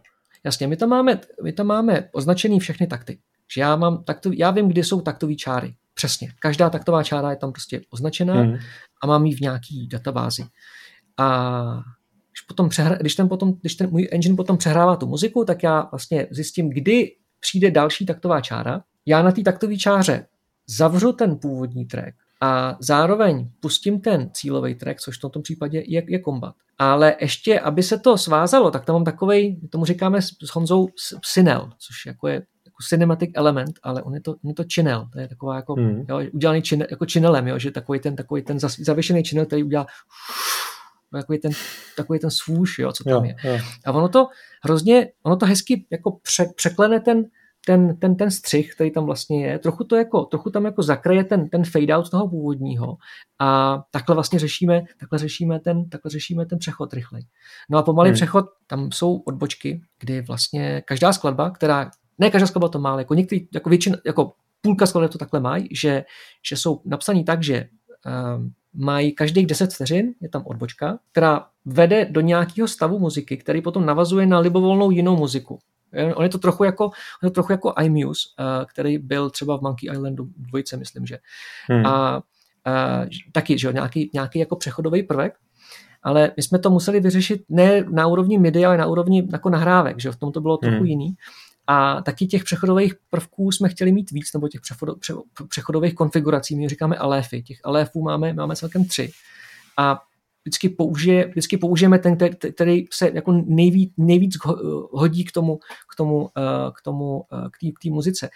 jasně, 0.44 0.68
my 0.68 0.78
tam 0.78 0.90
máme, 0.90 1.20
my 1.44 1.54
tam 1.54 1.68
máme 1.68 2.10
označený 2.12 2.60
všechny 2.60 2.88
takty. 2.88 3.18
Že 3.54 3.62
já, 3.62 3.76
mám 3.76 4.04
takto, 4.04 4.30
já 4.34 4.52
vím, 4.52 4.68
kde 4.68 4.84
jsou 4.84 5.02
taktové 5.02 5.36
čáry. 5.36 5.74
Přesně. 5.94 6.32
Každá 6.40 6.70
taktová 6.70 7.04
čára 7.04 7.30
je 7.30 7.36
tam 7.36 7.52
prostě 7.52 7.82
označená 7.90 8.34
hmm. 8.34 8.58
A 9.04 9.08
mám 9.08 9.26
ji 9.26 9.36
v 9.36 9.42
nějaký 9.42 9.88
databázi. 9.88 10.46
A 11.18 11.82
když, 12.32 12.42
potom 12.42 12.70
přehra, 12.70 12.96
když, 12.96 13.16
ten 13.16 13.30
potom, 13.30 13.54
když 13.62 13.76
ten 13.76 13.90
můj 13.90 14.08
engine 14.12 14.36
potom 14.36 14.58
přehrává 14.58 14.96
tu 14.96 15.08
muziku, 15.08 15.46
tak 15.46 15.64
já 15.64 15.88
vlastně 15.92 16.28
zjistím, 16.32 16.70
kdy 16.70 17.12
přijde 17.40 17.72
další 17.72 18.06
taktová 18.06 18.42
čára. 18.42 18.82
Já 19.06 19.22
na 19.22 19.32
té 19.32 19.42
taktové 19.42 19.78
čáře 19.78 20.28
zavřu 20.68 21.14
ten 21.14 21.38
původní 21.38 21.86
track 21.86 22.16
a 22.42 22.78
zároveň 22.80 23.50
pustím 23.60 24.02
ten 24.02 24.30
cílový 24.34 24.76
track, 24.76 25.00
což 25.00 25.18
v 25.18 25.22
tomto 25.22 25.42
případě 25.42 25.84
je, 25.88 26.04
je 26.08 26.20
kombat. 26.20 26.56
Ale 26.78 27.16
ještě, 27.22 27.60
aby 27.60 27.84
se 27.84 28.00
to 28.00 28.18
svázalo, 28.18 28.72
tak 28.72 28.86
tam 28.86 28.94
mám 28.94 29.04
takovej, 29.04 29.60
tomu 29.70 29.86
říkáme 29.86 30.22
s 30.22 30.50
Honzou 30.54 30.88
synel, 31.26 31.70
což 31.80 32.06
jako 32.06 32.28
je 32.28 32.42
jako 32.74 32.88
cinematic 32.90 33.32
element, 33.34 33.80
ale 33.84 34.02
on 34.02 34.14
je 34.14 34.22
to, 34.22 34.32
on 34.32 34.50
je 34.50 34.54
to 34.54 34.64
channel, 34.76 35.10
to 35.14 35.20
je 35.20 35.28
taková 35.28 35.56
jako 35.56 35.74
hmm. 35.74 36.06
jo, 36.10 36.22
udělaný 36.34 36.62
čin, 36.62 36.86
jako 36.92 37.06
channelem, 37.14 37.48
jo, 37.48 37.60
že 37.60 37.72
takový 37.72 38.00
ten, 38.00 38.16
takový 38.16 38.42
ten 38.42 38.60
zavěšený 38.60 39.24
channel, 39.24 39.46
který 39.46 39.64
udělá 39.64 39.86
takový 41.12 41.40
ten, 41.40 41.52
takový 41.98 42.20
ten 42.20 42.32
svůž, 42.32 42.80
jo, 42.80 42.92
co 42.92 43.04
tam 43.04 43.14
jo, 43.14 43.24
je. 43.24 43.52
Jo. 43.52 43.60
A 43.86 43.92
ono 43.92 44.10
to 44.10 44.28
hrozně, 44.64 45.08
ono 45.24 45.36
to 45.36 45.46
hezky 45.46 45.86
jako 45.92 46.12
pře, 46.12 46.46
překlene 46.56 47.00
ten, 47.00 47.26
ten, 47.66 47.98
ten, 47.98 48.16
ten 48.16 48.32
střih, 48.32 48.76
který 48.76 48.92
tam 48.92 49.06
vlastně 49.06 49.46
je, 49.46 49.60
trochu 49.60 49.84
to 49.84 49.96
jako, 49.96 50.26
trochu 50.26 50.50
tam 50.50 50.66
jako 50.66 50.84
zakraje 50.84 51.24
ten, 51.24 51.50
ten 51.50 51.64
fade 51.64 51.96
out 51.96 52.10
toho 52.10 52.30
původního 52.30 52.98
a 53.40 53.80
takhle 53.92 54.16
vlastně 54.16 54.40
řešíme, 54.40 54.82
takhle 55.00 55.20
řešíme 55.20 55.60
ten, 55.60 55.90
takhle 55.90 56.12
řešíme 56.12 56.46
ten 56.46 56.60
přechod 56.60 56.94
rychlej. 56.94 57.26
No 57.70 57.78
a 57.78 57.84
pomalý 57.84 58.10
hmm. 58.10 58.16
přechod, 58.16 58.46
tam 58.68 58.92
jsou 58.92 59.18
odbočky, 59.18 59.82
kdy 60.00 60.22
vlastně 60.22 60.82
každá 60.86 61.14
skladba, 61.14 61.50
která, 61.50 61.92
ne 62.20 62.30
každá 62.30 62.48
skladba 62.48 62.70
to 62.70 62.80
má, 62.80 62.92
ale 62.92 63.02
jako 63.02 63.14
některý, 63.14 63.48
jako 63.54 63.70
většina, 63.70 63.98
jako 64.06 64.32
půlka 64.62 64.86
skladeb 64.86 65.12
to 65.12 65.18
takhle 65.18 65.40
mají, 65.40 65.68
že, 65.72 66.04
že 66.50 66.58
jsou 66.58 66.82
napsaný 66.86 67.24
tak, 67.24 67.44
že 67.44 67.68
um, 68.36 68.54
mají 68.74 69.12
každých 69.12 69.48
10 69.48 69.74
vteřin, 69.74 70.14
je 70.22 70.30
tam 70.30 70.44
odbočka, 70.46 71.00
která 71.12 71.46
vede 71.66 72.06
do 72.06 72.22
nějakého 72.22 72.68
stavu 72.68 73.00
muziky, 73.00 73.38
který 73.38 73.62
potom 73.62 73.86
navazuje 73.86 74.26
na 74.26 74.40
libovolnou 74.40 74.92
jinou 74.92 75.18
muziku. 75.18 75.60
On 76.16 76.24
je 76.24 76.30
to 76.30 76.38
trochu 76.38 76.64
jako, 76.64 76.86
on 76.86 77.24
je 77.24 77.30
to 77.30 77.34
trochu 77.34 77.52
jako 77.52 77.74
iMuse, 77.82 78.30
uh, 78.40 78.66
který 78.66 78.98
byl 78.98 79.30
třeba 79.30 79.58
v 79.58 79.62
Monkey 79.62 79.90
Islandu 79.92 80.28
dvojce, 80.38 80.78
myslím, 80.78 81.06
že. 81.06 81.18
Hmm. 81.70 81.86
A 81.86 82.18
uh, 82.18 83.10
taky, 83.32 83.60
že 83.60 83.68
jo, 83.68 83.74
nějaký, 83.74 84.10
nějaký 84.14 84.40
jako 84.40 84.56
přechodový 84.56 85.04
prvek, 85.04 85.34
ale 86.04 86.32
my 86.38 86.44
jsme 86.44 86.60
to 86.60 86.70
museli 86.70 87.00
vyřešit 87.00 87.44
ne 87.50 87.86
na 87.90 88.08
úrovni 88.08 88.38
MIDI, 88.38 88.66
ale 88.66 88.78
na 88.78 88.86
úrovni 88.86 89.28
jako 89.32 89.50
nahrávek, 89.50 90.00
že 90.00 90.12
v 90.12 90.16
tom 90.16 90.32
to 90.32 90.42
bylo 90.42 90.58
trochu 90.58 90.78
hmm. 90.78 90.86
jiný. 90.86 91.16
A 91.68 92.02
taky 92.02 92.28
těch 92.28 92.44
přechodových 92.44 92.94
prvků 93.10 93.52
jsme 93.52 93.70
chtěli 93.70 93.92
mít 93.92 94.12
víc, 94.12 94.34
nebo 94.34 94.48
těch 94.48 94.62
přechodových 95.50 95.96
konfigurací, 95.96 96.56
my 96.56 96.70
říkáme 96.70 96.96
aléfy. 96.96 97.44
Těch 97.44 97.58
aléfů 97.64 98.02
máme, 98.02 98.34
máme 98.34 98.56
celkem 98.56 98.86
tři. 98.86 99.12
A 99.78 100.00
vždycky, 100.46 100.70
použije, 100.70 101.28
vždycky 101.28 101.58
použijeme 101.58 102.00
ten, 102.00 102.18
který 102.56 102.86
se 102.92 103.12
jako 103.14 103.32
nejvíc, 103.32 103.94
nejvíc 103.98 104.38
hodí 104.92 105.26
k 105.26 105.32
tomu, 105.32 105.60
k 105.94 105.96
tomu, 105.98 106.30
eh, 106.38 106.72
k 106.78 106.82
tomu, 106.82 107.24
eh, 107.34 107.50
k 107.50 107.84
té 107.84 107.90
muzice. 107.90 108.30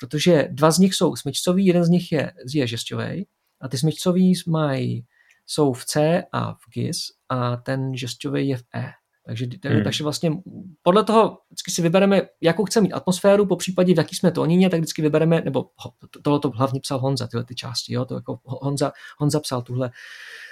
Protože 0.00 0.48
dva 0.50 0.70
z 0.70 0.78
nich 0.78 0.94
jsou 0.94 1.16
smyčcový, 1.16 1.66
jeden 1.66 1.84
z 1.84 1.88
nich 1.88 2.12
je, 2.12 2.32
je 2.54 2.66
žestový 2.66 3.26
a 3.60 3.68
ty 3.68 3.78
smyčcový 3.78 4.32
mají, 4.46 5.04
jsou 5.46 5.72
v 5.72 5.84
C 5.84 6.24
a 6.32 6.54
v 6.54 6.70
GIS 6.74 6.96
a 7.28 7.56
ten 7.56 7.96
žestový 7.96 8.48
je 8.48 8.56
v 8.56 8.62
E. 8.76 8.92
Takže, 9.26 9.46
hmm. 9.64 9.84
takže 9.84 10.04
vlastně 10.04 10.32
podle 10.82 11.04
toho 11.04 11.38
vždycky 11.50 11.70
si 11.70 11.82
vybereme, 11.82 12.22
jakou 12.40 12.64
chceme 12.64 12.82
mít 12.82 12.92
atmosféru, 12.92 13.46
po 13.46 13.56
případě 13.56 13.94
v 13.94 13.98
jaký 13.98 14.16
jsme 14.16 14.30
tónině, 14.32 14.70
tak 14.70 14.80
vždycky 14.80 15.02
vybereme, 15.02 15.40
nebo 15.40 15.64
tohle 16.22 16.40
to 16.40 16.50
hlavně 16.50 16.80
psal 16.80 16.98
Honza, 16.98 17.26
tyhle 17.26 17.44
ty 17.44 17.54
části, 17.54 17.94
jo, 17.94 18.04
to 18.04 18.14
jako 18.14 18.38
Honza, 18.44 18.92
Honza 19.18 19.40
psal 19.40 19.62
tuhle, 19.62 19.90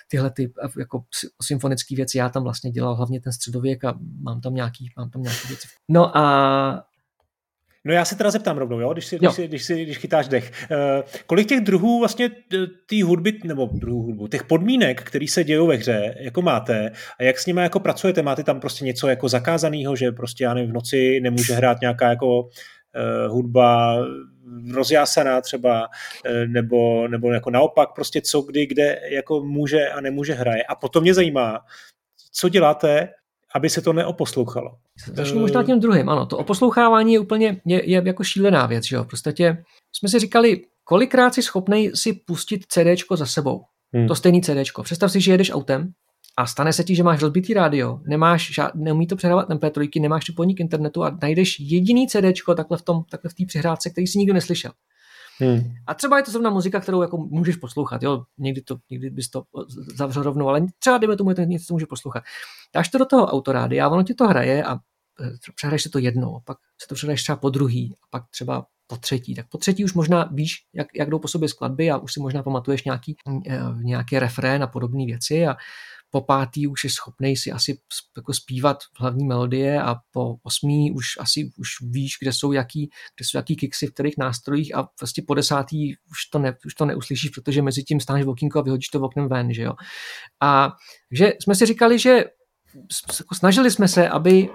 tyhle 0.08 0.30
ty 0.30 0.52
jako 0.78 1.04
symfonické 1.42 1.96
věci, 1.96 2.18
já 2.18 2.28
tam 2.28 2.42
vlastně 2.42 2.70
dělal 2.70 2.94
hlavně 2.94 3.20
ten 3.20 3.32
středověk 3.32 3.84
a 3.84 3.98
mám 4.20 4.40
tam 4.40 4.54
nějaký, 4.54 4.90
mám 4.96 5.10
tam 5.10 5.22
nějaký 5.22 5.48
věci. 5.48 5.68
No 5.88 6.16
a 6.16 6.84
No 7.84 7.92
já 7.92 8.04
se 8.04 8.16
teda 8.16 8.30
zeptám 8.30 8.58
rovnou, 8.58 8.80
jo, 8.80 8.92
když, 8.92 9.06
si, 9.06 9.18
když, 9.18 9.32
si, 9.32 9.48
když, 9.48 9.64
si, 9.64 9.82
když 9.82 9.98
chytáš 9.98 10.28
dech. 10.28 10.52
Uh, 10.70 10.76
kolik 11.26 11.48
těch 11.48 11.60
druhů 11.60 11.98
vlastně 11.98 12.30
té 12.86 13.04
hudby, 13.04 13.38
nebo 13.44 13.68
druhů 13.72 14.02
hudbu, 14.02 14.28
těch 14.28 14.44
podmínek, 14.44 15.02
které 15.02 15.26
se 15.28 15.44
dějou 15.44 15.66
ve 15.66 15.76
hře, 15.76 16.14
jako 16.20 16.42
máte 16.42 16.90
a 17.18 17.22
jak 17.22 17.38
s 17.38 17.46
nimi 17.46 17.60
jako 17.60 17.80
pracujete? 17.80 18.22
Máte 18.22 18.44
tam 18.44 18.60
prostě 18.60 18.84
něco 18.84 19.08
jako 19.08 19.28
zakázaného, 19.28 19.96
že 19.96 20.12
prostě 20.12 20.44
já 20.44 20.54
nevím, 20.54 20.70
v 20.70 20.74
noci 20.74 21.20
nemůže 21.20 21.54
hrát 21.54 21.80
nějaká 21.80 22.08
jako 22.08 22.40
uh, 22.40 22.48
hudba 23.28 23.96
rozjásaná 24.74 25.40
třeba, 25.40 25.82
uh, 25.82 26.46
nebo, 26.46 27.08
nebo 27.08 27.32
jako 27.32 27.50
naopak 27.50 27.88
prostě 27.94 28.20
co 28.20 28.42
kdy, 28.42 28.66
kde 28.66 29.00
jako 29.10 29.44
může 29.44 29.88
a 29.88 30.00
nemůže 30.00 30.34
hraje. 30.34 30.64
A 30.64 30.74
potom 30.74 31.02
mě 31.02 31.14
zajímá, 31.14 31.60
co 32.32 32.48
děláte 32.48 33.08
aby 33.54 33.70
se 33.70 33.82
to 33.82 33.92
neoposlouchalo. 33.92 34.70
Začnu 35.12 35.40
možná 35.40 35.62
tím 35.62 35.80
druhým, 35.80 36.08
ano. 36.08 36.26
To 36.26 36.38
oposlouchávání 36.38 37.12
je 37.12 37.18
úplně 37.18 37.60
je, 37.64 37.90
je 37.90 38.02
jako 38.04 38.24
šílená 38.24 38.66
věc, 38.66 38.84
že 38.84 38.96
jo. 38.96 39.04
Prostě 39.04 39.64
jsme 39.92 40.08
si 40.08 40.18
říkali, 40.18 40.60
kolikrát 40.84 41.34
jsi 41.34 41.42
schopný 41.42 41.90
si 41.94 42.12
pustit 42.12 42.66
CDčko 42.68 43.16
za 43.16 43.26
sebou. 43.26 43.62
Hmm. 43.94 44.08
To 44.08 44.14
stejný 44.14 44.42
CDčko. 44.42 44.82
Představ 44.82 45.12
si, 45.12 45.20
že 45.20 45.32
jedeš 45.32 45.50
autem 45.50 45.92
a 46.36 46.46
stane 46.46 46.72
se 46.72 46.84
ti, 46.84 46.94
že 46.94 47.02
máš 47.02 47.22
rozbitý 47.22 47.54
rádio, 47.54 48.00
nemáš 48.06 48.54
žád, 48.54 48.74
neumí 48.74 49.06
to 49.06 49.16
přehrávat 49.16 49.48
MP3, 49.48 50.00
nemáš 50.00 50.24
připojení 50.24 50.54
k 50.54 50.60
internetu 50.60 51.04
a 51.04 51.18
najdeš 51.22 51.60
jediný 51.60 52.08
CDčko 52.08 52.54
takhle 52.54 52.78
v 52.78 52.82
tom, 52.82 53.02
takhle 53.10 53.30
v 53.30 53.34
té 53.34 53.44
přihrádce, 53.46 53.90
který 53.90 54.06
si 54.06 54.18
nikdo 54.18 54.34
neslyšel. 54.34 54.72
Hmm. 55.38 55.74
A 55.86 55.94
třeba 55.94 56.16
je 56.16 56.22
to 56.22 56.30
zrovna 56.30 56.50
muzika, 56.50 56.80
kterou 56.80 57.02
jako 57.02 57.16
můžeš 57.16 57.56
poslouchat, 57.56 58.02
jo, 58.02 58.24
někdy, 58.38 58.62
to, 58.62 58.76
někdy 58.90 59.10
bys 59.10 59.30
to 59.30 59.42
zavřel 59.94 60.22
rovnou, 60.22 60.48
ale 60.48 60.66
třeba 60.78 60.98
dejme 60.98 61.16
tomu, 61.16 61.30
že 61.36 61.46
něco 61.46 61.74
může 61.74 61.86
poslouchat. 61.86 62.24
Dáš 62.74 62.88
to 62.88 62.98
do 62.98 63.04
toho 63.04 63.26
autorády 63.26 63.80
a 63.80 63.88
ono 63.88 64.02
ti 64.02 64.14
to 64.14 64.26
hraje 64.26 64.64
a 64.64 64.74
e, 64.74 64.78
přehraješ 65.54 65.82
si 65.82 65.90
to 65.90 65.98
jednou, 65.98 66.40
pak 66.44 66.58
se 66.82 66.88
to 66.88 66.94
přehraješ 66.94 67.22
třeba 67.22 67.36
po 67.36 67.50
druhý 67.50 67.96
a 68.02 68.06
pak 68.10 68.24
třeba 68.30 68.66
po 68.86 68.96
třetí. 68.96 69.34
Tak 69.34 69.48
po 69.48 69.58
třetí 69.58 69.84
už 69.84 69.94
možná 69.94 70.28
víš, 70.32 70.54
jak, 70.72 70.86
jak 70.94 71.10
jdou 71.10 71.18
po 71.18 71.28
sobě 71.28 71.48
skladby 71.48 71.90
a 71.90 71.98
už 71.98 72.12
si 72.12 72.20
možná 72.20 72.42
pamatuješ 72.42 72.84
nějaký, 72.84 73.16
e, 73.48 73.60
nějaký 73.82 74.18
refrén 74.18 74.62
a 74.62 74.66
podobné 74.66 75.06
věci 75.06 75.46
a 75.46 75.56
po 76.14 76.20
pátý 76.20 76.66
už 76.66 76.84
je 76.84 76.90
schopný 76.90 77.36
si 77.36 77.52
asi 77.52 77.78
jako 78.16 78.34
zpívat 78.34 78.78
hlavní 78.98 79.24
melodie 79.24 79.82
a 79.82 79.96
po 80.10 80.36
osmý 80.42 80.92
už 80.92 81.06
asi 81.18 81.52
už 81.56 81.68
víš, 81.82 82.16
kde 82.20 82.32
jsou 82.32 82.52
jaký, 82.52 82.90
kde 83.16 83.24
jsou 83.24 83.38
jaký 83.38 83.56
kiksy 83.56 83.86
v 83.86 83.92
kterých 83.92 84.14
nástrojích 84.18 84.74
a 84.74 84.88
vlastně 85.00 85.22
po 85.26 85.34
desátý 85.34 85.94
už 86.10 86.26
to, 86.32 86.38
ne, 86.38 86.56
už 86.66 86.74
to 86.74 86.84
neuslyšíš, 86.84 87.30
protože 87.30 87.62
mezi 87.62 87.82
tím 87.82 88.00
stáneš 88.00 88.24
v 88.24 88.28
okýnku 88.28 88.58
a 88.58 88.62
vyhodíš 88.62 88.88
to 88.88 89.00
v 89.00 89.04
oknem 89.04 89.28
ven, 89.28 89.52
že 89.52 89.62
jo. 89.62 89.72
A 90.40 90.72
že 91.10 91.32
jsme 91.40 91.54
si 91.54 91.66
říkali, 91.66 91.98
že 91.98 92.24
jako 93.20 93.34
snažili 93.34 93.70
jsme 93.70 93.88
se, 93.88 94.08
aby 94.08 94.48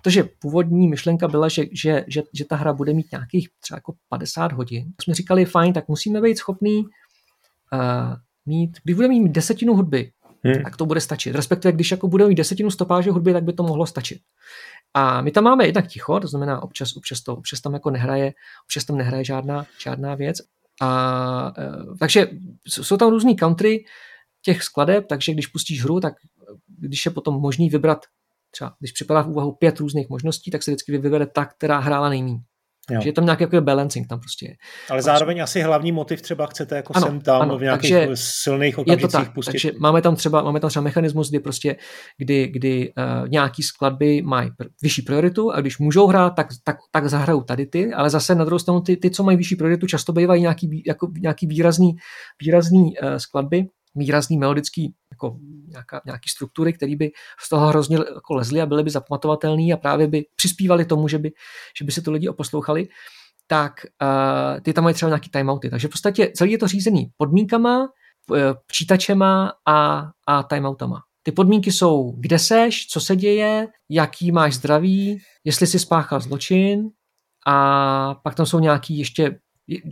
protože 0.00 0.28
původní 0.38 0.88
myšlenka 0.88 1.28
byla, 1.28 1.48
že, 1.48 1.64
že, 1.72 2.04
že, 2.08 2.22
že 2.34 2.44
ta 2.44 2.56
hra 2.56 2.72
bude 2.72 2.92
mít 2.92 3.06
nějakých 3.12 3.48
třeba 3.60 3.76
jako 3.76 3.94
50 4.08 4.52
hodin. 4.52 4.92
Jsme 5.02 5.14
říkali, 5.14 5.44
fajn, 5.44 5.72
tak 5.72 5.88
musíme 5.88 6.20
být 6.20 6.38
schopný 6.38 6.78
uh, 6.78 8.14
mít, 8.46 8.78
když 8.84 8.96
budeme 8.96 9.14
mít 9.14 9.32
desetinu 9.32 9.74
hudby, 9.74 10.12
hmm. 10.54 10.62
tak 10.62 10.76
to 10.76 10.86
bude 10.86 11.00
stačit. 11.00 11.34
Respektive, 11.34 11.72
když 11.72 11.90
jako 11.90 12.08
budeme 12.08 12.28
mít 12.28 12.34
desetinu 12.34 12.70
stopáže 12.70 13.10
hudby, 13.10 13.32
tak 13.32 13.44
by 13.44 13.52
to 13.52 13.62
mohlo 13.62 13.86
stačit. 13.86 14.18
A 14.94 15.20
my 15.20 15.30
tam 15.30 15.44
máme 15.44 15.66
jednak 15.66 15.86
ticho, 15.86 16.20
to 16.20 16.28
znamená 16.28 16.62
občas, 16.62 16.96
občas, 16.96 17.20
to, 17.20 17.36
občas 17.36 17.60
tam 17.60 17.74
jako 17.74 17.90
nehraje, 17.90 18.32
občas 18.66 18.84
tam 18.84 18.96
nehraje 18.96 19.24
žádná, 19.24 19.66
žádná 19.82 20.14
věc. 20.14 20.36
A, 20.82 21.52
e, 21.58 21.70
takže 22.00 22.28
jsou 22.68 22.96
tam 22.96 23.10
různý 23.10 23.36
country 23.36 23.84
těch 24.42 24.62
skladeb, 24.62 25.06
takže 25.06 25.32
když 25.32 25.46
pustíš 25.46 25.84
hru, 25.84 26.00
tak 26.00 26.14
když 26.78 27.04
je 27.06 27.10
potom 27.10 27.34
možný 27.34 27.70
vybrat 27.70 27.98
třeba, 28.50 28.74
když 28.78 28.92
připadá 28.92 29.22
v 29.22 29.28
úvahu 29.28 29.52
pět 29.52 29.80
různých 29.80 30.08
možností, 30.08 30.50
tak 30.50 30.62
se 30.62 30.70
vždycky 30.70 30.98
vybere 30.98 31.26
ta, 31.26 31.44
která 31.44 31.78
hrála 31.78 32.08
nejméně. 32.08 32.40
Jo. 32.90 33.00
Že 33.00 33.08
je 33.08 33.12
tam 33.12 33.24
nějaký 33.24 33.42
jako 33.42 33.60
balancing 33.60 34.08
tam 34.08 34.20
prostě 34.20 34.46
je. 34.46 34.54
Ale 34.90 35.02
zároveň 35.02 35.42
asi 35.42 35.60
hlavní 35.60 35.92
motiv 35.92 36.22
třeba 36.22 36.46
chcete 36.46 36.76
jako 36.76 36.92
ano, 36.96 37.06
sem 37.06 37.20
tam 37.20 37.42
ano, 37.42 37.58
v 37.58 37.62
nějakých 37.62 37.90
takže 37.90 38.08
silných 38.14 38.78
okamžicích 38.78 39.02
je 39.02 39.08
to 39.08 39.24
tak, 39.24 39.34
pustit. 39.34 39.52
Takže 39.52 39.72
máme 39.78 40.02
tam 40.02 40.16
třeba, 40.16 40.42
máme 40.42 40.60
tam 40.60 40.70
třeba 40.70 40.82
mechanismus, 40.82 41.30
kdy 41.30 41.40
prostě, 41.40 41.76
kdy, 42.18 42.46
kdy 42.46 42.92
uh, 42.98 43.28
nějaký 43.28 43.62
skladby 43.62 44.22
mají 44.22 44.50
pr- 44.50 44.68
vyšší 44.82 45.02
prioritu 45.02 45.50
a 45.50 45.60
když 45.60 45.78
můžou 45.78 46.06
hrát, 46.06 46.30
tak, 46.30 46.46
tak, 46.64 46.76
tak 46.92 47.08
zahrajou 47.08 47.42
tady 47.42 47.66
ty, 47.66 47.92
ale 47.92 48.10
zase 48.10 48.34
na 48.34 48.44
druhou 48.44 48.58
stranu 48.58 48.80
ty, 48.80 48.96
ty 48.96 49.10
co 49.10 49.22
mají 49.22 49.36
vyšší 49.36 49.56
prioritu, 49.56 49.86
často 49.86 50.12
bývají 50.12 50.42
nějaký, 50.42 50.82
jako, 50.86 51.08
nějaký 51.20 51.46
výrazný, 51.46 51.92
výrazný 52.42 52.98
uh, 53.02 53.16
skladby, 53.16 53.64
výrazný 53.96 54.38
melodický 54.38 54.94
jako 55.12 55.36
nějaká, 55.68 56.00
nějaký 56.06 56.28
struktury, 56.28 56.72
které 56.72 56.96
by 56.96 57.10
z 57.40 57.48
toho 57.48 57.66
hrozně 57.66 57.96
jako 57.96 58.34
lezly 58.34 58.60
a 58.60 58.66
byly 58.66 58.82
by 58.82 58.90
zapamatovatelné 58.90 59.72
a 59.72 59.76
právě 59.76 60.06
by 60.06 60.24
přispívali 60.36 60.84
tomu, 60.84 61.08
že 61.08 61.18
by, 61.18 61.30
že 61.78 61.84
by 61.84 61.92
se 61.92 62.02
to 62.02 62.12
lidi 62.12 62.28
oposlouchali, 62.28 62.88
tak 63.46 63.72
uh, 64.02 64.60
ty 64.60 64.72
tam 64.72 64.84
mají 64.84 64.94
třeba 64.94 65.08
nějaký 65.08 65.30
timeouty. 65.30 65.70
Takže 65.70 65.88
v 65.88 65.90
podstatě 65.90 66.32
celý 66.34 66.52
je 66.52 66.58
to 66.58 66.68
řízený 66.68 67.06
podmínkama, 67.16 67.88
počítačema 68.66 69.52
a, 69.68 70.08
a 70.26 70.42
timeoutama. 70.42 71.00
Ty 71.22 71.32
podmínky 71.32 71.72
jsou, 71.72 72.14
kde 72.18 72.38
seš, 72.38 72.86
co 72.86 73.00
se 73.00 73.16
děje, 73.16 73.68
jaký 73.90 74.32
máš 74.32 74.54
zdraví, 74.54 75.18
jestli 75.44 75.66
jsi 75.66 75.78
spáchal 75.78 76.20
zločin 76.20 76.88
a 77.46 78.14
pak 78.14 78.34
tam 78.34 78.46
jsou 78.46 78.58
nějaký 78.58 78.98
ještě 78.98 79.38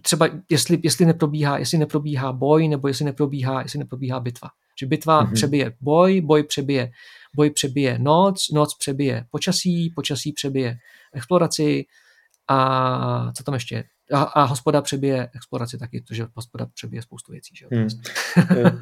třeba 0.02 0.28
jestli, 0.50 0.78
jestli 0.82 1.06
neprobíhá, 1.06 1.58
jestli 1.58 1.78
neprobíhá 1.78 2.32
boj, 2.32 2.68
nebo 2.68 2.88
jestli 2.88 3.04
neprobíhá, 3.04 3.62
jestli 3.62 3.78
neprobíhá 3.78 4.20
bitva. 4.20 4.48
Že 4.80 4.86
bitva 4.86 5.24
mm-hmm. 5.24 5.34
přebije 5.34 5.72
boj, 5.80 6.20
boj 6.20 6.42
přebije, 6.42 6.90
boj 7.36 7.50
přebije 7.50 7.98
noc, 7.98 8.48
noc 8.52 8.74
přebije 8.74 9.26
počasí, 9.30 9.92
počasí 9.94 10.32
přebije 10.32 10.76
exploraci 11.14 11.84
a 12.48 13.32
co 13.32 13.42
tam 13.44 13.54
ještě? 13.54 13.84
a, 14.12 14.22
a 14.22 14.44
hospoda 14.44 14.82
přebije 14.82 15.28
exploraci 15.34 15.78
taky, 15.78 16.00
protože 16.00 16.26
hospoda 16.34 16.66
přebije 16.74 17.02
spoustu 17.02 17.32
věcí. 17.32 17.54
Že? 17.56 17.66
Hmm. 17.72 17.88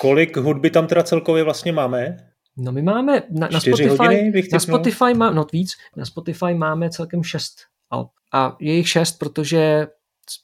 Kolik 0.00 0.36
hudby 0.36 0.70
tam 0.70 0.86
teda 0.86 1.02
celkově 1.02 1.44
vlastně 1.44 1.72
máme? 1.72 2.16
No 2.56 2.72
my 2.72 2.82
máme 2.82 3.22
na, 3.30 3.48
na 3.52 3.60
Spotify, 3.60 3.88
hodiny, 3.88 4.42
na 4.52 4.58
Spotify 4.58 5.14
má, 5.14 5.30
no 5.30 5.46
víc, 5.52 5.72
na 5.96 6.04
Spotify 6.04 6.54
máme 6.54 6.90
celkem 6.90 7.22
šest 7.22 7.54
alb. 7.90 8.10
A 8.32 8.56
je 8.60 8.74
jich 8.74 8.88
šest, 8.88 9.18
protože 9.18 9.86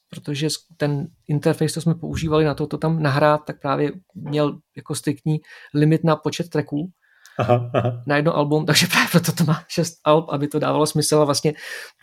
protože 0.09 0.47
ten 0.77 1.07
interface, 1.27 1.73
co 1.73 1.81
jsme 1.81 1.95
používali 1.95 2.45
na 2.45 2.53
to, 2.53 2.67
to 2.67 2.77
tam 2.77 3.03
nahrát, 3.03 3.41
tak 3.45 3.61
právě 3.61 3.91
měl 4.15 4.59
jako 4.75 4.95
striktní 4.95 5.39
limit 5.73 6.03
na 6.03 6.15
počet 6.15 6.49
tracků 6.49 6.91
aha, 7.37 7.71
aha. 7.73 8.03
na 8.07 8.15
jedno 8.15 8.35
album, 8.35 8.65
takže 8.65 8.87
právě 8.87 9.09
proto 9.11 9.31
to 9.31 9.43
má 9.43 9.63
šest 9.67 9.93
alb, 10.03 10.29
aby 10.29 10.47
to 10.47 10.59
dávalo 10.59 10.85
smysl 10.85 11.17
a 11.17 11.25
vlastně 11.25 11.53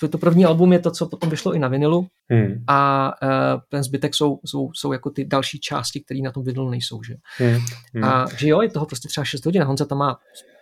to, 0.01 0.09
to 0.09 0.19
první 0.19 0.45
album 0.45 0.73
je 0.73 0.79
to, 0.79 0.91
co 0.91 1.07
potom 1.07 1.31
vyšlo 1.31 1.55
i 1.55 1.59
na 1.59 1.69
vinilu 1.69 2.07
hmm. 2.31 2.65
a 2.67 3.13
uh, 3.23 3.61
ten 3.69 3.83
zbytek 3.83 4.15
jsou, 4.15 4.39
jsou, 4.45 4.71
jsou 4.73 4.93
jako 4.93 5.11
ty 5.11 5.25
další 5.25 5.61
části, 5.61 6.01
které 6.01 6.21
na 6.21 6.33
tom 6.33 6.45
vinilu 6.45 6.71
nejsou, 6.71 7.03
že? 7.03 7.15
Hmm. 7.37 7.59
Hmm. 7.95 8.05
A 8.05 8.27
že 8.37 8.49
jo, 8.49 8.63
je 8.63 8.71
toho 8.71 8.87
prostě 8.87 9.09
třeba 9.09 9.25
6 9.25 9.45
hodin 9.45 9.63
a 9.63 9.65
Honza 9.65 9.85
tam 9.85 9.99
má 9.99 10.19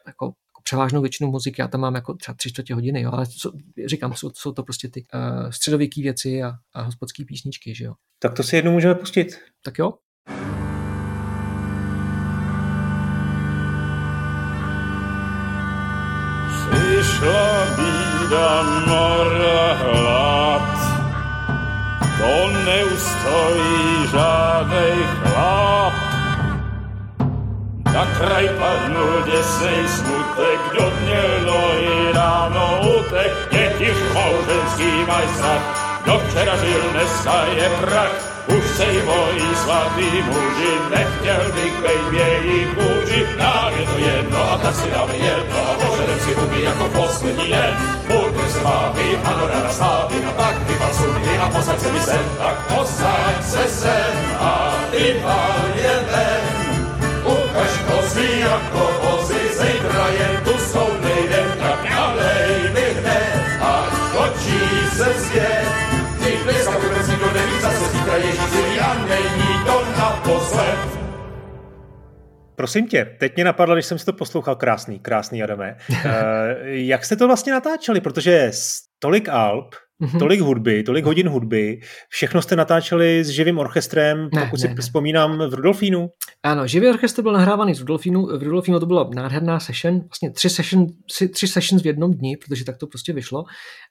jako 0.06 0.32
převážnou 0.66 1.00
většinu 1.00 1.30
muziky, 1.30 1.62
já 1.62 1.68
tam 1.68 1.80
mám 1.80 1.94
jako 1.94 2.14
třeba 2.14 2.34
tři 2.34 2.50
čtvrtě 2.50 2.74
hodiny, 2.74 3.00
jo, 3.00 3.10
ale 3.12 3.26
co, 3.26 3.52
říkám, 3.86 4.14
jsou, 4.14 4.30
jsou 4.34 4.52
to 4.52 4.62
prostě 4.62 4.88
ty 4.88 5.04
uh, 5.14 5.50
středověké 5.50 6.02
věci 6.02 6.42
a, 6.42 6.52
a 6.74 6.82
hospodské 6.82 7.24
písničky, 7.24 7.74
že 7.74 7.84
jo. 7.84 7.94
Tak 8.18 8.34
to 8.34 8.42
si 8.42 8.56
jednou 8.56 8.72
můžeme 8.72 8.94
pustit. 8.94 9.38
Tak 9.64 9.78
jo. 9.78 9.92
Přišla 16.70 17.66
bída 17.76 18.62
mora 18.86 19.74
hlad, 19.74 20.78
to 22.18 22.50
neustojí 22.64 24.10
žádnej 24.10 25.25
kraj 28.18 28.48
padnul 28.58 29.22
děsej 29.24 29.80
smutek, 29.88 30.60
kdo 30.70 30.92
měl 31.00 31.30
nohy 31.46 32.12
ráno 32.12 32.80
utek, 32.98 33.32
děti 33.50 33.92
šmouženský 33.94 34.90
mají 35.08 35.28
strach, 35.34 35.64
kdo 36.04 36.18
včera 36.18 36.56
žil, 36.56 36.82
dneska 36.92 37.44
je 37.56 37.70
prach, 37.80 38.16
už 38.46 38.64
sej 38.76 39.02
moji 39.02 39.48
svatý 39.62 40.10
muži, 40.22 40.72
nechtěl 40.90 41.52
bych 41.54 41.74
bej 41.82 42.00
v 42.10 42.14
jejich 42.14 42.68
kůži, 42.74 43.26
nám 43.38 43.72
je 43.78 43.86
to 43.86 43.98
jedno 43.98 44.52
a 44.52 44.58
tak 44.58 44.74
si 44.74 44.90
dáme 44.90 45.16
jedno 45.16 45.58
a 45.70 45.72
požadem 45.74 46.20
si 46.20 46.34
huby 46.34 46.62
jako 46.62 46.84
poslední 46.88 47.48
den. 47.50 47.74
Buďme 48.06 48.48
se 48.50 48.60
mávi, 48.62 49.18
ano 49.24 49.46
ráda 49.46 49.70
slávy, 49.72 50.16
a 50.24 50.32
tak 50.42 50.68
vypal 50.68 50.94
sudy 50.94 51.38
a 51.38 51.48
posaď 51.48 51.80
se 51.80 51.92
mi 51.92 52.00
sem, 52.00 52.24
tak 52.38 52.56
posaď 52.74 53.44
se 53.44 53.64
sem 53.68 54.14
a 54.40 54.74
vypal 54.90 55.60
je 55.74 55.94
ven. 56.10 56.45
Kozy 58.06 58.40
jako 58.40 58.90
vozy, 59.02 59.40
zítra 59.52 60.08
jen 60.08 60.44
tu 60.44 60.58
jsou 60.58 61.00
nejdem, 61.00 61.46
tak 61.58 61.90
nalej 61.90 62.70
mi 62.74 63.00
hned 63.00 63.60
a 63.60 63.86
točí 64.12 64.60
se 64.96 65.04
zpět. 65.04 65.66
Ty 66.24 66.44
dneska 66.44 66.78
vůbec 66.78 67.08
nikdo 67.08 67.32
neví, 67.32 67.60
zase 67.60 67.88
zítra 67.88 68.16
Ježíši 68.16 68.80
a 68.80 68.94
není 68.94 69.64
to 69.66 69.84
naposled. 69.98 70.78
Prosím 72.56 72.88
tě, 72.88 73.04
teď 73.04 73.34
mě 73.34 73.44
napadlo, 73.44 73.74
když 73.74 73.86
jsem 73.86 73.98
si 73.98 74.04
to 74.04 74.12
poslouchal, 74.12 74.56
krásný, 74.56 74.98
krásný 74.98 75.42
Adame. 75.42 75.76
uh, 75.90 76.06
jak 76.64 77.04
jste 77.04 77.16
to 77.16 77.26
vlastně 77.26 77.52
natáčeli? 77.52 78.00
Protože 78.00 78.50
tolik 78.98 79.28
alb, 79.28 79.74
mm-hmm. 80.02 80.18
tolik 80.18 80.40
hudby, 80.40 80.82
tolik 80.82 81.04
hodin 81.04 81.28
hudby, 81.28 81.80
všechno 82.08 82.42
jste 82.42 82.56
natáčeli 82.56 83.24
s 83.24 83.28
živým 83.28 83.58
orchestrem, 83.58 84.28
ne, 84.34 84.40
pokud 84.44 84.56
ne, 84.56 84.60
si 84.60 84.68
ne. 84.68 84.74
vzpomínám, 84.74 85.38
v 85.38 85.54
Rudolfínu? 85.54 86.08
Ano, 86.42 86.66
živý 86.66 86.88
orchestr 86.88 87.22
byl 87.22 87.32
nahrávaný 87.32 87.74
z 87.74 87.80
Rudolfínu, 87.80 88.26
v 88.26 88.42
Rudolfínu 88.42 88.80
to 88.80 88.86
byla 88.86 89.10
nádherná 89.14 89.60
session, 89.60 90.00
vlastně 90.00 90.30
tři, 90.30 90.50
session, 90.50 90.86
tři 91.32 91.48
sessions 91.48 91.82
v 91.82 91.86
jednom 91.86 92.14
dni, 92.14 92.36
protože 92.36 92.64
tak 92.64 92.76
to 92.76 92.86
prostě 92.86 93.12
vyšlo, 93.12 93.44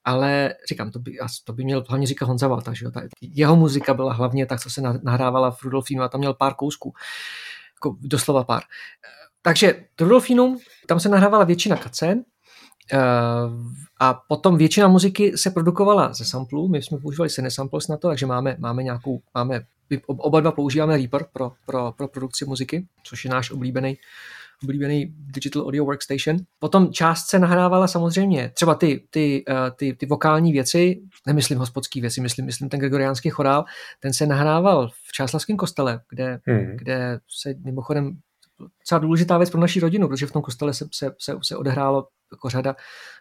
ale 0.03 0.53
říkám, 0.69 0.91
to 0.91 0.99
by, 0.99 1.11
to 1.43 1.53
by 1.53 1.63
měl 1.63 1.83
hlavně 1.89 2.07
říkat 2.07 2.25
Honza 2.25 2.47
Valta, 2.47 2.73
že 2.73 2.85
jo? 2.85 2.91
Ta, 2.91 3.01
jeho 3.21 3.55
muzika 3.55 3.93
byla 3.93 4.13
hlavně 4.13 4.45
tak, 4.45 4.59
co 4.59 4.69
se 4.69 4.81
nahrávala 5.03 5.51
v 5.51 5.63
Rudolfínu 5.63 6.03
a 6.03 6.09
tam 6.09 6.19
měl 6.19 6.33
pár 6.33 6.53
kousků, 6.53 6.93
jako 7.77 7.97
doslova 8.01 8.43
pár. 8.43 8.61
Takže 9.41 9.83
Rudolfínum, 9.99 10.57
tam 10.87 10.99
se 10.99 11.09
nahrávala 11.09 11.43
většina 11.43 11.75
kacen, 11.75 12.23
a 13.99 14.13
potom 14.13 14.57
většina 14.57 14.87
muziky 14.87 15.37
se 15.37 15.49
produkovala 15.49 16.13
ze 16.13 16.25
samplů, 16.25 16.67
my 16.67 16.81
jsme 16.81 16.97
používali 16.97 17.29
Sene 17.29 17.51
Samples 17.51 17.87
na 17.87 17.97
to, 17.97 18.07
takže 18.07 18.25
máme, 18.25 18.55
máme 18.59 18.83
nějakou, 18.83 19.21
máme, 19.33 19.61
oba 20.07 20.39
dva 20.39 20.51
používáme 20.51 20.97
Reaper 20.97 21.25
pro, 21.33 21.51
pro, 21.65 21.93
pro 21.97 22.07
produkci 22.07 22.45
muziky, 22.45 22.87
což 23.03 23.25
je 23.25 23.31
náš 23.31 23.51
oblíbený, 23.51 23.97
oblíbený 24.63 25.13
Digital 25.17 25.63
Audio 25.63 25.85
Workstation. 25.85 26.37
Potom 26.59 26.93
část 26.93 27.27
se 27.27 27.39
nahrávala 27.39 27.87
samozřejmě 27.87 28.51
třeba 28.53 28.75
ty, 28.75 29.07
ty, 29.09 29.43
uh, 29.49 29.55
ty, 29.75 29.93
ty 29.93 30.05
vokální 30.05 30.51
věci, 30.51 31.01
nemyslím 31.27 31.57
hospodský 31.57 32.01
věci, 32.01 32.21
myslím, 32.21 32.45
myslím 32.45 32.69
ten 32.69 32.79
gregoriánský 32.79 33.29
chorál, 33.29 33.65
ten 33.99 34.13
se 34.13 34.25
nahrával 34.25 34.89
v 34.89 35.11
Čáslavském 35.13 35.57
kostele, 35.57 35.99
kde, 36.09 36.39
hmm. 36.45 36.77
kde 36.77 37.19
se 37.41 37.55
mimochodem 37.63 38.17
docela 38.79 38.99
důležitá 38.99 39.37
věc 39.37 39.49
pro 39.49 39.61
naši 39.61 39.79
rodinu, 39.79 40.07
protože 40.07 40.27
v 40.27 40.31
tom 40.31 40.41
kostele 40.41 40.73
se, 40.73 40.87
se, 40.93 41.11
se, 41.19 41.37
se 41.43 41.57
odehrálo 41.57 42.07
jako 42.31 42.49
řada, 42.49 42.75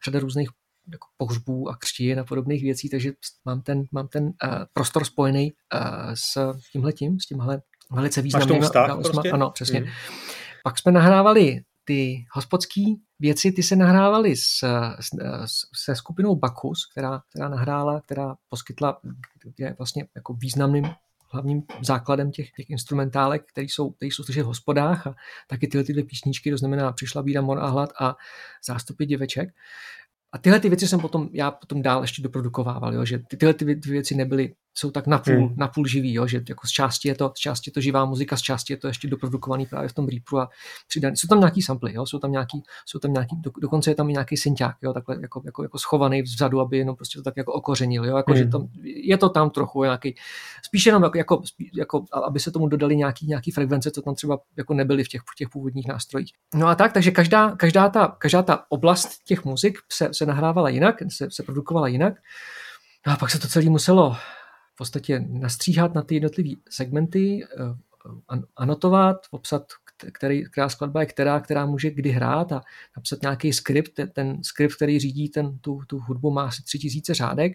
řada 0.04 0.20
různých 0.20 0.48
jako 0.92 1.06
pohřbů 1.16 1.68
a 1.68 1.76
křtí 1.76 2.14
a 2.14 2.24
podobných 2.24 2.62
věcí, 2.62 2.88
takže 2.88 3.12
mám 3.44 3.62
ten, 3.62 3.82
mám 3.92 4.08
ten 4.08 4.24
uh, 4.24 4.32
prostor 4.72 5.04
spojený 5.04 5.52
uh, 5.74 5.80
s 6.14 6.52
tímhletím, 6.72 7.20
s 7.20 7.26
tímhle 7.26 7.62
velice 7.90 8.22
významným. 8.22 8.62
Vztah, 8.62 8.98
prostě? 9.02 9.30
Ano, 9.30 9.50
přesně. 9.50 9.80
Mm. 9.80 9.86
Pak 10.64 10.78
jsme 10.78 10.92
nahrávali 10.92 11.60
ty 11.84 12.26
hospodský 12.32 13.02
věci, 13.20 13.52
ty 13.52 13.62
se 13.62 13.76
nahrávaly 13.76 14.36
s, 14.36 14.58
s, 15.00 15.10
se 15.84 15.96
skupinou 15.96 16.36
Bakus, 16.36 16.86
která, 16.92 17.22
která 17.30 17.48
nahrála, 17.48 18.00
která 18.00 18.34
poskytla, 18.48 19.00
je 19.58 19.74
vlastně 19.78 20.06
jako 20.14 20.34
významným 20.34 20.84
hlavním 21.28 21.62
základem 21.82 22.30
těch, 22.30 22.50
těch 22.50 22.70
instrumentálek, 22.70 23.44
které 23.52 23.64
jsou, 23.64 23.90
které 23.90 24.10
jsou 24.12 24.22
v 24.42 24.46
hospodách 24.46 25.06
a 25.06 25.14
taky 25.48 25.66
tyhle, 25.66 25.84
tyhle 25.84 26.02
písničky, 26.02 26.50
to 26.50 26.58
znamená 26.58 26.92
Přišla 26.92 27.22
bída, 27.22 27.40
mor 27.40 27.58
a 27.58 27.66
hlad 27.66 27.90
a 28.00 28.16
Zástupy 28.66 29.06
děveček. 29.06 29.48
A 30.32 30.38
tyhle 30.38 30.60
ty 30.60 30.68
věci 30.68 30.88
jsem 30.88 31.00
potom, 31.00 31.28
já 31.32 31.50
potom 31.50 31.82
dál 31.82 32.02
ještě 32.02 32.22
doprodukovával, 32.22 32.94
jo, 32.94 33.04
že 33.04 33.18
ty, 33.18 33.36
tyhle 33.36 33.54
ty 33.54 33.64
věci 33.64 34.14
nebyly 34.14 34.54
jsou 34.74 34.90
tak 34.90 35.06
napůl, 35.06 35.34
hmm. 35.34 35.54
napůl 35.56 35.86
živý, 35.86 36.14
jo, 36.14 36.26
že 36.26 36.42
jako 36.48 36.66
z 36.66 36.70
části, 36.70 37.08
je 37.08 37.14
to, 37.14 37.32
z 37.36 37.40
části 37.40 37.70
je 37.70 37.72
to 37.72 37.80
živá 37.80 38.04
muzika, 38.04 38.36
z 38.36 38.42
části 38.42 38.72
je 38.72 38.76
to 38.76 38.88
ještě 38.88 39.08
doprodukovaný 39.08 39.66
právě 39.66 39.88
v 39.88 39.92
tom 39.92 40.08
Reaperu 40.08 40.40
a 40.40 40.48
přidaný. 40.88 41.16
Jsou 41.16 41.28
tam 41.28 41.38
nějaký 41.40 41.62
samply, 41.62 41.94
jo, 41.94 42.06
jsou 42.06 42.18
tam 42.18 42.32
nějaký, 42.32 42.62
jsou 42.86 42.98
tam 42.98 43.12
nějaký 43.12 43.36
do, 43.40 43.50
dokonce 43.60 43.90
je 43.90 43.94
tam 43.94 44.10
i 44.10 44.12
nějaký 44.12 44.36
synťák, 44.36 44.76
jo, 44.82 44.92
takhle 44.92 45.16
jako, 45.20 45.42
jako, 45.44 45.62
jako 45.62 45.78
schovaný 45.78 46.22
vzadu, 46.22 46.60
aby 46.60 46.78
jenom 46.78 46.96
prostě 46.96 47.18
to 47.18 47.22
tak 47.22 47.34
jako 47.36 47.52
okořenil, 47.52 48.04
jo, 48.04 48.16
jako, 48.16 48.32
hmm. 48.32 48.42
že 48.42 48.48
tam, 48.48 48.68
je 48.82 49.18
to 49.18 49.28
tam 49.28 49.50
trochu 49.50 49.84
nějaký, 49.84 50.14
spíš 50.62 50.86
jenom 50.86 51.02
jako, 51.02 51.18
jako, 51.18 51.42
jako, 51.74 52.04
aby 52.26 52.40
se 52.40 52.50
tomu 52.50 52.68
dodali 52.68 52.96
nějaký, 52.96 53.26
nějaký 53.26 53.50
frekvence, 53.50 53.90
co 53.90 54.02
tam 54.02 54.14
třeba 54.14 54.38
jako 54.56 54.74
nebyly 54.74 55.04
v 55.04 55.08
těch, 55.08 55.20
v 55.20 55.36
těch 55.36 55.48
původních 55.48 55.88
nástrojích. 55.88 56.32
No 56.54 56.66
a 56.66 56.74
tak, 56.74 56.92
takže 56.92 57.10
každá, 57.10 57.50
každá, 57.50 57.88
ta, 57.88 58.16
každá 58.18 58.42
ta 58.42 58.64
oblast 58.68 59.08
těch 59.24 59.44
muzik 59.44 59.78
se, 59.92 60.08
se 60.12 60.26
nahrávala 60.26 60.68
jinak, 60.68 60.96
se, 61.08 61.28
se 61.30 61.42
produkovala 61.42 61.88
jinak. 61.88 62.14
No 63.06 63.12
a 63.12 63.16
pak 63.16 63.30
se 63.30 63.38
to 63.38 63.48
celé 63.48 63.70
muselo 63.70 64.16
v 64.74 64.76
podstatě 64.76 65.24
nastříhat 65.28 65.94
na 65.94 66.02
ty 66.02 66.14
jednotlivé 66.14 66.50
segmenty, 66.70 67.44
eh, 67.44 67.84
anotovat, 68.56 69.26
popsat, 69.30 69.72
který, 70.12 70.44
která 70.44 70.68
skladba 70.68 71.00
je 71.00 71.06
která, 71.06 71.40
která 71.40 71.66
může 71.66 71.90
kdy 71.90 72.10
hrát 72.10 72.52
a 72.52 72.60
napsat 72.96 73.22
nějaký 73.22 73.52
skript. 73.52 74.00
Ten 74.12 74.42
skript, 74.42 74.74
který 74.74 74.98
řídí 74.98 75.28
ten, 75.28 75.58
tu, 75.58 75.80
tu 75.86 75.98
hudbu, 75.98 76.30
má 76.30 76.44
asi 76.44 76.62
tři 76.62 76.78
tisíce 76.78 77.14
řádek, 77.14 77.52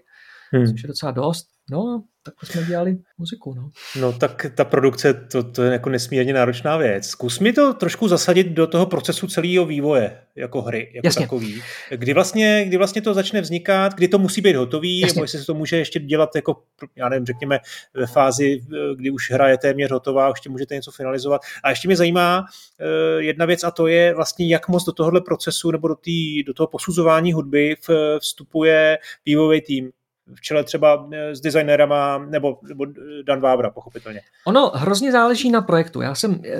hmm. 0.51 0.65
což 0.71 0.83
je 0.83 0.87
docela 0.87 1.11
dost. 1.11 1.47
No 1.71 2.03
tak 2.23 2.51
jsme 2.51 2.63
dělali 2.63 2.97
muziku. 3.17 3.53
No. 3.53 3.69
no 4.01 4.13
tak 4.13 4.45
ta 4.55 4.65
produkce, 4.65 5.13
to, 5.13 5.43
to 5.43 5.63
je 5.63 5.71
jako 5.71 5.89
nesmírně 5.89 6.33
náročná 6.33 6.77
věc. 6.77 7.07
Zkus 7.07 7.39
mi 7.39 7.53
to 7.53 7.73
trošku 7.73 8.07
zasadit 8.07 8.47
do 8.47 8.67
toho 8.67 8.85
procesu 8.85 9.27
celého 9.27 9.65
vývoje 9.65 10.21
jako 10.35 10.61
hry, 10.61 10.91
jako 10.95 11.07
Jasně. 11.07 11.21
takový. 11.21 11.61
Kdy 11.89 12.13
vlastně, 12.13 12.65
kdy 12.67 12.77
vlastně 12.77 13.01
to 13.01 13.13
začne 13.13 13.41
vznikat, 13.41 13.93
kdy 13.93 14.07
to 14.07 14.19
musí 14.19 14.41
být 14.41 14.55
hotový, 14.55 14.99
Jasně. 14.99 15.15
nebo 15.15 15.23
jestli 15.23 15.39
se 15.39 15.45
to 15.45 15.53
může 15.53 15.77
ještě 15.77 15.99
dělat 15.99 16.35
jako, 16.35 16.61
já 16.95 17.09
nevím, 17.09 17.25
řekněme 17.25 17.59
ve 17.93 18.07
fázi, 18.07 18.61
kdy 18.95 19.09
už 19.11 19.31
hra 19.31 19.49
je 19.49 19.57
téměř 19.57 19.91
hotová, 19.91 20.27
ještě 20.27 20.49
můžete 20.49 20.75
něco 20.75 20.91
finalizovat. 20.91 21.41
A 21.63 21.69
ještě 21.69 21.87
mě 21.87 21.97
zajímá 21.97 22.39
uh, 22.39 23.21
jedna 23.21 23.45
věc 23.45 23.63
a 23.63 23.71
to 23.71 23.87
je 23.87 24.15
vlastně, 24.15 24.47
jak 24.47 24.67
moc 24.67 24.85
do 24.85 24.91
tohohle 24.91 25.21
procesu 25.21 25.71
nebo 25.71 25.87
do, 25.87 25.95
tý, 25.95 26.43
do 26.43 26.53
toho 26.53 26.67
posuzování 26.67 27.33
hudby 27.33 27.75
vstupuje 28.19 28.97
vývojový 29.25 29.61
tým 29.61 29.91
v 30.35 30.41
čele 30.41 30.63
třeba 30.63 31.09
eh, 31.13 31.35
s 31.35 31.41
designérama 31.41 32.17
nebo, 32.17 32.59
nebo 32.67 32.85
Dan 33.27 33.41
Vávra, 33.41 33.69
pochopitelně. 33.69 34.21
Ono 34.45 34.71
hrozně 34.75 35.11
záleží 35.11 35.51
na 35.51 35.61
projektu. 35.61 36.01
Já 36.01 36.15
jsem 36.15 36.41
eh, 36.45 36.57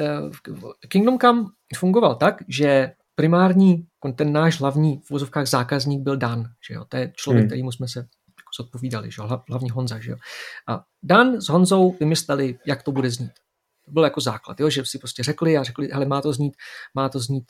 Kingdom 0.88 1.20
Come 1.20 1.46
fungoval 1.78 2.16
tak, 2.16 2.44
že 2.48 2.92
primární, 3.16 3.88
ten 4.16 4.34
náš 4.34 4.60
hlavní 4.60 5.02
v 5.06 5.10
vozovkách 5.10 5.48
zákazník 5.48 6.02
byl 6.02 6.18
Dan. 6.18 6.44
Že 6.68 6.74
jo? 6.74 6.86
To 6.90 6.98
je 6.98 7.14
člověk, 7.16 7.42
hmm. 7.42 7.48
kterýmu 7.48 7.72
jsme 7.72 7.88
se 7.88 8.00
jako 8.00 8.64
zodpovídali, 8.64 9.12
že? 9.12 9.22
hlavně 9.50 9.72
Honza. 9.72 10.00
Že? 10.00 10.16
A 10.68 10.84
Dan 11.04 11.42
s 11.42 11.50
Honzou 11.50 11.96
vymysleli, 12.00 12.58
jak 12.66 12.84
to 12.84 12.92
bude 12.92 13.10
znít. 13.10 13.32
To 13.86 13.92
byl 13.92 14.04
jako 14.04 14.22
základ, 14.22 14.60
jo? 14.60 14.70
že 14.70 14.86
si 14.86 15.00
prostě 15.00 15.24
řekli 15.24 15.58
a 15.58 15.64
řekli, 15.64 15.90
hele, 15.92 16.06
má 16.06 16.22
to 16.22 16.34
znít, 16.34 16.54
má 16.96 17.10
to 17.10 17.20
znít 17.20 17.46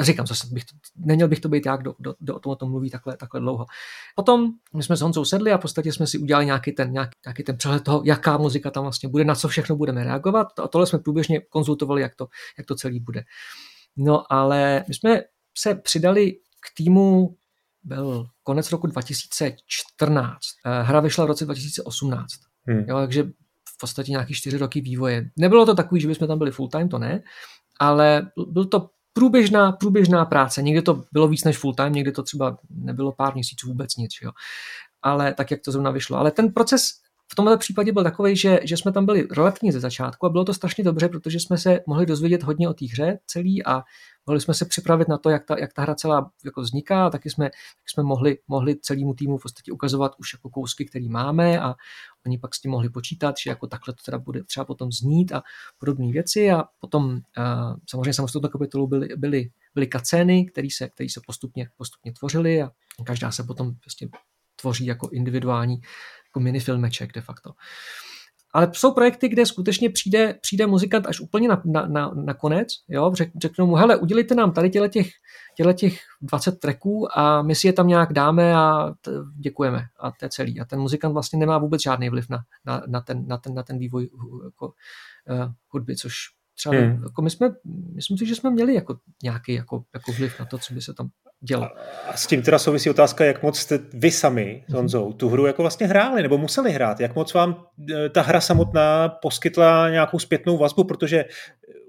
Říkám, 0.00 0.26
zase 0.26 0.46
bych 0.50 0.64
to, 0.64 0.76
neměl 0.96 1.28
bych 1.28 1.40
to 1.40 1.48
být 1.48 1.66
jak, 1.66 1.80
kdo, 1.80 1.94
kdo, 1.98 2.14
kdo 2.18 2.34
o 2.34 2.38
tom, 2.38 2.52
o 2.52 2.56
tom 2.56 2.70
mluví 2.70 2.90
takhle, 2.90 3.16
takhle 3.16 3.40
dlouho. 3.40 3.66
Potom 4.16 4.50
my 4.74 4.82
jsme 4.82 4.96
s 4.96 5.00
Honzou 5.00 5.24
sedli 5.24 5.52
a 5.52 5.58
v 5.58 5.60
podstatě 5.60 5.92
jsme 5.92 6.06
si 6.06 6.18
udělali 6.18 6.46
nějaký 6.46 6.72
ten, 6.72 6.92
nějaký, 6.92 7.18
nějaký 7.26 7.42
ten 7.42 7.56
přehled 7.56 7.84
toho, 7.84 8.02
jaká 8.04 8.36
muzika 8.36 8.70
tam 8.70 8.84
vlastně 8.84 9.08
bude, 9.08 9.24
na 9.24 9.34
co 9.34 9.48
všechno 9.48 9.76
budeme 9.76 10.04
reagovat. 10.04 10.58
A 10.58 10.68
tohle 10.68 10.86
jsme 10.86 10.98
průběžně 10.98 11.40
konzultovali, 11.40 12.02
jak 12.02 12.14
to, 12.14 12.28
jak 12.58 12.66
to 12.66 12.74
celý 12.74 13.00
bude. 13.00 13.24
No 13.96 14.32
ale 14.32 14.84
my 14.88 14.94
jsme 14.94 15.20
se 15.58 15.74
přidali 15.74 16.32
k 16.32 16.74
týmu, 16.76 17.36
byl 17.82 18.26
konec 18.42 18.72
roku 18.72 18.86
2014. 18.86 20.40
Eh, 20.66 20.82
hra 20.82 21.00
vyšla 21.00 21.24
v 21.24 21.28
roce 21.28 21.44
2018. 21.44 22.26
Hmm. 22.66 22.84
Jo, 22.88 22.96
takže 22.96 23.22
v 23.68 23.78
podstatě 23.80 24.10
nějaký 24.10 24.34
čtyři 24.34 24.58
roky 24.58 24.80
vývoje. 24.80 25.30
Nebylo 25.36 25.66
to 25.66 25.74
takový, 25.74 26.00
že 26.00 26.08
bychom 26.08 26.28
tam 26.28 26.38
byli 26.38 26.50
full 26.50 26.68
time, 26.68 26.88
to 26.88 26.98
ne, 26.98 27.22
ale 27.80 28.30
byl 28.48 28.64
to 28.64 28.90
průběžná, 29.14 29.72
průběžná 29.72 30.24
práce. 30.24 30.62
Někdy 30.62 30.82
to 30.82 31.04
bylo 31.12 31.28
víc 31.28 31.44
než 31.44 31.58
full 31.58 31.74
time, 31.74 31.92
někdy 31.92 32.12
to 32.12 32.22
třeba 32.22 32.58
nebylo 32.70 33.12
pár 33.12 33.34
měsíců 33.34 33.68
vůbec 33.68 33.96
nic. 33.96 34.12
Jo. 34.22 34.30
Ale 35.02 35.34
tak, 35.34 35.50
jak 35.50 35.60
to 35.60 35.72
zrovna 35.72 35.90
vyšlo. 35.90 36.18
Ale 36.18 36.30
ten 36.30 36.52
proces 36.52 37.03
v 37.32 37.34
tomto 37.34 37.58
případě 37.58 37.92
byl 37.92 38.02
takový, 38.02 38.36
že, 38.36 38.60
že 38.62 38.76
jsme 38.76 38.92
tam 38.92 39.06
byli 39.06 39.28
relativně 39.30 39.72
ze 39.72 39.80
začátku 39.80 40.26
a 40.26 40.28
bylo 40.28 40.44
to 40.44 40.54
strašně 40.54 40.84
dobře, 40.84 41.08
protože 41.08 41.40
jsme 41.40 41.58
se 41.58 41.80
mohli 41.86 42.06
dozvědět 42.06 42.42
hodně 42.42 42.68
o 42.68 42.74
té 42.74 42.86
hře 42.86 43.18
celý 43.26 43.66
a 43.66 43.82
mohli 44.26 44.40
jsme 44.40 44.54
se 44.54 44.64
připravit 44.64 45.08
na 45.08 45.18
to, 45.18 45.30
jak 45.30 45.44
ta, 45.44 45.58
jak 45.58 45.72
ta 45.72 45.82
hra 45.82 45.94
celá 45.94 46.30
jako 46.44 46.60
vzniká 46.60 47.06
a 47.06 47.10
taky 47.10 47.30
jsme, 47.30 47.50
tak 47.50 47.90
jsme 47.90 48.02
mohli, 48.02 48.38
mohli 48.48 48.76
celému 48.76 49.14
týmu 49.14 49.38
v 49.38 49.42
podstatě 49.42 49.72
ukazovat 49.72 50.12
už 50.18 50.32
jako 50.32 50.50
kousky, 50.50 50.84
které 50.84 51.08
máme 51.08 51.60
a 51.60 51.74
oni 52.26 52.38
pak 52.38 52.54
s 52.54 52.60
tím 52.60 52.70
mohli 52.70 52.88
počítat, 52.88 53.34
že 53.44 53.50
jako 53.50 53.66
takhle 53.66 53.94
to 53.94 54.02
teda 54.04 54.18
bude 54.18 54.44
třeba 54.44 54.64
potom 54.64 54.92
znít 54.92 55.32
a 55.32 55.42
podobné 55.78 56.12
věci 56.12 56.50
a 56.50 56.64
potom 56.78 57.04
uh, 57.12 57.20
samozřejmě 57.90 58.14
samostatnou 58.14 58.48
kapitolu 58.48 58.86
byly, 58.86 59.08
byly, 59.16 59.50
byly 59.74 59.86
kacény, 59.86 60.46
které 60.46 60.68
se, 60.76 60.88
který 60.88 61.08
se 61.08 61.20
postupně, 61.26 61.68
postupně 61.76 62.12
tvořily 62.12 62.62
a 62.62 62.70
každá 63.04 63.30
se 63.30 63.42
potom 63.42 63.74
prostě 63.74 64.08
tvoří 64.64 64.86
jako 64.86 65.08
individuální 65.12 65.80
jako 66.28 66.40
minifilmeček 66.40 67.12
de 67.12 67.20
facto. 67.20 67.50
Ale 68.54 68.70
jsou 68.72 68.92
projekty, 68.92 69.28
kde 69.28 69.46
skutečně 69.46 69.90
přijde, 69.90 70.38
přijde 70.40 70.66
muzikant 70.66 71.06
až 71.06 71.20
úplně 71.20 71.48
na, 71.48 71.62
na, 71.64 71.86
na, 71.86 72.10
na 72.14 72.34
konec, 72.34 72.68
jo, 72.88 73.10
Řek, 73.14 73.30
řeknou 73.42 73.66
mu, 73.66 73.74
hele, 73.74 73.96
udělejte 73.96 74.34
nám 74.34 74.52
tady 74.52 74.70
těle 74.70 74.88
těch, 74.88 75.08
těle 75.56 75.74
těch 75.74 75.98
20 76.22 76.52
tracků 76.52 77.18
a 77.18 77.42
my 77.42 77.54
si 77.54 77.66
je 77.66 77.72
tam 77.72 77.88
nějak 77.88 78.12
dáme 78.12 78.54
a 78.54 78.94
t, 79.00 79.10
děkujeme 79.36 79.82
a 80.00 80.10
to 80.10 80.24
je 80.24 80.28
celý. 80.28 80.60
A 80.60 80.64
ten 80.64 80.80
muzikant 80.80 81.12
vlastně 81.12 81.38
nemá 81.38 81.58
vůbec 81.58 81.82
žádný 81.82 82.08
vliv 82.08 82.28
na, 82.30 82.38
na, 82.64 82.82
na, 82.86 83.00
ten, 83.00 83.26
na, 83.26 83.38
ten, 83.38 83.54
na 83.54 83.62
ten 83.62 83.78
vývoj 83.78 84.08
jako, 84.44 84.66
uh, 84.66 85.52
hudby, 85.68 85.96
což 85.96 86.14
třeba 86.54 86.74
hmm. 86.74 87.02
jako 87.02 87.22
my 87.22 87.30
jsme, 87.30 87.54
myslím 87.94 88.18
si, 88.18 88.26
že 88.26 88.34
jsme 88.34 88.50
měli 88.50 88.74
jako 88.74 88.98
nějaký 89.22 89.52
jako, 89.52 89.84
jako 89.94 90.12
vliv 90.12 90.40
na 90.40 90.46
to, 90.46 90.58
co 90.58 90.74
by 90.74 90.80
se 90.80 90.94
tam 90.94 91.10
dělo. 91.44 91.68
A 92.06 92.16
s 92.16 92.26
tím 92.26 92.42
teda 92.42 92.58
souvisí 92.58 92.90
otázka, 92.90 93.24
jak 93.24 93.42
moc 93.42 93.58
jste 93.58 93.78
vy 93.92 94.10
sami 94.10 94.64
s 94.66 94.72
mhm. 94.72 94.76
Honzou 94.76 95.12
tu 95.12 95.28
hru 95.28 95.46
jako 95.46 95.62
vlastně 95.62 95.86
hráli 95.86 96.22
nebo 96.22 96.38
museli 96.38 96.72
hrát. 96.72 97.00
Jak 97.00 97.14
moc 97.14 97.34
vám 97.34 97.66
e, 97.90 98.08
ta 98.08 98.22
hra 98.22 98.40
samotná 98.40 99.08
poskytla 99.08 99.90
nějakou 99.90 100.18
zpětnou 100.18 100.58
vazbu, 100.58 100.84
protože 100.84 101.24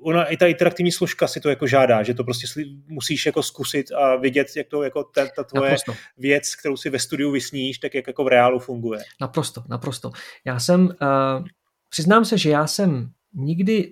ona 0.01 0.25
i 0.25 0.37
ta 0.37 0.47
interaktivní 0.47 0.91
složka 0.91 1.27
si 1.27 1.39
to 1.39 1.49
jako 1.49 1.67
žádá, 1.67 2.03
že 2.03 2.13
to 2.13 2.23
prostě 2.23 2.63
musíš 2.87 3.25
jako 3.25 3.43
zkusit 3.43 3.91
a 3.91 4.15
vidět, 4.15 4.47
jak 4.55 4.67
to 4.67 4.83
jako 4.83 5.03
ta, 5.03 5.27
ta 5.35 5.43
tvoje 5.43 5.71
naprosto. 5.71 5.93
věc, 6.17 6.55
kterou 6.55 6.77
si 6.77 6.89
ve 6.89 6.99
studiu 6.99 7.31
vysníš, 7.31 7.77
tak 7.77 7.95
jak 7.95 8.07
jako 8.07 8.23
v 8.23 8.27
reálu 8.27 8.59
funguje. 8.59 8.99
Naprosto, 9.21 9.63
naprosto. 9.69 10.11
Já 10.45 10.59
jsem, 10.59 10.85
uh, 10.85 11.45
přiznám 11.89 12.25
se, 12.25 12.37
že 12.37 12.49
já 12.49 12.67
jsem 12.67 13.09
nikdy 13.33 13.89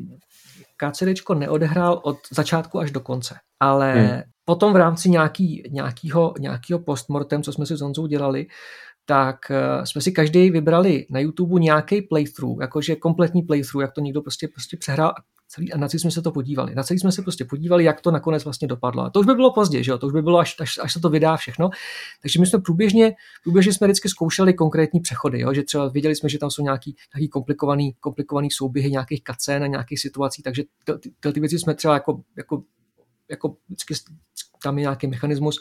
KCDčko 0.78 1.34
neodehrál 1.34 2.02
od 2.04 2.18
začátku 2.32 2.80
až 2.80 2.92
do 2.92 3.00
konce, 3.00 3.36
ale 3.60 3.94
hmm. 3.94 4.22
Potom 4.46 4.74
v 4.74 4.76
rámci 4.76 5.10
nějaký, 5.10 5.64
nějakýho, 5.72 6.34
nějakýho 6.40 6.80
postmortem, 6.80 7.44
co 7.44 7.54
jsme 7.54 7.66
si 7.66 7.78
s 7.78 7.82
Honzou 7.82 8.08
dělali, 8.08 8.48
tak 9.06 9.38
uh, 9.50 9.84
jsme 9.84 10.02
si 10.02 10.12
každý 10.12 10.50
vybrali 10.50 11.06
na 11.10 11.20
YouTube 11.20 11.60
nějaký 11.60 12.02
playthrough, 12.02 12.62
jakože 12.62 12.96
kompletní 12.96 13.42
playthrough, 13.42 13.82
jak 13.82 13.92
to 13.92 14.02
někdo 14.02 14.22
prostě, 14.22 14.48
prostě 14.48 14.78
přehrál 14.78 15.10
a 15.10 15.16
celý, 15.48 15.74
a 15.74 15.78
na 15.78 15.88
celý 15.88 16.00
jsme 16.00 16.12
se 16.12 16.22
to 16.22 16.32
podívali. 16.32 16.76
Na 16.76 16.84
celý 16.84 17.00
jsme 17.00 17.12
se 17.12 17.22
prostě 17.22 17.46
podívali, 17.46 17.84
jak 17.84 18.02
to 18.02 18.12
nakonec 18.12 18.44
vlastně 18.44 18.68
dopadlo. 18.68 19.04
A 19.04 19.10
to 19.10 19.20
už 19.20 19.26
by 19.26 19.34
bylo 19.34 19.54
pozdě, 19.54 19.84
že 19.84 19.92
jo? 19.92 19.98
to 19.98 20.08
už 20.08 20.14
by 20.14 20.22
bylo, 20.22 20.40
až, 20.40 20.56
až, 20.60 20.80
až 20.82 20.94
se 20.94 21.00
to 21.00 21.10
vydá 21.10 21.38
všechno. 21.38 21.70
Takže 22.22 22.40
my 22.40 22.46
jsme 22.46 22.60
průběžně, 22.60 23.14
průběžně 23.44 23.74
jsme 23.74 23.88
vždycky 23.88 24.10
zkoušeli 24.10 24.54
konkrétní 24.54 25.00
přechody, 25.00 25.40
jo? 25.40 25.54
že 25.54 25.64
třeba 25.64 25.90
věděli 25.90 26.16
jsme, 26.16 26.30
že 26.30 26.40
tam 26.40 26.52
jsou 26.52 26.64
nějaký, 26.64 26.96
nějaký 27.16 27.30
komplikovaný, 27.30 27.94
komplikovaný 28.00 28.52
souběhy 28.52 28.92
nějakých 28.92 29.24
kacén 29.24 29.64
a 29.64 29.68
nějakých 29.68 30.00
situací, 30.00 30.42
takže 30.42 30.64
ty, 30.86 31.10
ty, 31.20 31.34
ty 31.34 31.40
věci 31.40 31.60
jsme 31.60 31.76
třeba 31.76 31.94
jako, 31.94 32.22
jako, 32.38 32.64
jako 33.34 33.56
vždycky 33.68 33.94
tam 34.64 34.78
je 34.78 34.82
nějaký 34.82 35.08
mechanismus 35.08 35.60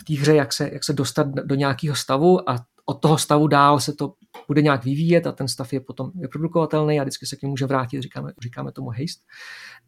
v 0.00 0.04
té 0.04 0.14
hře, 0.20 0.34
jak 0.34 0.52
se, 0.52 0.70
jak 0.72 0.84
se 0.84 0.92
dostat 0.92 1.26
do 1.26 1.54
nějakého 1.54 1.96
stavu 1.96 2.50
a 2.50 2.66
od 2.86 2.94
toho 2.94 3.18
stavu 3.18 3.48
dál 3.48 3.80
se 3.80 3.92
to 3.92 4.14
bude 4.46 4.62
nějak 4.62 4.84
vyvíjet 4.84 5.26
a 5.26 5.32
ten 5.32 5.48
stav 5.48 5.72
je 5.72 5.80
potom 5.80 6.10
vyprodukovatelný 6.14 7.00
a 7.00 7.02
vždycky 7.02 7.26
se 7.26 7.36
k 7.36 7.42
němu 7.42 7.50
může 7.50 7.66
vrátit, 7.66 8.02
říkáme, 8.02 8.32
říkáme 8.42 8.72
tomu 8.72 8.90
haste. 8.90 9.24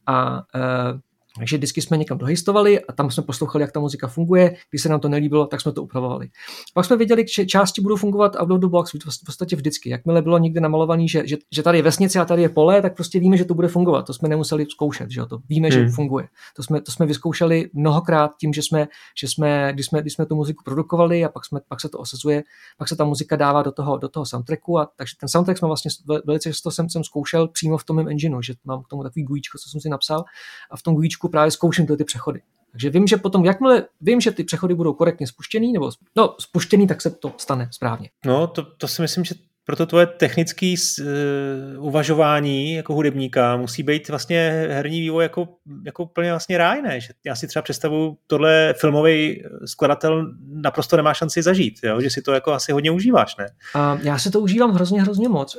A 0.07 0.37
uh, 0.37 1.01
takže 1.39 1.57
vždycky 1.57 1.83
jsme 1.83 1.97
někam 1.97 2.18
dohistovali 2.18 2.81
a 2.81 2.93
tam 2.93 3.11
jsme 3.11 3.22
poslouchali, 3.22 3.62
jak 3.62 3.72
ta 3.72 3.81
muzika 3.81 4.09
funguje. 4.09 4.57
Když 4.70 4.83
se 4.83 4.89
nám 4.89 5.01
to 5.01 5.09
nelíbilo, 5.09 5.47
tak 5.47 5.61
jsme 5.61 5.72
to 5.72 5.83
upravovali. 5.83 6.28
Pak 6.74 6.85
jsme 6.85 6.97
věděli, 6.97 7.24
že 7.35 7.47
části 7.47 7.81
budou 7.81 7.97
fungovat 7.97 8.37
out 8.37 8.51
of 8.51 8.61
the 8.61 8.66
box 8.66 8.93
v 8.93 9.24
podstatě 9.26 9.57
vždycky. 9.57 9.91
Jakmile 9.91 10.22
bylo 10.22 10.39
někde 10.39 10.61
namalovaný, 10.61 11.09
že, 11.09 11.26
že, 11.26 11.37
že 11.53 11.62
tady 11.62 11.78
je 11.78 11.83
vesnice 11.83 12.20
a 12.20 12.24
tady 12.24 12.43
je 12.43 12.49
pole, 12.49 12.83
tak 12.83 12.97
prostě 12.97 13.20
víme, 13.20 13.37
že 13.37 13.45
to 13.45 13.55
bude 13.55 13.68
fungovat. 13.68 14.07
To 14.07 14.14
jsme 14.14 14.28
nemuseli 14.28 14.66
zkoušet, 14.70 15.11
že 15.11 15.26
to 15.26 15.39
víme, 15.49 15.68
hmm. 15.68 15.72
že 15.72 15.89
funguje. 15.89 16.28
To 16.57 16.62
jsme, 16.62 16.81
to 16.81 16.93
jsme 16.93 17.07
vyzkoušeli 17.07 17.70
mnohokrát 17.74 18.31
tím, 18.41 18.53
že 18.53 18.62
jsme, 18.62 18.89
že 19.20 19.28
jsme, 19.28 19.70
když 19.72 19.87
jsme, 19.87 20.01
když 20.01 20.12
jsme 20.12 20.26
tu 20.26 20.37
muziku 20.37 20.64
produkovali 20.64 21.24
a 21.24 21.28
pak, 21.28 21.45
jsme, 21.45 21.61
pak 21.68 21.81
se 21.81 21.89
to 21.89 21.99
osazuje, 21.99 22.43
pak 22.78 22.89
se 22.89 22.97
ta 22.97 23.05
muzika 23.05 23.37
dává 23.37 23.62
do 23.62 23.72
toho, 23.72 23.99
do 23.99 24.09
toho 24.09 24.26
soundtracku 24.26 24.78
a 24.78 24.89
takže 24.97 25.14
ten 25.20 25.28
soundtrack 25.28 25.59
jsme 25.59 25.68
vlastně 25.68 25.91
velice 26.26 26.51
často 26.51 26.70
jsem, 26.70 26.89
jsem 26.89 27.05
zkoušel 27.05 27.49
přímo 27.49 27.78
v 27.78 27.85
tom 27.85 27.97
mém 27.97 28.09
engineu, 28.09 28.43
že 28.43 28.55
mám 28.64 28.83
k 28.83 28.89
tomu 28.89 29.03
takový 29.03 29.24
gujíčko, 29.24 29.59
co 29.59 29.68
jsem 29.68 29.81
si 29.81 29.89
napsal 29.89 30.24
a 30.70 30.76
v 30.76 30.83
tom 30.83 30.95
gujíčku 30.95 31.20
právě 31.29 31.51
zkouším 31.51 31.87
ty, 31.87 31.97
ty 31.97 32.05
přechody. 32.05 32.41
Takže 32.73 32.91
vím, 32.91 33.07
že 33.07 33.16
potom, 33.16 33.45
jakmile 33.45 33.85
vím, 34.01 34.21
že 34.21 34.31
ty 34.31 34.45
přechody 34.45 34.75
budou 34.75 34.93
korektně 34.93 35.27
spuštěný, 35.27 35.73
nebo 35.73 35.91
no, 36.16 36.35
spuštěný, 36.41 36.87
tak 36.87 37.03
se 37.03 37.11
to 37.11 37.33
stane 37.37 37.68
správně. 37.73 38.11
No, 38.27 38.47
to, 38.47 38.62
to 38.62 38.89
si 38.89 39.03
myslím, 39.03 39.25
že 39.25 39.35
proto 39.64 39.87
tvoje 39.87 40.07
technické 40.07 40.75
uh, 41.01 41.87
uvažování 41.87 42.73
jako 42.73 42.95
hudebníka 42.95 43.57
musí 43.57 43.83
být 43.83 44.09
vlastně 44.09 44.66
herní 44.71 45.01
vývoj 45.01 45.25
jako, 45.25 45.49
jako 45.85 46.03
úplně 46.03 46.31
vlastně 46.31 46.59
ráj, 46.59 46.83
ne? 46.83 47.01
Že 47.01 47.09
já 47.25 47.35
si 47.35 47.47
třeba 47.47 47.62
představu, 47.62 48.16
tohle 48.27 48.75
filmový 48.81 49.43
skladatel 49.64 50.33
naprosto 50.47 50.97
nemá 50.97 51.14
šanci 51.14 51.43
zažít, 51.43 51.75
jo? 51.83 52.01
že 52.01 52.11
si 52.11 52.23
to 52.23 52.33
jako 52.33 52.53
asi 52.53 52.73
hodně 52.73 52.91
užíváš, 52.91 53.37
ne? 53.37 53.47
Uh, 53.75 54.01
já 54.03 54.18
si 54.18 54.31
to 54.31 54.41
užívám 54.41 54.73
hrozně, 54.73 55.03
hrozně 55.03 55.29
moc. 55.29 55.57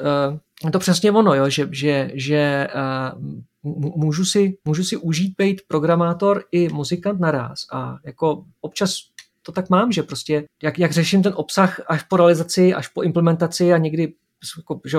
Uh, 0.63 0.69
to 0.69 0.79
přesně 0.79 1.11
ono, 1.11 1.33
jo? 1.33 1.49
že, 1.49 1.67
že, 1.71 2.11
že 2.13 2.67
uh, 2.75 3.19
můžu, 3.63 4.25
si, 4.25 4.57
můžu 4.65 4.83
si 4.83 4.97
užít 4.97 5.33
být 5.37 5.61
programátor 5.67 6.43
i 6.51 6.69
muzikant 6.69 7.19
naraz 7.19 7.59
a 7.73 7.97
jako 8.05 8.45
občas 8.61 8.95
to 9.41 9.51
tak 9.51 9.69
mám, 9.69 9.91
že 9.91 10.03
prostě 10.03 10.43
jak, 10.63 10.79
jak 10.79 10.91
řeším 10.91 11.23
ten 11.23 11.33
obsah 11.35 11.81
až 11.87 12.03
po 12.03 12.17
realizaci, 12.17 12.73
až 12.73 12.87
po 12.87 13.01
implementaci 13.01 13.73
a 13.73 13.77
někdy 13.77 14.13
jako, 14.57 14.81
že 14.85 14.97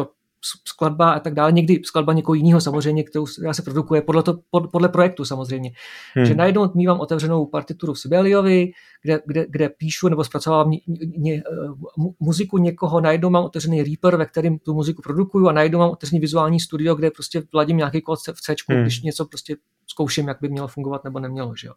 skladba 0.69 1.13
a 1.13 1.21
tak 1.21 1.35
dále, 1.35 1.53
někdy 1.53 1.81
skladba 1.85 2.13
někoho 2.13 2.35
jiného 2.35 2.61
samozřejmě, 2.61 3.05
kterou 3.05 3.27
se 3.27 3.63
produkuje 3.65 4.03
podle, 4.03 4.23
to, 4.23 4.39
pod, 4.51 4.71
podle 4.73 4.89
projektu 4.89 5.25
samozřejmě. 5.25 5.71
Hmm. 6.15 6.27
Že 6.27 6.35
najednou 6.35 6.71
mývám 6.75 7.01
otevřenou 7.01 7.47
partituru 7.47 7.93
v 7.93 7.99
Sibeliovi, 7.99 8.73
kde, 9.03 9.21
kde, 9.27 9.47
kde 9.49 9.69
píšu 9.69 10.09
nebo 10.09 10.25
zpracovávám 10.25 10.71
ně, 10.71 10.81
ně, 11.17 11.43
muziku 12.21 12.59
někoho, 12.59 13.01
najednou 13.01 13.31
mám 13.31 13.45
otevřený 13.45 13.83
Reaper, 13.83 14.17
ve 14.17 14.27
kterém 14.27 14.59
tu 14.59 14.75
muziku 14.75 15.03
produkuju 15.03 15.49
a 15.49 15.53
najednou 15.53 15.79
mám 15.79 15.91
otevřený 15.91 16.21
vizuální 16.21 16.61
studio, 16.61 16.95
kde 16.95 17.11
prostě 17.11 17.43
vladím 17.53 17.77
nějaký 17.77 18.01
kód 18.01 18.19
v 18.35 18.41
C, 18.41 18.55
hmm. 18.69 18.83
když 18.83 19.03
něco 19.03 19.25
prostě 19.25 19.57
zkouším, 19.87 20.29
jak 20.29 20.39
by 20.41 20.49
mělo 20.49 20.69
fungovat 20.69 21.05
nebo 21.05 21.19
nemělo. 21.19 21.57
Že 21.57 21.67
jo? 21.67 21.75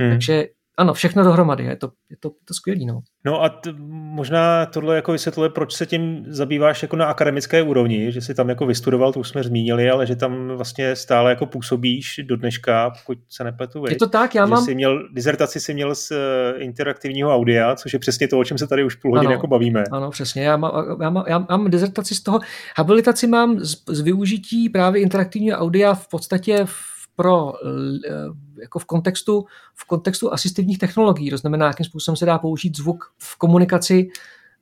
Hmm. 0.00 0.10
Takže 0.10 0.48
ano, 0.76 0.94
všechno 0.94 1.24
dohromady, 1.24 1.64
je 1.64 1.76
to, 1.76 1.90
je 2.10 2.16
to, 2.20 2.30
to 2.44 2.54
skvělý. 2.54 2.86
No, 2.86 3.00
no 3.24 3.42
a 3.42 3.48
t- 3.48 3.74
možná 3.88 4.66
tohle 4.66 4.96
jako 4.96 5.12
vysvětluje, 5.12 5.50
proč 5.50 5.72
se 5.72 5.86
tím 5.86 6.24
zabýváš 6.28 6.82
jako 6.82 6.96
na 6.96 7.06
akademické 7.06 7.62
úrovni, 7.62 8.12
že 8.12 8.20
jsi 8.20 8.34
tam 8.34 8.48
jako 8.48 8.66
vystudoval, 8.66 9.12
to 9.12 9.20
už 9.20 9.28
jsme 9.28 9.42
zmínili, 9.42 9.90
ale 9.90 10.06
že 10.06 10.16
tam 10.16 10.48
vlastně 10.48 10.96
stále 10.96 11.30
jako 11.30 11.46
působíš 11.46 12.20
do 12.24 12.36
dneška, 12.36 12.90
pokud 12.90 13.18
se 13.28 13.44
nepletu. 13.44 13.84
Je 13.88 13.96
to 13.96 14.08
tak, 14.08 14.34
já 14.34 14.46
že 14.46 14.50
mám... 14.50 14.64
Jsi 14.64 14.74
měl, 14.74 15.08
dizertaci 15.12 15.60
si 15.60 15.74
měl 15.74 15.94
z 15.94 16.10
uh, 16.10 16.16
interaktivního 16.62 17.34
audia, 17.34 17.76
což 17.76 17.92
je 17.92 17.98
přesně 17.98 18.28
to, 18.28 18.38
o 18.38 18.44
čem 18.44 18.58
se 18.58 18.66
tady 18.66 18.84
už 18.84 18.94
půl 18.94 19.16
hodiny 19.16 19.32
jako 19.32 19.46
bavíme. 19.46 19.84
Ano, 19.92 20.10
přesně. 20.10 20.44
Já 20.44 20.56
mám, 20.56 20.72
já, 21.02 21.10
mám, 21.10 21.24
já 21.28 21.38
mám 21.38 21.70
dizertaci 21.70 22.14
z 22.14 22.22
toho, 22.22 22.40
habilitaci 22.76 23.26
mám 23.26 23.60
z, 23.60 23.76
z 23.88 24.00
využití 24.00 24.68
právě 24.68 25.02
interaktivního 25.02 25.58
audia 25.58 25.94
v 25.94 26.08
podstatě 26.08 26.64
v 26.64 26.95
pro 27.16 27.52
eh, 27.54 28.60
jako 28.60 28.78
v 28.78 28.84
kontextu, 28.84 29.44
v 29.74 29.86
kontextu 29.86 30.32
asistivních 30.32 30.78
technologií, 30.78 31.30
to 31.30 31.38
znamená, 31.38 31.66
jakým 31.66 31.86
způsobem 31.86 32.16
se 32.16 32.26
dá 32.26 32.38
použít 32.38 32.76
zvuk 32.76 33.04
v 33.18 33.38
komunikaci 33.38 34.08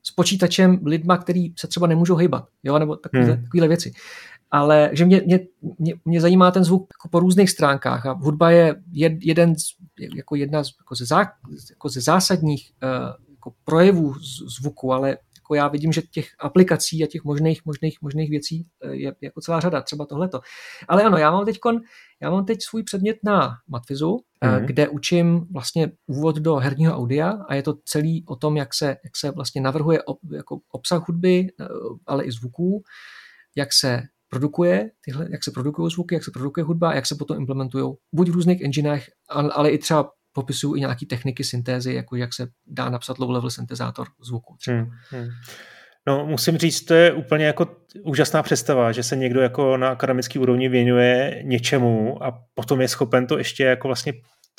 s 0.02 0.10
počítačem 0.10 0.80
lidma, 0.84 1.18
který 1.18 1.52
se 1.56 1.66
třeba 1.66 1.86
nemůžou 1.86 2.16
hýbat, 2.16 2.48
jo, 2.62 2.78
nebo 2.78 2.96
takovýhle, 2.96 3.34
hmm. 3.34 3.44
takovýhle 3.44 3.68
věci. 3.68 3.92
Ale 4.50 4.90
že 4.92 5.04
mě, 5.04 5.22
mě, 5.26 5.40
mě, 5.78 5.94
mě 6.04 6.20
zajímá 6.20 6.50
ten 6.50 6.64
zvuk 6.64 6.86
jako 6.98 7.08
po 7.08 7.20
různých 7.20 7.50
stránkách 7.50 8.06
a 8.06 8.12
hudba 8.12 8.50
je 8.50 8.82
jed, 8.92 9.12
jeden 9.20 9.56
z, 9.56 9.62
jako 10.16 10.34
jedna 10.34 10.64
z, 10.64 10.70
jako 10.80 10.94
ze, 10.94 11.06
zá, 11.06 11.18
jako 11.70 11.88
ze 11.88 12.00
zásadních 12.00 12.72
uh, 12.82 13.24
jako 13.30 13.52
projevů 13.64 14.14
zvuku, 14.58 14.92
ale 14.92 15.16
jako 15.44 15.54
já 15.54 15.68
vidím, 15.68 15.92
že 15.92 16.02
těch 16.02 16.28
aplikací 16.38 17.04
a 17.04 17.06
těch 17.06 17.24
možných, 17.24 17.64
možných, 17.64 18.02
možných 18.02 18.30
věcí 18.30 18.66
eh, 18.82 18.94
je 18.94 19.14
jako 19.20 19.40
celá 19.40 19.60
řada, 19.60 19.80
třeba 19.80 20.06
tohleto. 20.06 20.40
Ale 20.88 21.02
ano, 21.02 21.16
já 21.16 21.30
mám 21.30 21.44
teď 21.44 21.58
já 22.20 22.30
mám 22.30 22.44
teď 22.44 22.58
svůj 22.62 22.82
předmět 22.82 23.16
na 23.24 23.50
Matfizu, 23.68 24.18
mm. 24.44 24.66
kde 24.66 24.88
učím 24.88 25.46
vlastně 25.52 25.92
úvod 26.06 26.36
do 26.36 26.54
herního 26.54 26.96
audia 26.96 27.30
a 27.48 27.54
je 27.54 27.62
to 27.62 27.74
celý 27.84 28.24
o 28.26 28.36
tom, 28.36 28.56
jak 28.56 28.74
se, 28.74 28.86
jak 28.86 29.16
se 29.16 29.30
vlastně 29.30 29.60
navrhuje 29.60 30.02
ob, 30.02 30.18
jako 30.32 30.58
obsah 30.72 31.08
hudby, 31.08 31.46
eh, 31.60 31.66
ale 32.06 32.24
i 32.24 32.32
zvuků, 32.32 32.82
jak 33.56 33.68
se 33.72 34.02
produkuje, 34.28 34.90
tyhle, 35.04 35.28
jak 35.30 35.44
se 35.44 35.50
produkují 35.50 35.90
zvuky, 35.90 36.14
jak 36.14 36.24
se 36.24 36.30
produkuje 36.30 36.64
hudba, 36.64 36.94
jak 36.94 37.06
se 37.06 37.14
potom 37.14 37.36
implementují 37.36 37.94
buď 38.12 38.28
v 38.30 38.32
různých 38.32 38.62
enginech, 38.62 39.06
ale 39.28 39.70
i 39.70 39.78
třeba 39.78 40.10
popisují 40.34 40.78
i 40.78 40.80
nějaké 40.80 41.06
techniky 41.06 41.44
syntézy, 41.44 41.94
jako 41.94 42.16
jak 42.16 42.34
se 42.34 42.46
dá 42.66 42.90
napsat 42.90 43.18
low-level 43.18 43.48
syntezátor 43.48 44.06
zvuku. 44.22 44.56
Třeba. 44.58 44.76
Hmm, 44.76 44.90
hmm. 45.10 45.28
No, 46.06 46.26
musím 46.26 46.58
říct, 46.58 46.84
to 46.84 46.94
je 46.94 47.12
úplně 47.12 47.44
jako 47.44 47.76
úžasná 48.02 48.42
představa, 48.42 48.92
že 48.92 49.02
se 49.02 49.16
někdo 49.16 49.40
jako 49.40 49.76
na 49.76 49.88
akademický 49.88 50.38
úrovni 50.38 50.68
věnuje 50.68 51.42
něčemu 51.44 52.24
a 52.24 52.42
potom 52.54 52.80
je 52.80 52.88
schopen 52.88 53.26
to 53.26 53.38
ještě 53.38 53.64
jako 53.64 53.88
vlastně 53.88 54.12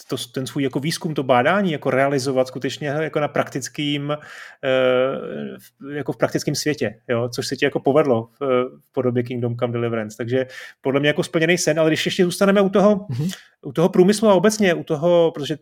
to, 0.07 0.15
ten 0.33 0.47
svůj 0.47 0.63
jako 0.63 0.79
výzkum, 0.79 1.13
to 1.13 1.23
bádání 1.23 1.71
jako 1.71 1.89
realizovat 1.89 2.47
skutečně 2.47 2.87
jako 2.87 3.19
na 3.19 3.27
praktickým, 3.27 4.17
eh, 4.63 5.95
jako 5.95 6.11
v 6.11 6.17
praktickém 6.17 6.55
světě, 6.55 6.99
jo? 7.07 7.29
což 7.29 7.47
se 7.47 7.55
ti 7.55 7.65
jako 7.65 7.79
povedlo 7.79 8.29
v, 8.39 8.69
v 8.79 8.91
podobě 8.91 9.23
Kingdom 9.23 9.57
Come 9.57 9.73
Deliverance. 9.73 10.17
Takže 10.17 10.45
podle 10.81 10.99
mě 10.99 11.09
jako 11.09 11.23
splněný 11.23 11.57
sen, 11.57 11.79
ale 11.79 11.89
když 11.89 12.05
ještě 12.05 12.25
zůstaneme 12.25 12.61
u 12.61 12.69
toho, 12.69 12.95
mm-hmm. 12.95 13.31
u 13.65 13.71
toho 13.71 13.89
průmyslu 13.89 14.29
a 14.29 14.33
obecně 14.33 14.73
u 14.73 14.83
toho, 14.83 15.31
protože 15.31 15.57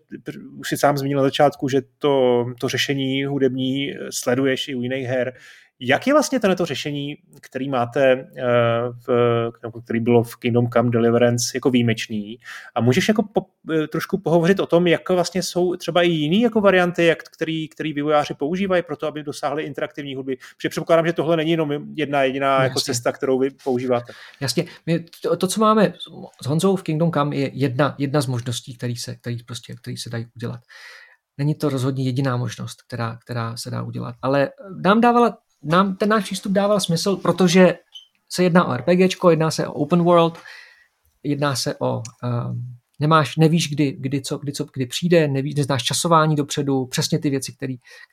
už 0.58 0.70
si 0.70 0.78
sám 0.78 0.98
zmínil 0.98 1.18
na 1.18 1.24
začátku, 1.24 1.70
že 1.70 1.82
to, 2.00 2.46
to 2.60 2.70
řešení 2.70 3.26
hudební 3.26 3.94
sleduješ 4.10 4.68
i 4.68 4.76
u 4.76 4.82
jiných 4.82 5.08
her, 5.08 5.34
jak 5.80 6.08
je 6.08 6.14
vlastně 6.14 6.40
to 6.40 6.66
řešení, 6.66 7.16
který 7.42 7.70
máte, 7.70 8.12
eh, 8.12 8.44
v, 9.08 9.52
který 9.84 10.00
bylo 10.00 10.24
v 10.24 10.36
Kingdom 10.36 10.70
Come 10.70 10.90
Deliverance 10.90 11.52
jako 11.56 11.70
výjimečný 11.70 12.40
a 12.76 12.82
můžeš 12.82 13.08
jako 13.08 13.24
po, 13.24 13.46
eh, 13.74 13.88
trošku 13.88 14.18
pohovořit 14.18 14.60
o 14.60 14.66
tom, 14.66 14.88
jak 14.88 15.10
vlastně 15.10 15.44
jsou 15.44 15.76
třeba 15.76 16.02
i 16.02 16.10
jiné 16.10 16.38
jako 16.38 16.62
varianty, 16.62 17.06
jak, 17.06 17.24
který, 17.24 17.68
který 17.68 17.94
vývojáři 17.94 18.34
používají 18.34 18.84
pro 18.84 18.98
to, 18.98 19.08
aby 19.08 19.24
dosáhli 19.24 19.64
interaktivní 19.64 20.16
hudby. 20.16 20.38
Protože 20.58 20.70
předpokládám, 20.70 21.08
že 21.08 21.14
tohle 21.14 21.38
není 21.38 21.52
jenom 21.52 21.72
jedna 21.96 22.24
jediná 22.24 22.64
jako 22.64 22.80
cesta, 22.80 23.12
kterou 23.12 23.40
vy 23.40 23.50
používáte. 23.64 24.14
Jasně. 24.40 24.66
My 24.86 25.06
to, 25.22 25.38
to, 25.38 25.48
co 25.48 25.62
máme 25.62 25.94
s 26.42 26.48
Honzou 26.48 26.76
v 26.76 26.84
Kingdom 26.84 27.12
Come, 27.12 27.36
je 27.36 27.50
jedna, 27.54 27.96
jedna 27.98 28.22
z 28.22 28.28
možností, 28.28 28.78
který 28.78 28.96
se, 28.96 29.16
který 29.16 29.44
prostě, 29.44 29.76
který 29.76 29.98
se 29.98 30.10
dají 30.10 30.28
udělat. 30.36 30.60
Není 31.38 31.56
to 31.56 31.70
rozhodně 31.70 32.04
jediná 32.04 32.38
možnost, 32.38 32.82
která, 32.82 33.18
která 33.26 33.58
se 33.58 33.72
dá 33.72 33.84
udělat. 33.84 34.16
Ale 34.22 34.50
nám 34.84 35.02
dávala 35.02 35.38
nám 35.64 35.96
ten 35.96 36.10
náš 36.10 36.24
přístup 36.24 36.52
dával 36.52 36.80
smysl, 36.80 37.16
protože 37.16 37.78
se 38.30 38.44
jedná 38.44 38.66
o 38.66 38.78
RPGčko, 38.78 39.30
jedná 39.30 39.52
se 39.52 39.68
o 39.68 39.74
open 39.74 40.04
world, 40.04 40.40
jedná 41.24 41.56
se 41.56 41.76
o 41.80 41.96
um, 41.98 42.04
nemáš, 43.00 43.38
nevíš, 43.38 43.70
kdy, 43.70 43.92
kdy, 43.92 44.22
co, 44.22 44.38
kdy, 44.38 44.52
co, 44.52 44.66
kdy 44.74 44.86
přijde, 44.86 45.28
nevíš, 45.28 45.56
neznáš 45.56 45.84
časování 45.84 46.36
dopředu, 46.36 46.86
přesně 46.86 47.20
ty 47.20 47.30
věci, 47.30 47.54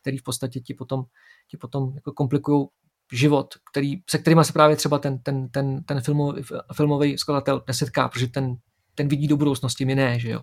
které 0.00 0.18
v 0.18 0.22
podstatě 0.22 0.60
ti 0.60 0.74
potom, 0.74 1.04
ti 1.50 1.56
potom 1.56 1.94
jako 1.94 2.12
komplikují 2.12 2.66
život, 3.12 3.54
který, 3.72 4.02
se 4.10 4.18
kterými 4.18 4.44
se 4.44 4.52
právě 4.52 4.76
třeba 4.76 4.98
ten, 4.98 5.18
ten, 5.18 5.48
ten, 5.48 5.84
ten 5.84 6.00
filmový, 6.00 6.42
filmový 6.74 7.18
skladatel 7.18 7.62
nesetká, 7.68 8.08
protože 8.08 8.26
ten, 8.26 8.56
ten 8.94 9.08
vidí 9.08 9.28
do 9.28 9.36
budoucnosti, 9.36 9.84
my 9.84 9.94
ne, 9.94 10.18
že 10.18 10.30
jo. 10.30 10.40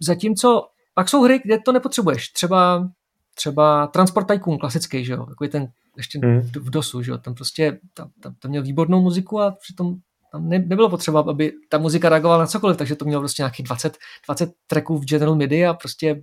Zatímco 0.00 0.68
pak 0.94 1.08
jsou 1.08 1.22
hry, 1.22 1.40
kde 1.44 1.58
to 1.58 1.72
nepotřebuješ. 1.72 2.28
Třeba, 2.28 2.88
třeba 3.34 3.86
Transport 3.86 4.28
Tycoon, 4.28 4.58
klasický, 4.58 5.04
že 5.04 5.12
jo, 5.12 5.26
takový 5.26 5.50
ten 5.50 5.68
ještě 5.96 6.18
hmm. 6.18 6.40
v 6.40 6.70
DOSu, 6.70 7.02
že 7.02 7.10
jo, 7.10 7.18
tam 7.18 7.34
prostě, 7.34 7.78
tam, 7.94 8.10
tam, 8.20 8.34
tam 8.34 8.50
měl 8.50 8.62
výbornou 8.62 9.02
muziku 9.02 9.40
a 9.40 9.50
přitom 9.50 9.96
tam 10.32 10.48
ne, 10.48 10.58
nebylo 10.58 10.88
potřeba, 10.88 11.20
aby 11.20 11.52
ta 11.68 11.78
muzika 11.78 12.08
reagovala 12.08 12.40
na 12.40 12.46
cokoliv, 12.46 12.76
takže 12.76 12.96
to 12.96 13.04
mělo 13.04 13.22
prostě 13.22 13.42
nějakých 13.42 13.66
20, 13.66 13.98
20 14.26 14.52
tracků 14.66 14.98
v 14.98 15.04
General 15.04 15.34
MIDI 15.34 15.66
a 15.66 15.74
prostě 15.74 16.22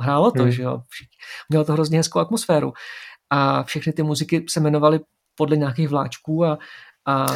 hrálo 0.00 0.30
to, 0.30 0.42
hmm. 0.42 0.50
že 0.50 0.62
jo. 0.62 0.82
Mělo 1.48 1.64
to 1.64 1.72
hrozně 1.72 1.98
hezkou 1.98 2.18
atmosféru. 2.18 2.72
A 3.30 3.62
všechny 3.62 3.92
ty 3.92 4.02
muziky 4.02 4.44
se 4.48 4.60
jmenovaly 4.60 5.00
podle 5.34 5.56
nějakých 5.56 5.88
vláčků 5.88 6.44
a, 6.44 6.58
a 7.06 7.26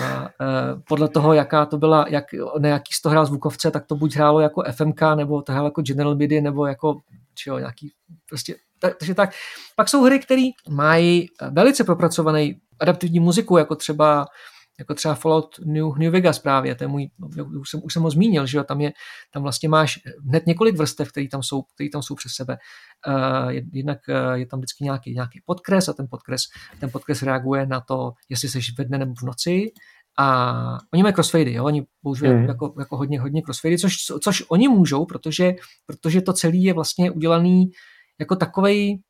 e, 0.41 0.81
podle 0.89 1.09
toho, 1.09 1.33
jaká 1.33 1.67
to 1.67 1.79
byla, 1.79 2.05
jak, 2.09 2.25
na 2.59 2.69
jaký 2.69 2.93
z 2.93 3.03
toho 3.03 3.11
hrál 3.11 3.27
zvukovce, 3.27 3.71
tak 3.71 3.87
to 3.87 3.97
buď 3.97 4.15
hrálo 4.15 4.41
jako 4.41 4.63
FMK, 4.73 5.01
nebo 5.15 5.43
to 5.43 5.53
hrálo 5.53 5.67
jako 5.67 5.83
General 5.83 6.15
MIDI, 6.15 6.41
nebo 6.41 6.67
jako 6.67 7.01
čo, 7.39 7.59
nějaký 7.59 7.93
prostě 8.29 8.57
takže 8.99 9.15
tak. 9.15 9.31
Pak 9.77 9.89
jsou 9.89 10.03
hry, 10.03 10.19
které 10.19 10.49
mají 10.69 11.27
velice 11.51 11.85
propracovaný 11.85 12.61
adaptivní 12.81 13.21
muziku, 13.21 13.57
jako 13.57 13.77
třeba 13.77 14.27
jako 14.79 14.95
třeba 14.95 15.15
Fallout 15.15 15.59
New, 15.65 15.99
New 15.99 16.13
Vegas 16.13 16.39
právě, 16.39 16.75
to 16.75 16.85
je 16.85 16.89
můj, 16.89 17.11
už 17.61 17.71
jsem, 17.71 17.81
už 17.85 17.93
jsem 17.93 18.03
ho 18.03 18.11
zmínil, 18.11 18.47
že 18.47 18.59
jo, 18.59 18.65
tam, 18.65 18.81
je, 18.81 18.93
tam 19.33 19.43
vlastně 19.43 19.69
máš 19.69 19.99
hned 20.29 20.47
několik 20.47 20.77
vrstev, 20.77 21.09
které 21.09 21.29
tam 21.29 21.43
jsou, 21.43 21.63
který 21.63 21.91
tam 21.91 22.03
jsou 22.03 22.15
přes 22.15 22.33
sebe. 22.33 22.59
Uh, 23.09 23.51
jednak 23.73 23.99
uh, 24.09 24.33
je 24.33 24.47
tam 24.47 24.61
vždycky 24.61 24.85
nějaký, 24.85 25.15
nějaký 25.15 25.43
podkres 25.47 25.89
a 25.89 25.93
ten 25.93 26.07
podkres, 26.11 26.43
ten 26.81 26.91
podkres 26.91 27.23
reaguje 27.23 27.67
na 27.67 27.81
to, 27.81 28.13
jestli 28.29 28.49
jsi 28.49 28.61
ve 28.79 28.85
dne 28.85 28.99
nebo 28.99 29.15
v 29.15 29.23
noci, 29.23 29.67
a 30.19 30.79
oni 30.93 31.03
mají 31.03 31.15
crossfady, 31.15 31.53
jo? 31.53 31.65
oni 31.65 31.87
používají 32.03 32.37
mm. 32.37 32.45
jako, 32.45 32.75
jako 32.79 32.97
hodně, 32.97 33.21
hodně 33.21 33.43
crossfady, 33.43 33.79
což, 33.79 33.97
což 34.21 34.45
oni 34.49 34.69
můžou, 34.69 35.05
protože, 35.05 35.53
protože 35.87 36.21
to 36.21 36.33
celé 36.33 36.57
je 36.57 36.75
vlastně 36.75 37.11
udělaný 37.11 37.71
jako 38.21 38.37
takovej, 38.37 39.03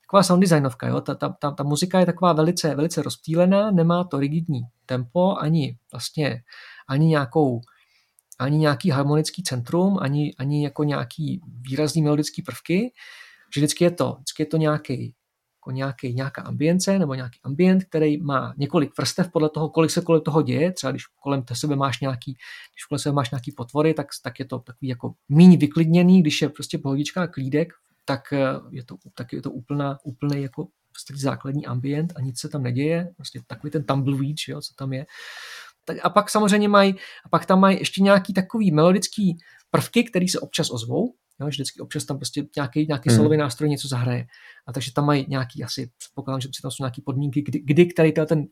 taková 0.00 0.22
sound 0.22 0.40
designovka, 0.40 0.88
jo? 0.88 1.00
Ta, 1.00 1.14
ta, 1.14 1.28
ta, 1.40 1.50
ta, 1.50 1.62
muzika 1.62 2.00
je 2.00 2.06
taková 2.06 2.32
velice, 2.32 2.74
velice 2.74 3.02
rozptýlená, 3.02 3.70
nemá 3.70 4.04
to 4.04 4.18
rigidní 4.18 4.60
tempo, 4.86 5.36
ani 5.36 5.76
vlastně, 5.92 6.42
ani 6.88 7.06
nějakou 7.06 7.60
ani 8.38 8.58
nějaký 8.58 8.90
harmonický 8.90 9.42
centrum, 9.42 9.98
ani, 10.00 10.34
ani 10.38 10.64
jako 10.64 10.84
nějaký 10.84 11.40
výrazný 11.46 12.02
melodický 12.02 12.42
prvky, 12.42 12.92
že 13.54 13.60
vždycky 13.60 13.84
je 13.84 13.90
to, 13.90 14.12
vždycky 14.12 14.42
je 14.42 14.46
to 14.46 14.56
nějaký, 14.56 15.14
jako 15.64 15.70
nějaký, 15.70 16.14
nějaká 16.14 16.42
ambience 16.42 16.98
nebo 16.98 17.14
nějaký 17.14 17.38
ambient, 17.42 17.84
který 17.84 18.22
má 18.22 18.54
několik 18.56 18.96
vrstev 18.98 19.32
podle 19.32 19.48
toho, 19.48 19.68
kolik 19.68 19.90
se 19.90 20.00
kolem 20.00 20.22
toho 20.22 20.42
děje. 20.42 20.72
Třeba 20.72 20.90
když 20.90 21.06
kolem 21.06 21.44
sebe 21.52 21.76
máš 21.76 22.00
nějaký, 22.00 22.32
když 22.32 22.84
kolem 22.88 22.98
sebe 22.98 23.12
máš 23.12 23.30
nějaký 23.30 23.52
potvory, 23.52 23.94
tak, 23.94 24.06
tak 24.22 24.38
je 24.38 24.44
to 24.44 24.58
takový 24.58 24.88
jako 24.88 25.14
míň 25.28 25.58
vyklidněný, 25.58 26.20
když 26.20 26.42
je 26.42 26.48
prostě 26.48 26.78
pohodička 26.78 27.22
a 27.22 27.26
klídek, 27.26 27.72
tak 28.04 28.32
eh, 28.32 28.46
je 28.70 28.84
to, 28.84 28.96
tak 29.14 29.32
je 29.32 29.42
to 29.42 29.50
úplná, 29.50 29.98
úplný 30.04 30.42
jako 30.42 30.68
prostě 30.92 31.14
základní 31.16 31.66
ambient 31.66 32.12
a 32.16 32.20
nic 32.20 32.40
se 32.40 32.48
tam 32.48 32.62
neděje, 32.62 33.08
prostě 33.16 33.40
takový 33.46 33.70
ten 33.70 33.84
tumbleweed, 33.84 34.36
jo, 34.48 34.60
co 34.60 34.74
tam 34.74 34.92
je. 34.92 35.06
Tak 35.84 35.96
a 36.02 36.10
pak 36.10 36.30
samozřejmě 36.30 36.68
mají, 36.68 36.94
a 37.24 37.28
pak 37.28 37.46
tam 37.46 37.60
mají 37.60 37.78
ještě 37.78 38.02
nějaký 38.02 38.34
takový 38.34 38.72
melodický 38.72 39.38
prvky, 39.70 40.04
které 40.04 40.28
se 40.28 40.40
občas 40.40 40.70
ozvou, 40.70 41.14
jo, 41.40 41.46
že 41.46 41.54
vždycky 41.54 41.80
občas 41.80 42.04
tam 42.04 42.18
prostě 42.18 42.46
nějaký, 42.56 42.86
nějaký 42.86 43.08
hmm. 43.08 43.16
solový 43.16 43.36
nástroj 43.36 43.70
něco 43.70 43.88
zahraje. 43.88 44.26
A 44.66 44.72
takže 44.72 44.92
tam 44.92 45.06
mají 45.06 45.26
nějaký, 45.28 45.64
asi 45.64 45.90
předpokládám, 45.98 46.40
že 46.40 46.48
tam 46.62 46.70
jsou 46.70 46.82
nějaké 46.82 47.02
podmínky, 47.04 47.42
kdy, 47.42 47.58
kdy 47.58 47.86
který 47.86 48.12
ten 48.12 48.44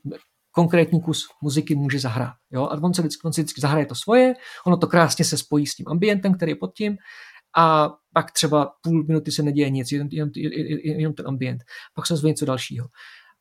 konkrétní 0.51 1.01
kus 1.01 1.27
muziky 1.43 1.75
může 1.75 1.99
zahrát. 1.99 2.35
Jo? 2.51 2.63
A 2.63 2.83
on 2.83 2.95
se, 2.95 3.03
vždycky, 3.03 3.23
on 3.25 3.33
se 3.33 3.41
vždycky 3.41 3.61
zahraje 3.61 3.87
to 3.87 3.95
svoje, 3.95 4.35
ono 4.67 4.77
to 4.77 4.87
krásně 4.87 5.25
se 5.25 5.39
spojí 5.39 5.67
s 5.67 5.75
tím 5.75 5.89
ambientem, 5.89 6.35
který 6.35 6.53
je 6.53 6.57
pod 6.57 6.75
tím 6.77 6.97
a 7.57 7.91
pak 8.15 8.33
třeba 8.33 8.73
půl 8.83 9.05
minuty 9.05 9.33
se 9.33 9.43
neděje 9.43 9.71
nic, 9.71 9.93
jenom, 9.93 10.09
jenom, 10.11 10.31
jenom 10.85 11.15
ten 11.15 11.29
ambient, 11.29 11.63
pak 11.95 12.07
se 12.07 12.17
zve 12.17 12.29
něco 12.29 12.45
dalšího. 12.45 12.87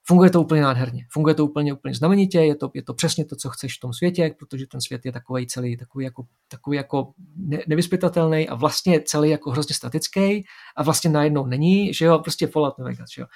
Funguje 0.07 0.29
to 0.29 0.41
úplně 0.41 0.61
nádherně, 0.61 1.05
funguje 1.09 1.35
to 1.35 1.45
úplně, 1.45 1.73
úplně 1.73 1.93
znamenitě, 1.93 2.39
je 2.39 2.55
to, 2.55 2.71
je 2.73 2.83
to 2.83 2.93
přesně 2.93 3.25
to, 3.25 3.35
co 3.35 3.49
chceš 3.49 3.77
v 3.77 3.79
tom 3.79 3.93
světě, 3.93 4.35
protože 4.39 4.65
ten 4.67 4.81
svět 4.81 5.05
je 5.05 5.11
takový 5.11 5.47
celý, 5.47 5.77
takový 5.77 6.05
jako, 6.05 6.23
takový 6.47 6.77
jako 6.77 7.11
ne, 7.35 7.59
nevyspytatelný 7.67 8.49
a 8.49 8.55
vlastně 8.55 9.01
celý 9.01 9.29
jako 9.29 9.51
hrozně 9.51 9.75
statický 9.75 10.43
a 10.75 10.83
vlastně 10.83 11.09
najednou 11.09 11.45
není, 11.45 11.93
že 11.93 12.05
jo, 12.05 12.19
prostě 12.19 12.47
Fallout 12.47 12.77
New 12.77 12.87
Vegas, 12.87 13.09
že 13.15 13.21
jo. 13.21 13.27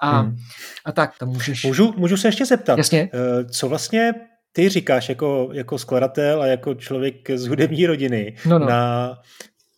A, 0.00 0.20
hmm. 0.20 0.36
a 0.84 0.92
tak, 0.92 1.18
tam 1.18 1.28
můžeš... 1.28 1.64
Můžu, 1.64 1.94
můžu 1.96 2.16
se 2.16 2.28
ještě 2.28 2.46
zeptat, 2.46 2.78
Jasně? 2.78 3.10
Eh, 3.14 3.44
co 3.44 3.68
vlastně 3.68 4.14
ty 4.52 4.68
říkáš 4.68 5.08
jako, 5.08 5.48
jako 5.52 5.78
skladatel 5.78 6.42
a 6.42 6.46
jako 6.46 6.74
člověk 6.74 7.30
z 7.30 7.46
hudební 7.46 7.86
rodiny 7.86 8.36
no, 8.46 8.58
no. 8.58 8.66
na 8.66 9.14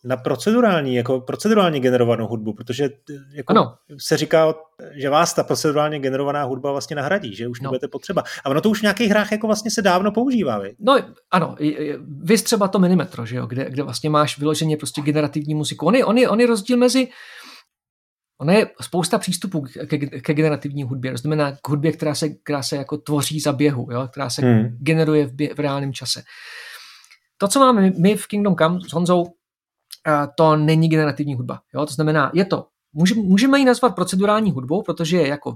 na 0.03 0.17
procedurální, 0.17 0.95
jako 0.95 1.21
procedurálně 1.21 1.79
generovanou 1.79 2.27
hudbu, 2.27 2.53
protože 2.53 2.89
jako 3.33 3.51
ano. 3.51 3.73
se 3.99 4.17
říká, 4.17 4.53
že 4.95 5.09
vás 5.09 5.33
ta 5.33 5.43
procedurálně 5.43 5.99
generovaná 5.99 6.43
hudba 6.43 6.71
vlastně 6.71 6.95
nahradí, 6.95 7.35
že 7.35 7.47
už 7.47 7.61
no. 7.61 7.63
nebudete 7.63 7.87
potřeba. 7.87 8.23
A 8.43 8.49
ono 8.49 8.61
to 8.61 8.69
už 8.69 8.79
v 8.79 8.81
nějakých 8.81 9.09
hrách 9.09 9.31
jako 9.31 9.47
vlastně 9.47 9.71
se 9.71 9.81
dávno 9.81 10.11
používá. 10.11 10.59
Vy? 10.59 10.75
No 10.79 10.99
ano, 11.31 11.55
vy 12.23 12.37
třeba 12.37 12.67
to 12.67 12.79
Minimetro, 12.79 13.25
že 13.25 13.35
jo, 13.35 13.45
kde, 13.45 13.69
kde 13.69 13.83
vlastně 13.83 14.09
máš 14.09 14.39
vyloženě 14.39 14.77
prostě 14.77 15.01
generativní 15.01 15.55
muziku. 15.55 15.85
On 15.85 15.95
je, 15.95 16.05
on 16.05 16.17
je, 16.17 16.29
on 16.29 16.39
je 16.39 16.47
rozdíl 16.47 16.77
mezi 16.77 17.07
Ono 18.41 18.51
je 18.51 18.67
spousta 18.81 19.17
přístupů 19.17 19.61
ke, 19.87 19.97
ke 19.97 20.33
generativní 20.33 20.83
hudbě, 20.83 21.11
to 21.11 21.17
znamená 21.17 21.51
k 21.51 21.69
hudbě, 21.69 21.91
která 21.91 22.15
se, 22.15 22.29
která 22.29 22.63
se 22.63 22.75
jako 22.75 22.97
tvoří 22.97 23.39
za 23.39 23.53
běhu, 23.53 23.87
jo? 23.91 24.07
která 24.07 24.29
se 24.29 24.41
hmm. 24.41 24.77
generuje 24.79 25.25
v, 25.25 25.33
bě, 25.33 25.53
v 25.53 25.59
reálném 25.59 25.93
čase. 25.93 26.23
To, 27.37 27.47
co 27.47 27.59
máme 27.59 27.91
my 27.97 28.15
v 28.15 28.27
Kingdom 28.27 28.55
Come 28.55 28.79
s 28.89 28.93
Honzou, 28.93 29.25
to 30.37 30.55
není 30.55 30.89
generativní 30.89 31.35
hudba. 31.35 31.59
Jo? 31.73 31.85
To 31.85 31.93
znamená, 31.93 32.31
je 32.33 32.45
to, 32.45 32.65
můžeme, 32.93 33.59
ji 33.59 33.65
nazvat 33.65 33.95
procedurální 33.95 34.51
hudbou, 34.51 34.81
protože 34.81 35.17
je 35.17 35.27
jako 35.27 35.53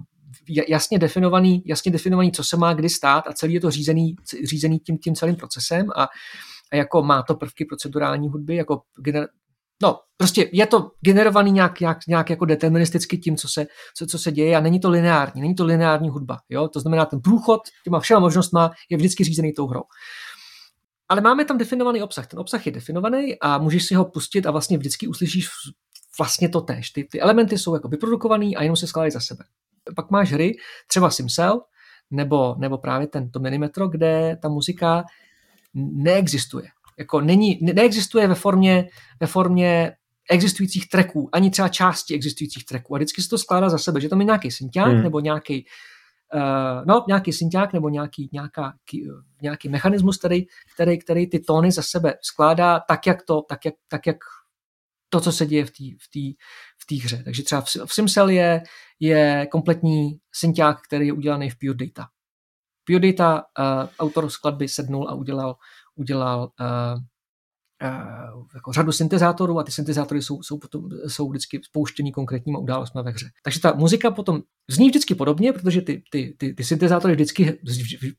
jasně 0.69 0.99
definovaný, 0.99 1.63
jasně 1.65 1.91
definovaný, 1.91 2.31
co 2.31 2.43
se 2.43 2.57
má 2.57 2.73
kdy 2.73 2.89
stát 2.89 3.27
a 3.27 3.33
celý 3.33 3.53
je 3.53 3.61
to 3.61 3.71
řízený, 3.71 4.15
řízený 4.43 4.79
tím, 4.79 4.97
tím 4.97 5.15
celým 5.15 5.35
procesem 5.35 5.89
a, 5.95 6.03
a 6.71 6.75
jako 6.75 7.03
má 7.03 7.23
to 7.23 7.35
prvky 7.35 7.65
procedurální 7.65 8.29
hudby, 8.29 8.55
jako 8.55 8.81
gener, 8.97 9.27
no, 9.81 9.99
prostě 10.17 10.49
je 10.53 10.65
to 10.65 10.91
generovaný 11.01 11.51
nějak, 11.51 11.79
nějak, 11.79 11.97
nějak 12.07 12.29
jako 12.29 12.45
deterministicky 12.45 13.17
tím, 13.17 13.37
co 13.37 13.47
se, 13.47 13.65
co, 13.97 14.05
co 14.05 14.19
se 14.19 14.31
děje 14.31 14.55
a 14.55 14.59
není 14.59 14.79
to 14.79 14.89
lineární, 14.89 15.41
není 15.41 15.55
to 15.55 15.65
lineární 15.65 16.09
hudba, 16.09 16.37
jo, 16.49 16.67
to 16.67 16.79
znamená 16.79 17.05
ten 17.05 17.21
průchod 17.21 17.61
těma 17.83 17.99
všema 17.99 18.19
možnostma 18.19 18.71
je 18.89 18.97
vždycky 18.97 19.23
řízený 19.23 19.53
tou 19.53 19.67
hrou. 19.67 19.83
Ale 21.09 21.21
máme 21.21 21.45
tam 21.45 21.57
definovaný 21.57 22.03
obsah. 22.03 22.27
Ten 22.27 22.39
obsah 22.39 22.65
je 22.65 22.71
definovaný 22.71 23.39
a 23.41 23.57
můžeš 23.57 23.85
si 23.85 23.95
ho 23.95 24.05
pustit 24.05 24.45
a 24.45 24.51
vlastně 24.51 24.77
vždycky 24.77 25.07
uslyšíš 25.07 25.49
vlastně 26.17 26.49
to 26.49 26.61
tež. 26.61 26.89
Ty, 26.89 27.03
ty 27.03 27.21
elementy 27.21 27.57
jsou 27.57 27.73
jako 27.73 27.87
vyprodukovaný 27.87 28.55
a 28.55 28.63
jenom 28.63 28.75
se 28.75 28.87
skládají 28.87 29.11
za 29.11 29.19
sebe. 29.19 29.43
Pak 29.95 30.11
máš 30.11 30.31
hry, 30.31 30.57
třeba 30.87 31.09
Simcell, 31.09 31.61
nebo, 32.11 32.55
nebo 32.57 32.77
právě 32.77 33.07
tento 33.07 33.39
Minimetro, 33.39 33.87
kde 33.87 34.37
ta 34.41 34.49
muzika 34.49 35.03
neexistuje. 35.73 36.67
Jako 36.99 37.21
není, 37.21 37.59
ne, 37.61 37.73
neexistuje 37.73 38.27
ve 38.27 38.35
formě, 38.35 38.87
ve 39.19 39.27
formě 39.27 39.91
existujících 40.29 40.89
tracků, 40.89 41.29
ani 41.31 41.51
třeba 41.51 41.67
části 41.67 42.15
existujících 42.15 42.65
tracků. 42.65 42.95
A 42.95 42.97
vždycky 42.97 43.21
se 43.21 43.29
to 43.29 43.37
skládá 43.37 43.69
za 43.69 43.77
sebe, 43.77 44.01
že 44.01 44.09
tam 44.09 44.19
je 44.19 44.25
nějaký 44.25 44.51
synťák 44.51 44.87
hmm. 44.87 45.03
nebo 45.03 45.19
nějaký 45.19 45.65
no, 46.85 47.05
nějaký 47.07 47.33
synťák 47.33 47.73
nebo 47.73 47.89
nějaký, 47.89 48.29
nějaká, 48.33 48.73
nějaký 49.41 49.69
mechanismus, 49.69 50.17
který, 50.17 50.45
který, 50.73 50.99
který 50.99 51.29
ty 51.29 51.39
tóny 51.39 51.71
za 51.71 51.81
sebe 51.81 52.13
skládá 52.21 52.79
tak, 52.79 53.07
jak 53.07 53.23
to, 53.23 53.41
tak, 53.41 53.65
jak, 53.65 53.75
tak, 53.87 54.07
jak 54.07 54.17
to, 55.09 55.21
co 55.21 55.31
se 55.31 55.45
děje 55.45 55.65
v 55.65 55.71
té 55.71 55.83
v 55.83 56.35
v 56.77 56.85
tý 56.87 56.99
hře. 56.99 57.23
Takže 57.23 57.43
třeba 57.43 57.61
v, 57.61 57.67
v 57.85 58.29
je, 58.29 58.63
je 58.99 59.47
kompletní 59.51 60.19
synťák, 60.31 60.81
který 60.81 61.07
je 61.07 61.13
udělaný 61.13 61.49
v 61.49 61.55
Pure 61.59 61.73
Data. 61.73 62.09
Pure 62.83 62.99
Data, 63.11 63.43
uh, 63.59 63.89
autor 63.99 64.29
skladby 64.29 64.67
sednul 64.67 65.09
a 65.09 65.13
udělal, 65.13 65.55
udělal 65.95 66.51
uh, 66.59 67.01
jako 68.55 68.73
řadu 68.73 68.91
syntezátorů 68.91 69.59
a 69.59 69.63
ty 69.63 69.71
syntezátory 69.71 70.21
jsou, 70.21 70.43
jsou, 70.43 70.57
potom, 70.57 70.83
jsou 71.07 71.29
vždycky 71.29 71.61
spouštění 71.63 72.11
konkrétníma 72.11 72.59
událostmi 72.59 73.01
ve 73.03 73.11
hře. 73.11 73.29
Takže 73.43 73.61
ta 73.61 73.73
muzika 73.73 74.11
potom 74.11 74.41
zní 74.69 74.89
vždycky 74.89 75.15
podobně, 75.15 75.53
protože 75.53 75.81
ty, 75.81 76.03
ty, 76.11 76.35
ty, 76.37 76.53
ty 76.53 76.63
syntezátory 76.63 77.13
vždycky, 77.13 77.59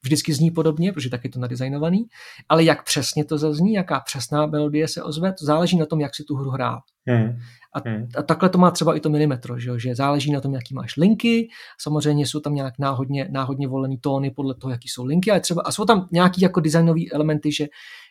vždycky 0.02 0.32
zní 0.32 0.50
podobně, 0.50 0.92
protože 0.92 1.10
tak 1.10 1.24
je 1.24 1.30
to 1.30 1.40
nadizajnovaný, 1.40 2.04
ale 2.48 2.64
jak 2.64 2.84
přesně 2.84 3.24
to 3.24 3.38
zazní, 3.38 3.72
jaká 3.72 4.00
přesná 4.00 4.46
melodie 4.46 4.88
se 4.88 5.02
ozve, 5.02 5.32
to 5.32 5.44
záleží 5.44 5.78
na 5.78 5.86
tom, 5.86 6.00
jak 6.00 6.14
si 6.14 6.24
tu 6.24 6.36
hru 6.36 6.50
hrál. 6.50 6.80
Hmm. 7.08 7.38
A, 7.76 7.88
hmm. 7.88 8.08
a 8.16 8.22
takhle 8.22 8.48
to 8.48 8.58
má 8.58 8.70
třeba 8.70 8.96
i 8.96 9.00
to 9.00 9.10
milimetro, 9.10 9.58
že, 9.58 9.70
že 9.78 9.94
záleží 9.94 10.32
na 10.32 10.40
tom, 10.40 10.54
jaký 10.54 10.74
máš 10.74 10.96
linky, 10.96 11.48
samozřejmě 11.80 12.26
jsou 12.26 12.40
tam 12.40 12.54
nějak 12.54 12.74
náhodně, 12.78 13.28
náhodně 13.30 13.68
volený 13.68 13.98
tóny 13.98 14.30
podle 14.30 14.54
toho, 14.54 14.70
jaký 14.70 14.88
jsou 14.88 15.04
linky, 15.04 15.30
ale 15.30 15.40
třeba, 15.40 15.62
a 15.62 15.72
jsou 15.72 15.84
tam 15.84 16.08
nějaký 16.12 16.40
jako 16.40 16.60
designové 16.60 17.00
elementy, 17.12 17.52
že, 17.52 17.66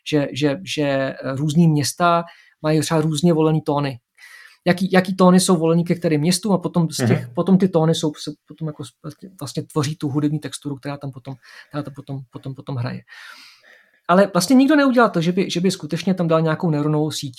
že, 0.08 0.28
že, 0.34 0.58
že 0.64 1.16
různý 1.36 1.68
města 1.68 2.24
mají 2.62 2.82
třeba 2.82 3.02
různě 3.02 3.34
volený 3.34 3.62
tóny. 3.62 4.00
Jaký, 4.68 4.90
jaký 4.92 5.16
tóny 5.16 5.40
jsou 5.40 5.58
volený 5.58 5.84
ke 5.84 5.96
kterým 5.96 6.22
městům 6.22 6.54
a 6.54 6.58
potom, 6.58 6.90
z 6.90 6.98
těch, 6.98 7.10
mm-hmm. 7.10 7.34
potom 7.34 7.58
ty 7.58 7.68
tóny 7.68 7.96
jsou, 7.96 8.12
se 8.24 8.32
potom 8.48 8.68
jako 8.68 8.84
vlastně, 9.04 9.30
vlastně 9.40 9.64
tvoří 9.64 9.96
tu 9.96 10.10
hudební 10.10 10.40
texturu, 10.40 10.76
která 10.76 10.98
tam 10.98 11.12
potom, 11.12 11.36
která 11.70 11.84
tam 11.84 11.94
potom, 11.94 12.20
potom, 12.32 12.56
potom 12.56 12.76
hraje. 12.76 13.02
Ale 14.08 14.30
vlastně 14.34 14.56
nikdo 14.56 14.76
neudělal 14.76 15.10
to, 15.10 15.22
že 15.22 15.32
by, 15.32 15.50
že 15.50 15.62
by 15.62 15.72
skutečně 15.72 16.14
tam 16.14 16.28
dal 16.28 16.42
nějakou 16.42 16.70
neuronovou 16.70 17.12
síť. 17.12 17.36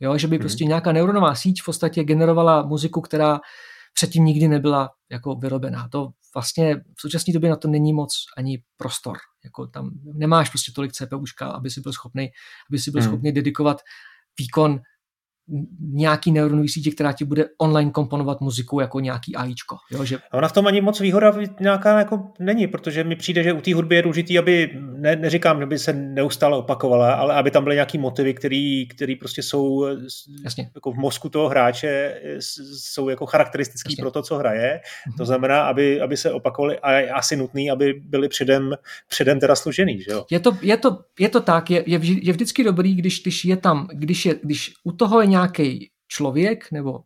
Jo, 0.00 0.18
že 0.18 0.26
by 0.28 0.36
hmm. 0.36 0.40
prostě 0.40 0.64
nějaká 0.64 0.92
neuronová 0.92 1.34
síť 1.34 1.62
v 1.62 1.64
podstatě 1.64 2.04
generovala 2.04 2.62
muziku, 2.62 3.00
která 3.00 3.40
předtím 3.94 4.24
nikdy 4.24 4.48
nebyla 4.48 4.90
jako 5.10 5.34
vyrobená. 5.34 5.88
To 5.88 6.08
vlastně 6.34 6.76
v 6.76 7.00
současné 7.00 7.32
době 7.32 7.50
na 7.50 7.56
to 7.56 7.68
není 7.68 7.92
moc 7.92 8.10
ani 8.36 8.62
prostor. 8.76 9.16
Jako 9.44 9.66
tam 9.66 9.90
nemáš 10.14 10.48
prostě 10.50 10.72
tolik 10.74 10.92
CPUčka, 10.92 11.46
aby 11.46 11.70
si 11.70 11.80
byl 11.80 11.92
schopný, 11.92 12.28
aby 12.70 12.78
si 12.78 12.90
byl 12.90 13.00
hmm. 13.00 13.10
schopný 13.10 13.32
dedikovat 13.32 13.80
výkon 14.38 14.80
nějaký 15.80 16.32
neuronový 16.32 16.68
sítě, 16.68 16.90
která 16.90 17.12
ti 17.12 17.24
bude 17.24 17.44
online 17.58 17.90
komponovat 17.90 18.40
muziku 18.40 18.80
jako 18.80 19.00
nějaký 19.00 19.36
AIčko. 19.36 19.76
Jo, 19.90 20.04
že... 20.04 20.18
A 20.30 20.36
ona 20.36 20.48
v 20.48 20.52
tom 20.52 20.66
ani 20.66 20.80
moc 20.80 21.00
výhoda 21.00 21.34
nějaká 21.60 21.98
jako 21.98 22.32
není, 22.38 22.66
protože 22.66 23.04
mi 23.04 23.16
přijde, 23.16 23.42
že 23.42 23.52
u 23.52 23.60
té 23.60 23.74
hudby 23.74 23.96
je 23.96 24.02
důležitý, 24.02 24.38
aby, 24.38 24.70
ne, 24.96 25.16
neříkám, 25.16 25.60
že 25.60 25.66
by 25.66 25.78
se 25.78 25.92
neustále 25.92 26.56
opakovala, 26.56 27.14
ale 27.14 27.34
aby 27.34 27.50
tam 27.50 27.64
byly 27.64 27.76
nějaký 27.76 27.98
motivy, 27.98 28.34
který, 28.34 28.88
který 28.88 29.16
prostě 29.16 29.42
jsou 29.42 29.86
Jasně. 30.44 30.70
jako 30.74 30.92
v 30.92 30.96
mozku 30.96 31.28
toho 31.28 31.48
hráče, 31.48 32.20
jsou 32.72 33.08
jako 33.08 33.26
charakteristický 33.26 33.92
Jasně. 33.92 34.02
pro 34.02 34.10
to, 34.10 34.22
co 34.22 34.36
hraje. 34.36 34.80
Mhm. 35.06 35.16
To 35.16 35.24
znamená, 35.24 35.62
aby, 35.62 36.00
aby 36.00 36.16
se 36.16 36.32
opakovaly 36.32 36.78
a 36.78 36.92
je 36.92 37.10
asi 37.10 37.36
nutný, 37.36 37.70
aby 37.70 37.94
byly 38.04 38.28
předem, 38.28 38.74
předem 39.08 39.40
teda 39.40 39.56
složený. 39.56 40.00
Že 40.02 40.10
jo? 40.10 40.24
Je, 40.30 40.40
to, 40.40 40.56
je, 40.62 40.76
to, 40.76 40.98
je 41.18 41.28
to 41.28 41.40
tak, 41.40 41.70
je, 41.70 41.84
je, 41.86 42.00
je 42.02 42.32
vždycky 42.32 42.64
dobrý, 42.64 42.94
když, 42.94 43.22
když 43.22 43.44
je 43.44 43.56
tam, 43.56 43.88
když, 43.92 44.26
je, 44.26 44.34
když 44.42 44.72
u 44.84 44.92
toho 44.92 45.20
je 45.20 45.26
nějaký 45.26 45.37
člověk 46.08 46.72
nebo 46.72 47.00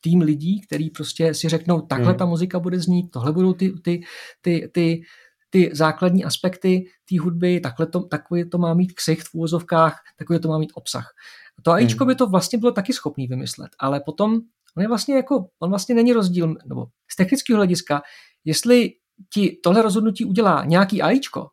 tým 0.00 0.20
lidí, 0.20 0.60
který 0.60 0.90
prostě 0.90 1.34
si 1.34 1.48
řeknou, 1.48 1.80
takhle 1.80 2.08
hmm. 2.08 2.18
ta 2.18 2.26
muzika 2.26 2.58
bude 2.58 2.80
znít, 2.80 3.10
tohle 3.10 3.32
budou 3.32 3.52
ty, 3.52 3.72
ty, 3.82 4.00
ty, 4.40 4.70
ty, 4.72 5.02
ty 5.50 5.70
základní 5.72 6.24
aspekty 6.24 6.84
té 7.08 7.20
hudby, 7.20 7.60
takhle 7.60 7.86
to, 7.86 8.00
takový 8.00 8.50
to 8.50 8.58
má 8.58 8.74
mít 8.74 8.92
ksicht 8.92 9.28
v 9.28 9.34
úvozovkách, 9.34 10.00
takový 10.18 10.38
to 10.38 10.48
má 10.48 10.58
mít 10.58 10.72
obsah. 10.74 11.14
To 11.62 11.70
AIčko 11.70 12.04
hmm. 12.04 12.08
by 12.08 12.14
to 12.14 12.26
vlastně 12.26 12.58
bylo 12.58 12.72
taky 12.72 12.92
schopný 12.92 13.26
vymyslet, 13.26 13.70
ale 13.78 14.00
potom 14.00 14.40
on 14.76 14.82
je 14.82 14.88
vlastně 14.88 15.14
jako, 15.14 15.46
on 15.58 15.70
vlastně 15.70 15.94
není 15.94 16.12
rozdíl, 16.12 16.54
nebo 16.66 16.86
z 17.10 17.16
technického 17.16 17.56
hlediska, 17.56 18.02
jestli 18.44 18.90
ti 19.34 19.58
tohle 19.62 19.82
rozhodnutí 19.82 20.24
udělá 20.24 20.64
nějaký 20.64 21.02
AIčko, 21.02 21.48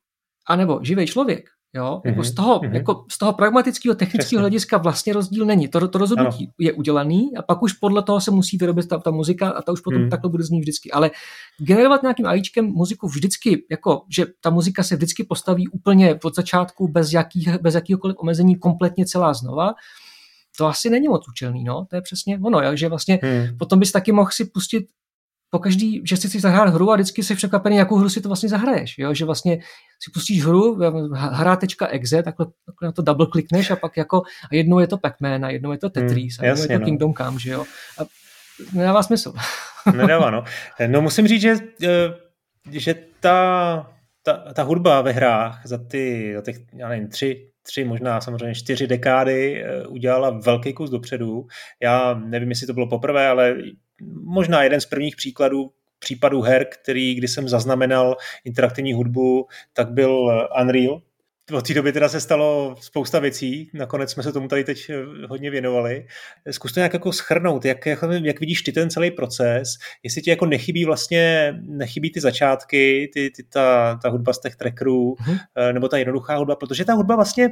anebo 0.48 0.80
živý 0.84 1.08
člověk, 1.08 1.50
Jo? 1.74 2.02
Jako 2.06 2.24
z, 2.24 2.34
toho, 2.34 2.60
mm-hmm. 2.60 2.74
jako 2.74 3.06
z 3.12 3.18
toho 3.18 3.34
pragmatického 3.34 3.96
technického 3.96 4.40
hlediska 4.40 4.78
vlastně 4.78 5.14
rozdíl 5.14 5.46
není. 5.46 5.68
To, 5.68 5.88
to 5.88 5.98
rozhodnutí 5.98 6.46
ano. 6.46 6.54
je 6.60 6.74
udělaný 6.74 7.38
a 7.38 7.42
pak 7.42 7.62
už 7.64 7.74
podle 7.74 8.04
toho 8.04 8.22
se 8.22 8.32
musí 8.32 8.58
vyrobit 8.58 8.88
ta, 8.88 8.98
ta 8.98 9.12
muzika 9.12 9.50
a 9.50 9.62
ta 9.62 9.72
už 9.72 9.82
potom 9.82 10.02
mm. 10.02 10.10
takhle 10.10 10.30
bude 10.30 10.44
znít 10.44 10.60
vždycky. 10.60 10.92
Ale 10.92 11.12
generovat 11.58 12.02
nějakým 12.02 12.26
AIčkem 12.26 12.66
muziku 12.66 13.08
vždycky, 13.08 13.66
jako, 13.72 14.02
že 14.10 14.26
ta 14.42 14.50
muzika 14.50 14.84
se 14.84 14.96
vždycky 14.96 15.24
postaví 15.24 15.68
úplně 15.68 16.20
od 16.24 16.36
začátku 16.36 16.88
bez, 16.88 17.14
jakých, 17.14 17.50
bez 17.62 17.76
jakýhokoliv 17.76 18.16
omezení 18.20 18.56
kompletně 18.56 19.06
celá 19.06 19.34
znova, 19.34 19.74
to 20.58 20.66
asi 20.66 20.90
není 20.90 21.08
moc 21.08 21.28
účelný, 21.30 21.64
no, 21.64 21.86
to 21.90 21.96
je 21.96 22.02
přesně 22.02 22.40
ono, 22.44 22.76
že 22.78 22.90
vlastně 22.90 23.20
hmm. 23.24 23.58
potom 23.58 23.80
bys 23.80 23.92
taky 23.92 24.12
mohl 24.12 24.30
si 24.34 24.46
pustit 24.46 24.88
po 25.52 25.60
každý, 25.60 26.02
že 26.06 26.18
si 26.18 26.28
chceš 26.28 26.42
zahrát 26.42 26.74
hru 26.74 26.92
a 26.92 26.96
vždycky 26.96 27.24
jsi 27.24 27.36
překvapený, 27.36 27.76
jakou 27.76 27.96
hru 27.96 28.10
si 28.10 28.22
to 28.22 28.30
vlastně 28.30 28.50
zahraješ. 28.50 28.98
Jo? 28.98 29.14
Že 29.14 29.26
vlastně 29.26 29.58
si 30.04 30.12
pustíš 30.14 30.46
hru, 30.46 30.80
hra.exe, 31.14 32.24
takhle, 32.24 32.46
takhle 32.66 32.86
na 32.86 32.92
to 32.92 33.02
double 33.02 33.26
klikneš 33.26 33.72
a 33.72 33.76
pak 33.76 33.98
jako 33.98 34.22
a 34.52 34.56
jednou 34.56 34.80
je 34.80 34.88
to 34.88 34.98
Pac-Man 34.98 35.46
a 35.46 35.50
jednou 35.50 35.72
je 35.72 35.78
to 35.78 35.90
Tetris 35.90 36.38
hmm, 36.38 36.46
a 36.46 36.48
jednou 36.48 36.62
je 36.62 36.68
to 36.68 36.80
no. 36.80 36.86
Kingdom 36.86 37.14
Come, 37.14 37.40
že 37.40 37.52
jo. 37.52 37.66
A 38.00 38.06
nedává 38.74 39.04
smysl. 39.04 39.34
Nedává, 39.98 40.30
no. 40.30 40.44
No 40.88 41.02
musím 41.02 41.28
říct, 41.28 41.42
že, 41.42 41.56
eh, 41.84 42.14
že 42.72 42.96
ta, 43.20 43.92
ta, 44.24 44.54
ta 44.54 44.64
hudba 44.64 45.02
ve 45.02 45.12
hrách 45.12 45.62
za 45.66 45.78
ty, 45.78 46.34
za 46.36 46.42
těch, 46.42 46.56
já 46.74 46.90
nevím, 46.90 47.08
tři, 47.08 47.52
tři, 47.64 47.84
možná 47.84 48.22
samozřejmě 48.22 48.56
čtyři 48.56 48.88
dekády 48.88 49.64
eh, 49.64 49.88
udělala 49.88 50.30
velký 50.30 50.74
kus 50.74 50.90
dopředu. 50.90 51.48
Já 51.84 52.14
nevím, 52.14 52.50
jestli 52.50 52.68
to 52.68 52.74
bylo 52.74 52.88
poprvé, 52.88 53.28
ale 53.28 53.56
možná 54.24 54.64
jeden 54.64 54.82
z 54.82 54.86
prvních 54.86 55.16
příkladů, 55.16 55.72
případů 56.00 56.42
her, 56.42 56.66
který, 56.72 57.16
kdy 57.16 57.28
jsem 57.28 57.50
zaznamenal 57.50 58.18
interaktivní 58.46 58.94
hudbu, 58.94 59.48
tak 59.74 59.92
byl 59.92 60.48
Unreal. 60.62 61.02
Od 61.54 61.68
té 61.68 61.74
doby 61.74 61.92
teda 61.92 62.10
se 62.10 62.22
stalo 62.22 62.76
spousta 62.82 63.20
věcí, 63.20 63.70
nakonec 63.74 64.12
jsme 64.12 64.24
se 64.24 64.32
tomu 64.32 64.48
tady 64.48 64.64
teď 64.64 64.92
hodně 65.30 65.50
věnovali. 65.52 66.06
Zkus 66.52 66.74
to 66.74 66.80
nějak 66.80 66.94
jako 66.94 67.12
schrnout, 67.12 67.66
jak, 67.66 67.86
jak, 67.86 68.00
jak 68.24 68.40
vidíš 68.40 68.62
ty 68.62 68.72
ten 68.72 68.90
celý 68.90 69.12
proces, 69.12 69.68
jestli 70.04 70.22
ti 70.22 70.30
jako 70.30 70.46
nechybí 70.46 70.86
vlastně, 70.86 71.54
nechybí 71.62 72.12
ty 72.12 72.22
začátky, 72.22 73.12
ty, 73.14 73.32
ty, 73.36 73.44
ta, 73.44 74.00
ta 74.04 74.10
hudba 74.10 74.34
z 74.34 74.42
těch 74.42 74.56
trackerů, 74.56 75.16
mm-hmm. 75.16 75.74
nebo 75.74 75.88
ta 75.88 75.98
jednoduchá 75.98 76.36
hudba, 76.36 76.56
protože 76.56 76.86
ta 76.86 76.94
hudba 76.94 77.16
vlastně 77.16 77.50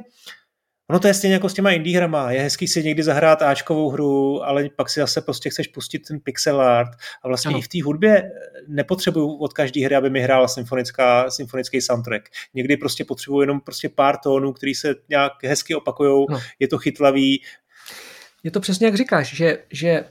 Ono 0.90 1.00
to 1.00 1.08
je 1.08 1.14
stejně 1.14 1.34
jako 1.34 1.50
s 1.50 1.54
těma 1.54 1.72
indie 1.72 1.98
hrama. 1.98 2.32
Je 2.32 2.42
hezký 2.42 2.68
si 2.68 2.84
někdy 2.84 3.04
zahrát 3.04 3.42
Ačkovou 3.42 3.90
hru, 3.90 4.44
ale 4.44 4.70
pak 4.76 4.90
si 4.90 5.00
zase 5.00 5.22
prostě 5.22 5.50
chceš 5.50 5.68
pustit 5.68 6.00
ten 6.00 6.20
pixel 6.20 6.62
art. 6.62 6.90
A 7.24 7.28
vlastně 7.28 7.50
ano. 7.50 7.60
i 7.60 7.62
v 7.62 7.68
té 7.68 7.84
hudbě 7.84 8.32
nepotřebuju 8.68 9.36
od 9.36 9.54
každé 9.54 9.86
hry, 9.86 9.96
aby 9.96 10.10
mi 10.10 10.22
hrála 10.22 10.48
symfonická, 10.48 11.32
symfonický 11.32 11.82
soundtrack. 11.82 12.30
Někdy 12.54 12.78
prostě 12.78 13.06
potřebuju 13.06 13.42
jenom 13.42 13.60
prostě 13.60 13.90
pár 13.90 14.18
tónů, 14.18 14.54
který 14.54 14.76
se 14.76 14.96
nějak 15.10 15.44
hezky 15.44 15.76
opakují, 15.76 16.26
no. 16.30 16.40
je 16.60 16.68
to 16.68 16.78
chytlavý. 16.78 17.42
Je 18.44 18.52
to 18.52 18.60
přesně 18.60 18.88
jak 18.88 18.96
říkáš, 18.96 19.36
že, 19.36 19.64
že 19.72 20.06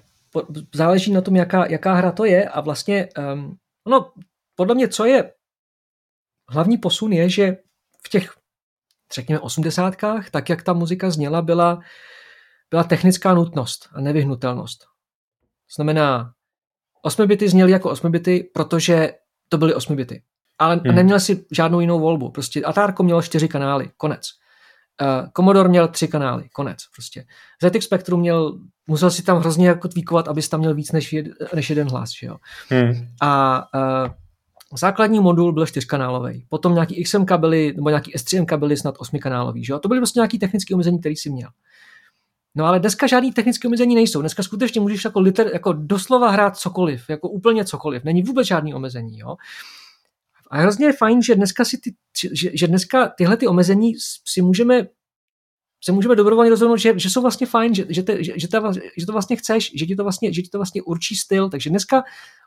záleží 0.74 1.12
na 1.12 1.20
tom, 1.20 1.36
jaká, 1.36 1.66
jaká 1.66 1.94
hra 1.94 2.12
to 2.12 2.24
je 2.24 2.48
a 2.48 2.60
vlastně, 2.60 3.08
um, 3.34 3.56
no, 3.88 4.12
podle 4.54 4.74
mě, 4.74 4.88
co 4.88 5.04
je 5.04 5.32
hlavní 6.48 6.78
posun 6.78 7.12
je, 7.12 7.28
že 7.28 7.56
v 8.06 8.08
těch, 8.08 8.37
řekněme, 9.14 9.40
osmdesátkách, 9.40 10.30
tak 10.30 10.48
jak 10.48 10.62
ta 10.62 10.72
muzika 10.72 11.10
zněla, 11.10 11.42
byla, 11.42 11.80
byla 12.70 12.84
technická 12.84 13.34
nutnost 13.34 13.88
a 13.92 14.00
nevyhnutelnost. 14.00 14.80
To 14.80 15.74
znamená, 15.76 16.32
8 17.02 17.26
bity 17.26 17.48
zněly 17.48 17.70
jako 17.72 17.90
8 17.90 18.10
bity, 18.10 18.50
protože 18.54 19.12
to 19.48 19.58
byly 19.58 19.74
8 19.74 19.96
bity. 19.96 20.22
Ale 20.58 20.80
hmm. 20.84 20.94
neměl 20.94 21.20
si 21.20 21.46
žádnou 21.52 21.80
jinou 21.80 22.00
volbu. 22.00 22.30
Prostě 22.30 22.62
Atárko 22.62 23.02
mělo 23.02 23.22
čtyři 23.22 23.48
kanály, 23.48 23.90
konec. 23.96 24.28
Uh, 25.02 25.28
Commodore 25.36 25.68
měl 25.68 25.88
tři 25.88 26.08
kanály, 26.08 26.48
konec. 26.48 26.78
Prostě. 26.96 27.24
ZX 27.62 27.84
Spectrum 27.84 28.20
měl, 28.20 28.58
musel 28.86 29.10
si 29.10 29.22
tam 29.22 29.38
hrozně 29.38 29.68
jako 29.68 29.88
tweakovat, 29.88 30.28
abys 30.28 30.48
tam 30.48 30.60
měl 30.60 30.74
víc 30.74 30.92
než, 30.92 31.12
jed, 31.12 31.26
než 31.54 31.70
jeden 31.70 31.88
hlas. 31.88 32.10
Že 32.20 32.26
jo? 32.26 32.36
Hmm. 32.68 33.08
A 33.20 33.62
uh, 33.74 34.10
základní 34.76 35.20
modul 35.20 35.52
byl 35.52 35.66
čtyřkanálový. 35.66 36.44
Potom 36.48 36.74
nějaký 36.74 37.04
XM 37.04 37.24
kabely, 37.24 37.72
nebo 37.76 37.88
nějaký 37.88 38.14
S3M 38.14 38.44
kabely 38.44 38.76
snad 38.76 38.94
osmikanálový. 38.98 39.64
Že 39.64 39.72
jo? 39.72 39.78
To 39.78 39.88
byly 39.88 40.00
prostě 40.00 40.18
nějaký 40.18 40.38
technické 40.38 40.74
omezení, 40.74 41.00
které 41.00 41.14
si 41.16 41.30
měl. 41.30 41.50
No 42.54 42.64
ale 42.64 42.80
dneska 42.80 43.06
žádný 43.06 43.32
technické 43.32 43.68
omezení 43.68 43.94
nejsou. 43.94 44.20
Dneska 44.20 44.42
skutečně 44.42 44.80
můžeš 44.80 45.04
jako, 45.04 45.20
liter, 45.20 45.50
jako 45.52 45.72
doslova 45.72 46.30
hrát 46.30 46.56
cokoliv, 46.56 47.10
jako 47.10 47.28
úplně 47.28 47.64
cokoliv. 47.64 48.04
Není 48.04 48.22
vůbec 48.22 48.46
žádný 48.46 48.74
omezení. 48.74 49.18
Jo? 49.18 49.36
A 50.50 50.58
hrozně 50.58 50.86
je 50.86 50.92
fajn, 50.92 51.22
že 51.22 51.34
dneska, 51.34 51.64
si 51.64 51.78
ty, 51.78 51.94
že, 52.32 52.50
že 52.54 52.66
dneska 52.66 53.08
tyhle 53.08 53.36
ty 53.36 53.46
omezení 53.46 53.92
si 54.24 54.42
můžeme 54.42 54.86
se 55.84 55.92
můžeme 55.92 56.16
dobrovolně 56.16 56.50
rozhodnout, 56.50 56.76
že, 56.76 56.98
že 56.98 57.10
jsou 57.10 57.22
vlastně 57.22 57.46
fajn, 57.46 57.74
že, 57.74 57.86
že, 57.88 58.02
te, 58.02 58.24
že, 58.24 58.32
že, 58.36 58.48
to, 58.48 58.72
že 58.96 59.06
to 59.06 59.12
vlastně 59.12 59.36
chceš, 59.36 59.72
že 59.74 59.86
ti 59.86 59.96
to 59.96 60.02
vlastně, 60.02 60.32
že 60.32 60.42
ti 60.42 60.48
to 60.48 60.58
vlastně 60.58 60.82
určí 60.82 61.16
styl. 61.16 61.50
Takže 61.50 61.70
dneska 61.70 62.02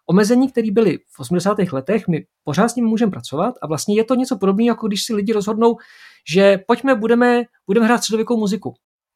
omezení, 0.10 0.52
které 0.52 0.72
byly 0.72 0.98
v 0.98 1.20
80. 1.20 1.58
letech, 1.72 2.08
my 2.08 2.26
pořád 2.44 2.68
s 2.68 2.76
nimi 2.76 2.88
můžeme 2.88 3.12
pracovat 3.12 3.56
a 3.62 3.68
vlastně 3.68 3.96
je 3.96 4.04
to 4.04 4.16
něco 4.16 4.38
podobného, 4.38 4.68
jako 4.68 4.88
když 4.88 5.06
si 5.06 5.14
lidi 5.14 5.34
rozhodnou, 5.34 5.78
že 6.30 6.60
pojďme, 6.68 6.96
budeme, 6.96 7.44
budeme 7.68 7.86
hrát 7.86 7.98
středověkou 7.98 8.38
muziku. 8.38 8.74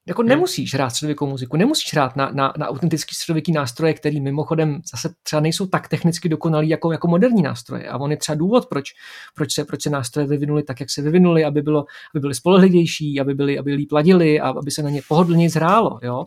Jako 0.07 0.21
hmm. 0.21 0.29
nemusíš 0.29 0.73
hrát 0.73 0.89
středověkou 0.89 1.27
muziku, 1.27 1.57
nemusíš 1.57 1.93
hrát 1.93 2.15
na, 2.15 2.31
na, 2.33 2.53
na 2.57 2.67
autentický 2.67 3.15
středověký 3.15 3.51
nástroje, 3.51 3.93
který 3.93 4.21
mimochodem 4.21 4.81
zase 4.91 5.13
třeba 5.23 5.39
nejsou 5.39 5.67
tak 5.67 5.87
technicky 5.87 6.29
dokonalý 6.29 6.69
jako, 6.69 6.91
jako 6.91 7.07
moderní 7.07 7.41
nástroje. 7.41 7.89
A 7.89 7.97
on 7.97 8.11
je 8.11 8.17
třeba 8.17 8.35
důvod, 8.35 8.65
proč, 8.65 8.85
proč, 9.35 9.53
se, 9.53 9.65
proč 9.65 9.81
se 9.81 9.89
nástroje 9.89 10.27
vyvinuly 10.27 10.63
tak, 10.63 10.79
jak 10.79 10.89
se 10.89 11.01
vyvinuly, 11.01 11.45
aby, 11.45 11.61
bylo, 11.61 11.85
aby 12.15 12.19
byly 12.19 12.35
spolehlivější, 12.35 13.19
aby, 13.19 13.33
byly, 13.33 13.59
aby 13.59 13.73
líp 13.73 13.91
ladily 13.91 14.39
a 14.39 14.49
aby 14.49 14.71
se 14.71 14.83
na 14.83 14.89
ně 14.89 15.01
pohodlně 15.07 15.49
zhrálo. 15.49 15.99
Jo? 16.03 16.25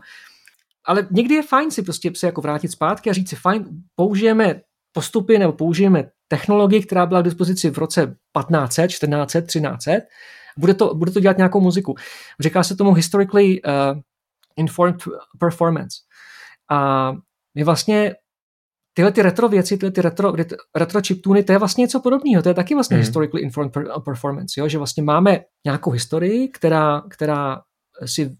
Ale 0.88 1.08
někdy 1.10 1.34
je 1.34 1.42
fajn 1.42 1.70
si 1.70 1.82
prostě 1.82 2.12
se 2.16 2.26
jako 2.26 2.40
vrátit 2.40 2.68
zpátky 2.68 3.10
a 3.10 3.12
říct 3.12 3.28
si, 3.28 3.36
fajn, 3.36 3.64
použijeme 3.94 4.60
postupy 4.92 5.38
nebo 5.38 5.52
použijeme 5.52 6.04
technologii, 6.28 6.82
která 6.82 7.06
byla 7.06 7.20
k 7.20 7.24
dispozici 7.24 7.70
v 7.70 7.78
roce 7.78 8.06
1500, 8.06 8.90
1400, 8.90 9.40
1300 9.40 10.06
bude 10.58 10.74
to, 10.74 10.94
bude 10.94 11.10
to 11.12 11.20
dělat 11.20 11.36
nějakou 11.36 11.60
muziku. 11.60 11.94
Říká 12.40 12.62
se 12.62 12.76
tomu 12.76 12.92
historically 12.92 13.62
uh, 13.62 14.00
informed 14.56 15.02
performance. 15.38 15.96
A 16.70 17.12
je 17.54 17.64
vlastně 17.64 18.14
tyhle 18.94 19.12
ty 19.12 19.22
retro 19.22 19.48
věci, 19.48 19.76
tyhle 19.76 19.90
ty 19.90 20.02
retro, 20.02 20.32
retro 20.76 21.00
chiptuny, 21.06 21.42
to 21.42 21.52
je 21.52 21.58
vlastně 21.58 21.82
něco 21.82 22.00
podobného. 22.00 22.42
To 22.42 22.48
je 22.48 22.54
taky 22.54 22.74
vlastně 22.74 22.96
mm. 22.96 23.00
historically 23.00 23.42
informed 23.42 23.72
performance, 24.04 24.60
jo? 24.60 24.68
že 24.68 24.78
vlastně 24.78 25.02
máme 25.02 25.40
nějakou 25.64 25.90
historii, 25.90 26.48
která, 26.48 27.02
která 27.10 27.60
si 28.06 28.36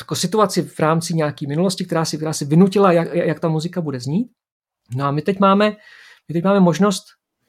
jako 0.00 0.14
situaci 0.14 0.62
v 0.62 0.78
rámci 0.78 1.14
nějaké 1.14 1.46
minulosti, 1.48 1.84
která 1.84 2.04
si, 2.04 2.16
která 2.16 2.32
si 2.32 2.44
vynutila, 2.44 2.92
jak, 2.92 3.14
jak 3.14 3.40
ta 3.40 3.48
muzika 3.48 3.80
bude 3.80 4.00
znít. 4.00 4.28
No 4.96 5.04
a 5.04 5.10
my 5.10 5.22
teď 5.22 5.40
máme, 5.40 5.70
my 6.28 6.32
teď 6.32 6.44
máme 6.44 6.60
možnost 6.60 7.04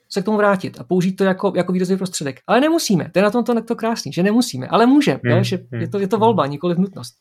se 0.10 0.22
k 0.22 0.26
tomu 0.26 0.38
vrátit 0.38 0.80
a 0.80 0.84
použít 0.84 1.16
to 1.16 1.24
jako, 1.24 1.54
jako 1.56 1.72
výrazový 1.72 1.98
prostředek. 1.98 2.40
Ale 2.48 2.62
nemusíme. 2.62 3.10
To 3.10 3.20
je 3.20 3.24
na 3.24 3.32
tom 3.32 3.44
to, 3.44 3.64
to 3.64 3.76
krásný, 3.76 4.14
že 4.14 4.24
nemusíme, 4.24 4.68
ale 4.68 4.86
můžeme. 4.86 5.20
Hmm, 5.26 5.44
že 5.44 5.58
hmm, 5.72 5.82
je, 5.82 5.88
to, 5.88 6.00
je 6.00 6.08
to 6.08 6.18
volba, 6.18 6.48
nikoli 6.48 6.76
nutnost. 6.78 7.14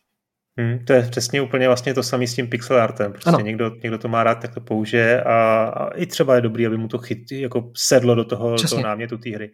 Hmm, 0.58 0.84
to 0.84 0.92
je 0.92 1.02
přesně 1.02 1.42
úplně 1.42 1.66
vlastně 1.66 1.94
to 1.94 2.02
samé 2.02 2.26
s 2.26 2.34
tím 2.34 2.48
pixel 2.48 2.82
artem. 2.82 3.12
Prostě 3.12 3.42
někdo, 3.42 3.70
někdo 3.82 3.98
to 3.98 4.08
má 4.08 4.24
rád, 4.24 4.34
tak 4.34 4.54
to 4.54 4.60
použije 4.60 5.22
a, 5.22 5.64
a 5.76 5.88
i 5.88 6.06
třeba 6.06 6.34
je 6.34 6.40
dobrý, 6.40 6.66
aby 6.66 6.76
mu 6.76 6.88
to 6.88 6.98
chyt, 6.98 7.32
jako 7.32 7.70
sedlo 7.76 8.14
do 8.14 8.24
toho, 8.24 8.56
toho 8.68 8.82
námětu 8.82 9.18
té 9.18 9.30
hry. 9.30 9.50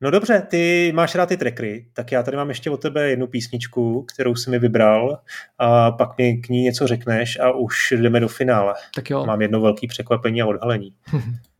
No 0.00 0.10
dobře, 0.10 0.42
ty 0.50 0.92
máš 0.94 1.14
rád 1.14 1.28
ty 1.28 1.36
trackery, 1.36 1.86
tak 1.92 2.12
já 2.12 2.22
tady 2.22 2.36
mám 2.36 2.48
ještě 2.48 2.70
od 2.70 2.82
tebe 2.82 3.10
jednu 3.10 3.26
písničku, 3.26 4.02
kterou 4.02 4.34
jsi 4.34 4.50
mi 4.50 4.58
vybral 4.58 5.18
a 5.58 5.90
pak 5.90 6.18
mi 6.18 6.36
k 6.36 6.48
ní 6.48 6.62
něco 6.62 6.86
řekneš 6.86 7.38
a 7.40 7.50
už 7.50 7.92
jdeme 7.92 8.20
do 8.20 8.28
finále. 8.28 8.74
Tak 8.94 9.10
jo. 9.10 9.26
Mám 9.26 9.42
jedno 9.42 9.60
velké 9.60 9.86
překvapení 9.86 10.42
a 10.42 10.46
odhalení. 10.46 10.94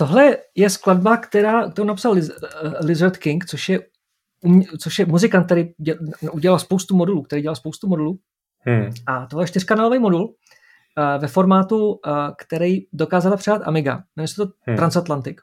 Tohle 0.00 0.36
je 0.54 0.70
skladba, 0.70 1.16
která, 1.16 1.70
kterou 1.70 1.86
napsal 1.86 2.12
Liz, 2.12 2.30
eh, 2.30 2.86
Lizard 2.86 3.16
King, 3.16 3.44
což 3.44 3.68
je, 3.68 3.80
um, 4.44 4.62
což 4.62 4.98
je 4.98 5.06
muzikant, 5.06 5.46
který 5.46 5.68
děl, 5.78 5.96
udělal 6.32 6.58
spoustu 6.58 6.96
modulů, 6.96 7.22
který 7.22 7.42
dělal 7.42 7.56
spoustu 7.56 7.88
modulů. 7.88 8.18
Hmm. 8.58 8.90
A 9.06 9.26
tohle 9.26 9.44
je 9.44 9.48
čtyřkanálový 9.48 9.98
modul 9.98 10.24
uh, 10.24 11.20
ve 11.20 11.28
formátu, 11.28 11.88
uh, 11.88 11.98
který 12.38 12.78
dokázala 12.92 13.36
přát 13.36 13.62
Amiga. 13.64 14.02
Jmenuje 14.16 14.28
se 14.28 14.34
to 14.36 14.46
hmm. 14.66 14.76
Transatlantic. 14.76 15.36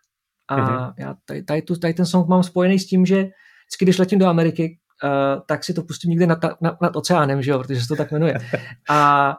A 0.47 0.55
hmm. 0.55 0.93
já 0.97 1.15
tady, 1.25 1.43
tady, 1.43 1.61
tu, 1.61 1.75
tady 1.75 1.93
ten 1.93 2.05
song 2.05 2.27
mám 2.27 2.43
spojený 2.43 2.79
s 2.79 2.87
tím, 2.87 3.05
že 3.05 3.15
vždycky, 3.15 3.85
když 3.85 3.97
letím 3.97 4.19
do 4.19 4.27
Ameriky, 4.27 4.77
uh, 5.03 5.41
tak 5.45 5.63
si 5.63 5.73
to 5.73 5.83
pustím 5.83 6.09
někde 6.09 6.27
nad, 6.27 6.39
nad, 6.61 6.81
nad 6.81 6.95
oceánem, 6.95 7.41
že 7.41 7.51
jo, 7.51 7.59
protože 7.59 7.81
se 7.81 7.87
to 7.87 7.95
tak 7.95 8.11
jmenuje. 8.11 8.37
A 8.89 9.35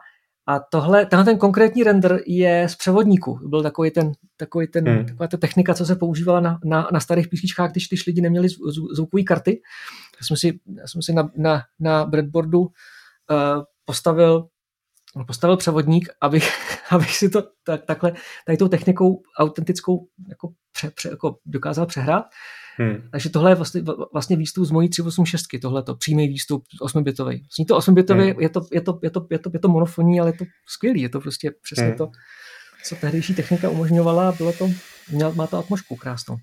a 0.49 0.59
tohle, 0.59 1.05
tenhle 1.05 1.25
ten 1.25 1.37
konkrétní 1.37 1.83
render 1.83 2.19
je 2.25 2.69
z 2.69 2.75
převodníku. 2.75 3.39
Byl 3.43 3.63
takový 3.63 3.91
ten, 3.91 4.11
takový 4.37 4.67
ten, 4.67 4.87
hmm. 4.87 5.05
taková 5.05 5.27
ta 5.27 5.37
technika, 5.37 5.73
co 5.73 5.85
se 5.85 5.95
používala 5.95 6.39
na, 6.39 6.59
na, 6.65 6.89
na 6.91 6.99
starých 6.99 7.27
písničkách, 7.27 7.71
když, 7.71 7.87
když 7.87 8.05
lidi 8.05 8.21
neměli 8.21 8.47
zvukové 8.93 9.23
karty. 9.23 9.61
Já 10.21 10.25
jsem 10.25 10.37
si, 10.37 10.59
já 10.77 10.87
jsem 10.87 11.01
si 11.01 11.13
na, 11.13 11.29
na, 11.35 11.61
na 11.79 12.05
breadboardu 12.05 12.59
uh, 12.59 12.67
postavil 13.85 14.47
postavil 15.27 15.57
převodník, 15.57 16.09
abych, 16.21 16.49
abych 16.91 17.15
si 17.15 17.29
to 17.29 17.43
tak, 17.63 17.85
takhle 17.85 18.13
tady 18.45 18.57
tou 18.57 18.67
technikou 18.67 19.21
autentickou 19.37 20.07
jako, 20.29 20.49
pře, 20.71 20.91
pře, 20.91 21.09
jako 21.09 21.37
dokázal 21.45 21.85
přehrát. 21.85 22.25
Hmm. 22.79 23.09
Takže 23.11 23.29
tohle 23.29 23.51
je 23.51 23.55
vlastně, 23.55 23.81
vlastně 24.13 24.35
výstup 24.35 24.65
z 24.65 24.71
mojí 24.71 24.89
386, 24.89 25.47
tohle 25.61 25.83
to 25.83 25.95
přímý 25.95 26.27
výstup 26.27 26.63
8-bitový. 26.81 27.45
Zní 27.55 27.65
to 27.65 27.77
8-bitový, 27.77 28.31
hmm. 28.31 28.41
je, 28.41 28.49
to, 28.49 28.61
je, 28.71 28.81
to, 28.81 28.99
je, 29.03 29.09
to, 29.09 29.27
je, 29.31 29.39
to, 29.39 29.49
je 29.53 29.59
to 29.59 29.67
monofonní, 29.67 30.19
ale 30.19 30.29
je 30.29 30.33
to 30.33 30.45
skvělý, 30.69 31.01
je 31.01 31.09
to 31.09 31.19
prostě 31.19 31.51
přesně 31.61 31.85
hmm. 31.85 31.97
to, 31.97 32.11
co 32.85 32.95
tehdejší 32.95 33.35
technika 33.35 33.69
umožňovala, 33.69 34.31
bylo 34.31 34.53
to, 34.53 34.69
měl, 35.11 35.33
má 35.33 35.47
to 35.47 35.57
atmosféru 35.57 35.97
krásnou. 35.97 36.35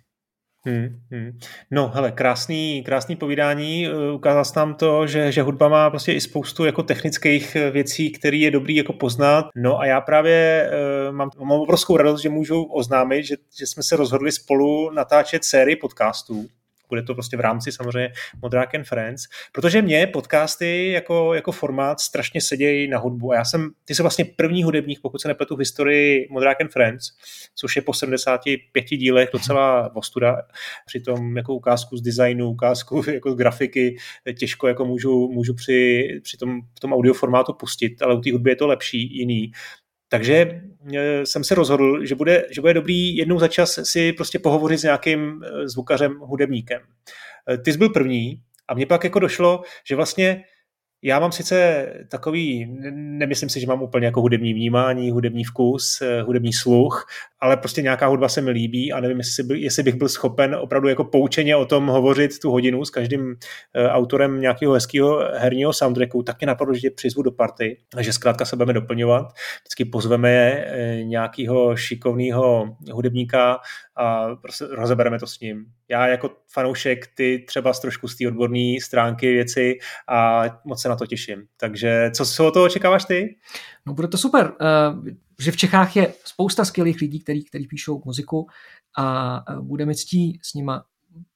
Hmm, 0.67 1.01
hmm. 1.11 1.39
No, 1.71 1.89
hele, 1.95 2.13
krásný, 2.13 2.83
krásný 2.87 3.17
povídání. 3.17 3.89
Ukázal 4.15 4.45
jsi 4.45 4.53
nám 4.57 4.75
to, 4.75 5.07
že, 5.07 5.33
že 5.33 5.43
hudba 5.43 5.69
má 5.69 5.91
prostě 5.91 6.13
i 6.13 6.21
spoustu 6.21 6.65
jako 6.65 6.83
technických 6.83 7.57
věcí, 7.71 8.11
které 8.11 8.37
je 8.37 8.51
dobrý 8.51 8.77
jako 8.77 8.93
poznat. 8.93 9.47
No 9.57 9.79
a 9.79 9.87
já 9.87 10.01
právě 10.01 10.71
uh, 11.09 11.17
mám, 11.17 11.31
mám 11.39 11.61
obrovskou 11.61 11.97
radost, 11.97 12.23
že 12.23 12.29
můžu 12.29 12.63
oznámit, 12.63 13.25
že, 13.25 13.37
že 13.59 13.67
jsme 13.67 13.83
se 13.83 13.97
rozhodli 13.97 14.33
spolu 14.33 14.91
natáčet 14.91 15.45
sérii 15.45 15.77
podcastů 15.77 16.47
bude 16.89 17.03
to 17.03 17.15
prostě 17.15 17.37
v 17.37 17.41
rámci 17.41 17.73
samozřejmě 17.73 18.13
Modrák 18.43 18.75
and 18.75 18.85
Friends, 18.85 19.23
protože 19.53 19.83
mě 19.83 20.07
podcasty 20.07 20.91
jako, 20.91 21.35
jako 21.35 21.53
formát 21.53 22.01
strašně 22.01 22.41
sedějí 22.41 22.89
na 22.89 22.99
hudbu 22.99 23.33
a 23.33 23.35
já 23.35 23.45
jsem, 23.45 23.71
ty 23.85 23.95
jsi 23.95 24.03
vlastně 24.03 24.25
první 24.25 24.63
hudebník, 24.63 25.01
pokud 25.03 25.21
se 25.21 25.29
nepletu 25.29 25.57
v 25.57 25.59
historii 25.59 26.29
Modrák 26.31 26.61
and 26.61 26.73
Friends, 26.73 27.13
což 27.55 27.77
je 27.77 27.83
po 27.83 27.95
75 27.95 28.85
dílech 28.85 29.29
docela 29.33 29.97
ostuda, 29.97 30.43
přitom 30.87 31.37
jako 31.37 31.55
ukázku 31.55 31.97
z 31.97 32.03
designu, 32.03 32.49
ukázku 32.51 33.03
jako 33.11 33.33
z 33.33 33.35
grafiky 33.37 33.97
těžko 34.39 34.69
jako 34.69 34.85
můžu, 34.85 35.29
můžu 35.29 35.55
při, 35.55 36.09
při 36.23 36.37
tom, 36.37 36.61
v 36.77 36.81
tom 36.81 36.93
audioformátu 36.93 37.53
pustit, 37.53 38.03
ale 38.03 38.15
u 38.15 38.21
té 38.21 38.33
hudby 38.33 38.51
je 38.51 38.57
to 38.57 38.67
lepší, 38.67 39.19
jiný. 39.19 39.53
Takže 40.09 40.61
e, 40.95 41.27
jsem 41.27 41.45
se 41.45 41.55
rozhodl, 41.55 42.05
že 42.05 42.15
bude, 42.15 42.45
že 42.51 42.61
bude 42.61 42.75
dobrý 42.75 43.17
jednou 43.17 43.39
za 43.39 43.49
čas 43.49 43.79
si 43.83 44.13
prostě 44.13 44.39
pohovořit 44.39 44.79
s 44.79 44.83
nějakým 44.83 45.43
e, 45.45 45.69
zvukařem, 45.69 46.19
hudebníkem. 46.19 46.83
E, 47.51 47.59
ty 47.59 47.73
jsi 47.73 47.79
byl 47.79 47.89
první 47.89 48.43
a 48.69 48.75
mně 48.75 48.87
pak 48.87 49.05
jako 49.05 49.19
došlo, 49.19 49.63
že 49.89 49.97
vlastně 49.97 50.45
já 51.03 51.21
mám 51.21 51.33
sice 51.33 51.87
takový, 52.11 52.77
nemyslím 52.95 53.49
si, 53.49 53.61
že 53.61 53.67
mám 53.67 53.83
úplně 53.83 54.07
jako 54.07 54.21
hudební 54.21 54.55
vnímání, 54.55 55.11
hudební 55.11 55.45
vkus, 55.45 56.03
eh, 56.03 56.23
hudební 56.23 56.53
sluch, 56.53 57.07
ale 57.41 57.57
prostě 57.57 57.83
nějaká 57.83 58.07
hudba 58.07 58.29
se 58.29 58.41
mi 58.41 58.51
líbí 58.51 58.93
a 58.93 59.01
nevím, 59.01 59.19
jestli, 59.19 59.43
by, 59.43 59.61
jestli 59.61 59.83
bych 59.83 59.95
byl 59.95 60.09
schopen 60.09 60.55
opravdu 60.55 60.89
jako 60.89 61.05
poučeně 61.05 61.57
o 61.57 61.67
tom 61.67 61.87
hovořit 61.87 62.39
tu 62.39 62.51
hodinu 62.51 62.85
s 62.85 62.91
každým 62.91 63.27
uh, 63.27 63.35
autorem 63.89 64.41
nějakého 64.41 64.73
hezkého 64.73 65.19
herního 65.35 65.73
soundtracku, 65.73 66.23
tak 66.23 66.41
mě 66.41 66.47
napadlo, 66.47 66.75
že 66.75 66.91
přizvu 66.91 67.23
do 67.23 67.33
party, 67.33 67.79
že 68.01 68.13
zkrátka 68.13 68.45
se 68.45 68.57
budeme 68.57 68.73
doplňovat. 68.73 69.27
Vždycky 69.61 69.85
pozveme 69.85 70.53
uh, 70.53 71.09
nějakého 71.09 71.77
šikovného 71.77 72.77
hudebníka 72.93 73.59
a 73.97 74.37
prostě 74.37 74.65
rozebereme 74.71 75.19
to 75.19 75.27
s 75.27 75.41
ním. 75.41 75.67
Já 75.89 76.07
jako 76.07 76.31
fanoušek, 76.53 77.07
ty 77.15 77.45
třeba 77.49 77.73
z 77.73 77.81
trošku 77.81 78.09
z 78.09 78.17
té 78.17 78.29
odborné 78.29 78.75
stránky 78.83 79.33
věci 79.33 79.79
a 80.09 80.45
moc 80.65 80.83
se 80.83 80.89
na 80.89 80.97
to 80.97 81.07
těším. 81.07 81.47
Takže 81.57 82.11
co 82.15 82.25
si 82.25 82.43
o 82.43 82.51
toho 82.51 82.67
očekáváš 82.67 83.05
ty? 83.05 83.37
No 83.87 83.95
bude 83.95 84.09
to 84.09 84.19
super, 84.19 84.47
uh, 84.47 85.07
že 85.41 85.53
v 85.53 85.57
Čechách 85.57 85.97
je 85.97 86.15
spousta 86.25 86.65
skvělých 86.65 87.01
lidí, 87.01 87.21
který, 87.21 87.45
který 87.45 87.67
píšou 87.67 88.03
muziku 88.05 88.47
a 88.99 89.45
bude 89.61 89.87
mi 89.87 89.95
ctí 89.95 90.41
s 90.43 90.55
nima 90.55 90.85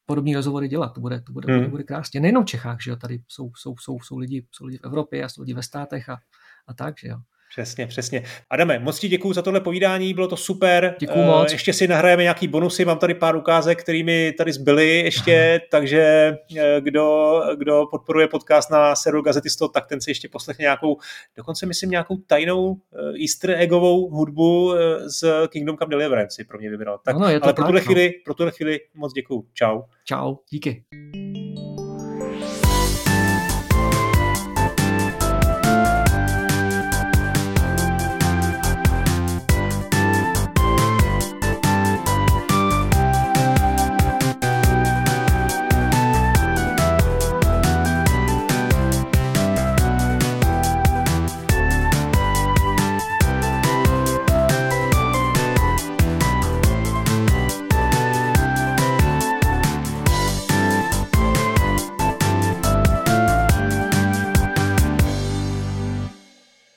podobné 0.07 0.35
rozhovory 0.35 0.69
dělat. 0.69 0.89
To 0.89 1.01
bude, 1.01 1.21
to 1.21 1.33
bude, 1.33 1.55
hmm. 1.55 1.65
to 1.65 1.71
bude 1.71 1.83
krásně. 1.83 2.21
Nejenom 2.21 2.43
v 2.43 2.47
Čechách, 2.47 2.79
že 2.83 2.91
jo, 2.91 2.97
tady 2.97 3.23
jsou, 3.29 3.51
jsou, 3.57 3.75
jsou, 3.77 4.01
jsou, 4.01 4.19
lidi, 4.19 4.47
jsou 4.53 4.65
lidi 4.65 4.79
v 4.79 4.85
Evropě 4.85 5.25
a 5.25 5.29
jsou 5.29 5.43
lidi 5.43 5.55
ve 5.55 5.63
státech 5.63 6.09
a, 6.09 6.19
a 6.67 6.75
tak, 6.75 6.99
že 6.99 7.09
jo. 7.09 7.17
Přesně, 7.51 7.87
přesně. 7.87 8.23
Adame, 8.51 8.79
moc 8.79 8.99
ti 8.99 9.09
děkuji 9.09 9.33
za 9.33 9.43
tohle 9.43 9.61
povídání, 9.61 10.15
bylo 10.15 10.29
to 10.29 10.37
super. 10.37 10.95
Děkuji 11.01 11.25
moc. 11.25 11.53
Ještě 11.53 11.73
si 11.73 11.89
nahrajeme 11.89 12.23
nějaký 12.23 12.49
bonusy, 12.49 12.85
mám 12.85 12.99
tady 12.99 13.15
pár 13.15 13.37
ukázek, 13.37 13.81
kterými 13.81 14.33
tady 14.39 14.53
zbyly 14.53 14.99
ještě, 14.99 15.61
takže 15.71 16.37
eh, 16.57 16.81
kdo, 16.81 17.41
kdo 17.59 17.87
podporuje 17.91 18.29
podcast 18.29 18.71
na 18.71 18.97
serveru 18.97 19.23
Gazetisto, 19.23 19.69
tak 19.69 19.87
ten 19.87 20.01
si 20.01 20.11
ještě 20.11 20.29
poslechne 20.29 20.63
nějakou, 20.63 20.97
dokonce 21.37 21.67
myslím 21.67 21.91
nějakou 21.91 22.17
tajnou 22.27 22.77
eh, 22.95 23.21
easter 23.21 23.51
eggovou 23.51 24.11
hudbu 24.11 24.75
eh, 24.75 25.11
z 25.11 25.49
Kingdom 25.49 25.77
Come 25.77 25.91
Deliverance 25.91 26.45
pro 26.45 26.59
mě 26.59 26.71
vybral. 26.71 27.01
Tak, 27.05 27.15
no, 27.15 27.21
no, 27.21 27.29
je 27.29 27.41
to 27.41 27.45
ale 27.45 27.53
tak, 27.53 27.57
pro 27.57 27.65
tuhle, 27.65 27.81
no. 27.81 27.85
chvíli, 27.85 28.13
pro 28.25 28.35
tuhle 28.35 28.53
chvíli 28.53 28.81
moc 28.95 29.13
děkuji. 29.13 29.47
Čau. 29.55 29.83
Čau, 30.05 30.37
díky. 30.51 30.85